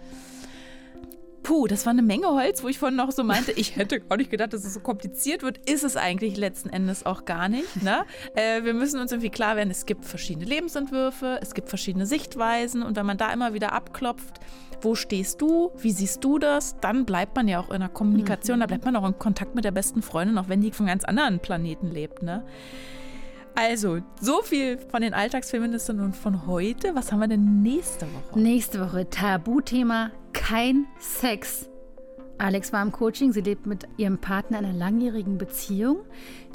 Puh, 1.44 1.68
das 1.68 1.86
war 1.86 1.92
eine 1.92 2.02
Menge 2.02 2.28
Holz, 2.28 2.64
wo 2.64 2.70
ich 2.70 2.80
vorhin 2.80 2.96
noch 2.96 3.12
so 3.12 3.24
meinte, 3.24 3.52
ich 3.52 3.76
hätte 3.76 4.00
gar 4.00 4.16
nicht 4.18 4.32
gedacht, 4.32 4.54
dass 4.54 4.64
es 4.64 4.74
so 4.74 4.80
kompliziert 4.80 5.44
wird. 5.44 5.58
Ist 5.70 5.84
es 5.84 5.98
eigentlich 5.98 6.38
letzten 6.38 6.70
Endes 6.70 7.06
auch 7.06 7.26
gar 7.26 7.50
nicht. 7.50 7.82
Ne? 7.84 8.06
Äh, 8.36 8.64
wir 8.64 8.74
müssen 8.74 9.00
uns 9.00 9.12
irgendwie 9.12 9.30
klar 9.30 9.56
werden, 9.58 9.70
es 9.70 9.86
gibt 9.86 10.06
verschiedene 10.06 10.46
Lebensentwürfe, 10.46 11.40
es 11.42 11.54
gibt 11.54 11.70
verschiedene 11.70 12.06
Sichtweisen 12.06 12.82
und 12.82 12.96
wenn 12.96 13.06
man 13.06 13.18
da 13.18 13.32
immer 13.32 13.54
wieder 13.54 13.74
abklopft, 13.74 14.40
wo 14.82 14.96
stehst 14.96 15.42
du, 15.42 15.72
wie 15.78 15.92
siehst 15.92 16.24
du 16.24 16.40
das, 16.40 16.80
dann 16.80 17.06
bleibt 17.06 17.36
man 17.36 17.48
ja 17.48 17.60
auch 17.60 17.70
in 17.70 17.82
der 17.82 17.90
Kommunikation, 17.90 18.60
da 18.60 18.66
bleibt 18.66 18.86
man 18.86 18.96
auch 18.96 19.06
in 19.06 19.20
Kontakt 19.20 19.56
mit 19.56 19.66
der 19.66 19.72
besten 19.72 20.02
Freundin, 20.02 20.38
auch 20.38 20.48
wenn 20.48 20.62
die 20.62 20.72
von 20.72 20.86
ganz 20.86 21.04
anderen 21.04 21.40
Planeten 21.40 21.92
lebt. 21.92 22.24
Ne? 22.24 22.44
Also, 23.56 24.00
so 24.20 24.42
viel 24.42 24.80
von 24.80 25.02
den 25.02 25.14
Alltagsfeministinnen 25.14 26.04
und 26.04 26.16
von 26.16 26.48
heute. 26.48 26.96
Was 26.96 27.12
haben 27.12 27.20
wir 27.20 27.28
denn 27.28 27.62
nächste 27.62 28.08
Woche? 28.08 28.40
Nächste 28.40 28.82
Woche 28.82 29.10
Tabuthema 29.10 30.12
kein 30.34 30.88
Sex. 31.00 31.70
Alex 32.40 32.74
war 32.74 32.82
im 32.82 32.92
Coaching, 32.92 33.32
sie 33.32 33.42
lebt 33.42 33.68
mit 33.68 33.88
ihrem 33.98 34.18
Partner 34.18 34.60
in 34.60 34.66
einer 34.66 34.78
langjährigen 34.78 35.38
Beziehung. 35.38 36.00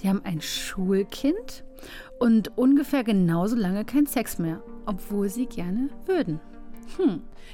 Die 0.03 0.09
haben 0.09 0.23
ein 0.25 0.41
Schulkind 0.41 1.65
und 2.19 2.59
ungefähr 2.59 3.05
genauso 3.05 3.55
lange 3.55 3.85
kein 3.85 4.07
Sex 4.07 4.39
mehr, 4.39 4.61
obwohl 4.85 5.29
sie 5.29 5.47
gerne 5.47 5.91
würden. 6.07 6.41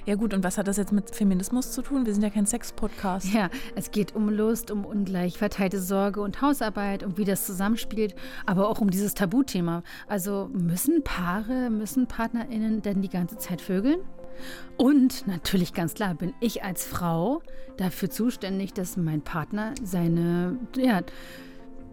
Ja 0.06 0.16
gut, 0.16 0.34
und 0.34 0.44
was 0.44 0.58
hat 0.58 0.68
das 0.68 0.76
jetzt 0.76 0.92
mit 0.92 1.14
Feminismus 1.14 1.72
zu 1.72 1.80
tun? 1.80 2.04
Wir 2.04 2.12
sind 2.12 2.22
ja 2.22 2.30
kein 2.30 2.46
Sex-Podcast. 2.46 3.32
Ja, 3.32 3.48
es 3.74 3.90
geht 3.90 4.14
um 4.14 4.28
Lust, 4.28 4.70
um 4.70 4.84
ungleich 4.84 5.38
verteilte 5.38 5.80
Sorge 5.80 6.20
und 6.20 6.42
Hausarbeit, 6.42 7.02
um 7.02 7.16
wie 7.16 7.24
das 7.24 7.46
zusammenspielt, 7.46 8.14
aber 8.44 8.68
auch 8.68 8.80
um 8.80 8.90
dieses 8.90 9.14
Tabuthema. 9.14 9.82
Also 10.06 10.50
müssen 10.52 11.02
Paare, 11.04 11.70
müssen 11.70 12.06
PartnerInnen 12.06 12.82
denn 12.82 13.00
die 13.00 13.08
ganze 13.08 13.38
Zeit 13.38 13.60
vögeln? 13.60 14.00
Und 14.76 15.26
natürlich 15.26 15.72
ganz 15.72 15.94
klar 15.94 16.14
bin 16.14 16.34
ich 16.40 16.64
als 16.64 16.84
Frau 16.84 17.42
dafür 17.76 18.10
zuständig, 18.10 18.74
dass 18.74 18.96
mein 18.96 19.22
Partner 19.22 19.74
seine 19.82 20.58
ja, 20.76 21.02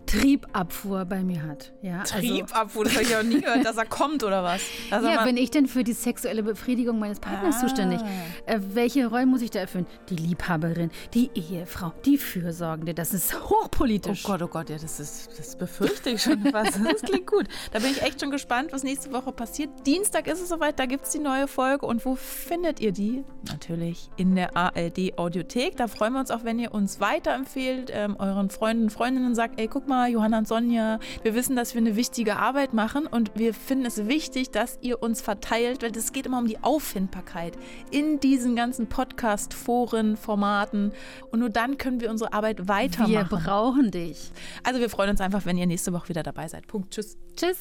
Triebabfuhr 0.05 1.05
bei 1.05 1.23
mir 1.23 1.41
hat. 1.43 1.71
Ja, 1.81 1.99
also- 2.01 2.15
Triebabfuhr, 2.17 2.83
das 2.85 2.93
habe 2.93 3.03
ich 3.03 3.09
ja 3.11 3.23
noch 3.23 3.29
nie 3.29 3.41
gehört, 3.41 3.65
dass 3.65 3.77
er 3.77 3.85
kommt 3.89 4.23
oder 4.23 4.43
was? 4.43 4.61
Also 4.89 5.07
ja, 5.07 5.23
bin 5.23 5.37
ich 5.37 5.51
denn 5.51 5.67
für 5.67 5.83
die 5.83 5.93
sexuelle 5.93 6.43
Befriedigung 6.43 6.99
meines 6.99 7.19
Partners 7.19 7.55
Ah. 7.57 7.61
zuständig? 7.61 8.01
Äh, 8.45 8.59
welche 8.73 9.07
Rollen 9.07 9.29
muss 9.29 9.41
ich 9.41 9.49
da 9.51 9.59
erfüllen? 9.59 9.85
Die 10.09 10.15
Liebhaberin, 10.15 10.91
die 11.13 11.29
Ehefrau, 11.33 11.93
die 12.05 12.17
Fürsorgende. 12.17 12.93
Das 12.93 13.13
ist 13.13 13.33
Oh 13.35 13.49
hochpolitisch. 13.63 14.23
Gott, 14.23 14.41
oh 14.41 14.47
Gott, 14.47 14.69
ja, 14.69 14.77
das 14.77 14.99
ist, 14.99 15.29
das 15.37 15.55
befürchte 15.55 16.09
ich 16.11 16.21
schon 16.21 16.41
fast. 16.51 16.79
Das 16.91 17.01
klingt 17.03 17.27
gut. 17.27 17.47
Da 17.71 17.79
bin 17.79 17.91
ich 17.91 18.01
echt 18.01 18.19
schon 18.21 18.31
gespannt, 18.31 18.73
was 18.73 18.83
nächste 18.83 19.11
Woche 19.13 19.31
passiert. 19.31 19.69
Dienstag 19.85 20.27
ist 20.27 20.41
es 20.41 20.49
soweit, 20.49 20.77
da 20.79 20.85
gibt 20.85 21.05
es 21.05 21.11
die 21.11 21.19
neue 21.19 21.47
Folge. 21.47 21.85
Und 21.85 22.05
wo 22.05 22.15
findet 22.15 22.79
ihr 22.79 22.91
die? 22.91 23.23
Natürlich 23.47 24.09
in 24.17 24.35
der 24.35 24.55
ARD 24.57 25.17
Audiothek. 25.17 25.77
Da 25.77 25.87
freuen 25.87 26.13
wir 26.13 26.19
uns 26.19 26.31
auch, 26.31 26.43
wenn 26.43 26.59
ihr 26.59 26.73
uns 26.73 26.99
weiterempfehlt, 26.99 27.91
ähm, 27.93 28.15
euren 28.19 28.49
Freunden 28.49 28.83
und 28.83 28.89
Freundinnen 28.89 29.35
sagt, 29.35 29.59
ey, 29.59 29.67
guck 29.67 29.87
mal, 29.91 30.09
Johanna 30.09 30.39
und 30.39 30.47
Sonja, 30.47 30.99
wir 31.21 31.35
wissen, 31.35 31.55
dass 31.55 31.75
wir 31.75 31.81
eine 31.81 31.95
wichtige 31.95 32.37
Arbeit 32.37 32.73
machen 32.73 33.05
und 33.05 33.31
wir 33.35 33.53
finden 33.53 33.85
es 33.85 34.07
wichtig, 34.07 34.49
dass 34.49 34.79
ihr 34.81 35.03
uns 35.03 35.21
verteilt, 35.21 35.83
weil 35.83 35.91
es 35.95 36.13
geht 36.13 36.25
immer 36.25 36.39
um 36.39 36.47
die 36.47 36.57
Auffindbarkeit 36.63 37.53
in 37.91 38.19
diesen 38.19 38.55
ganzen 38.55 38.87
Podcast-Foren, 38.87 40.15
Formaten. 40.17 40.93
Und 41.31 41.39
nur 41.39 41.49
dann 41.49 41.77
können 41.77 41.99
wir 41.99 42.09
unsere 42.09 42.33
Arbeit 42.33 42.67
weitermachen. 42.67 43.11
Wir 43.11 43.23
brauchen 43.25 43.91
dich. 43.91 44.31
Also 44.63 44.79
wir 44.79 44.89
freuen 44.89 45.11
uns 45.11 45.21
einfach, 45.21 45.45
wenn 45.45 45.57
ihr 45.57 45.67
nächste 45.67 45.93
Woche 45.93 46.09
wieder 46.09 46.23
dabei 46.23 46.47
seid. 46.47 46.67
Punkt. 46.67 46.93
Tschüss. 46.93 47.17
Tschüss. 47.35 47.57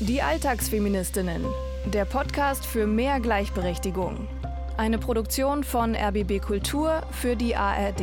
Die 0.00 0.20
Alltagsfeministinnen. 0.20 1.44
Der 1.92 2.04
Podcast 2.04 2.66
für 2.66 2.86
mehr 2.86 3.20
Gleichberechtigung. 3.20 4.28
Eine 4.76 4.98
Produktion 4.98 5.64
von 5.64 5.94
RBB 5.94 6.40
Kultur 6.40 7.02
für 7.10 7.36
die 7.36 7.56
ARD. 7.56 8.02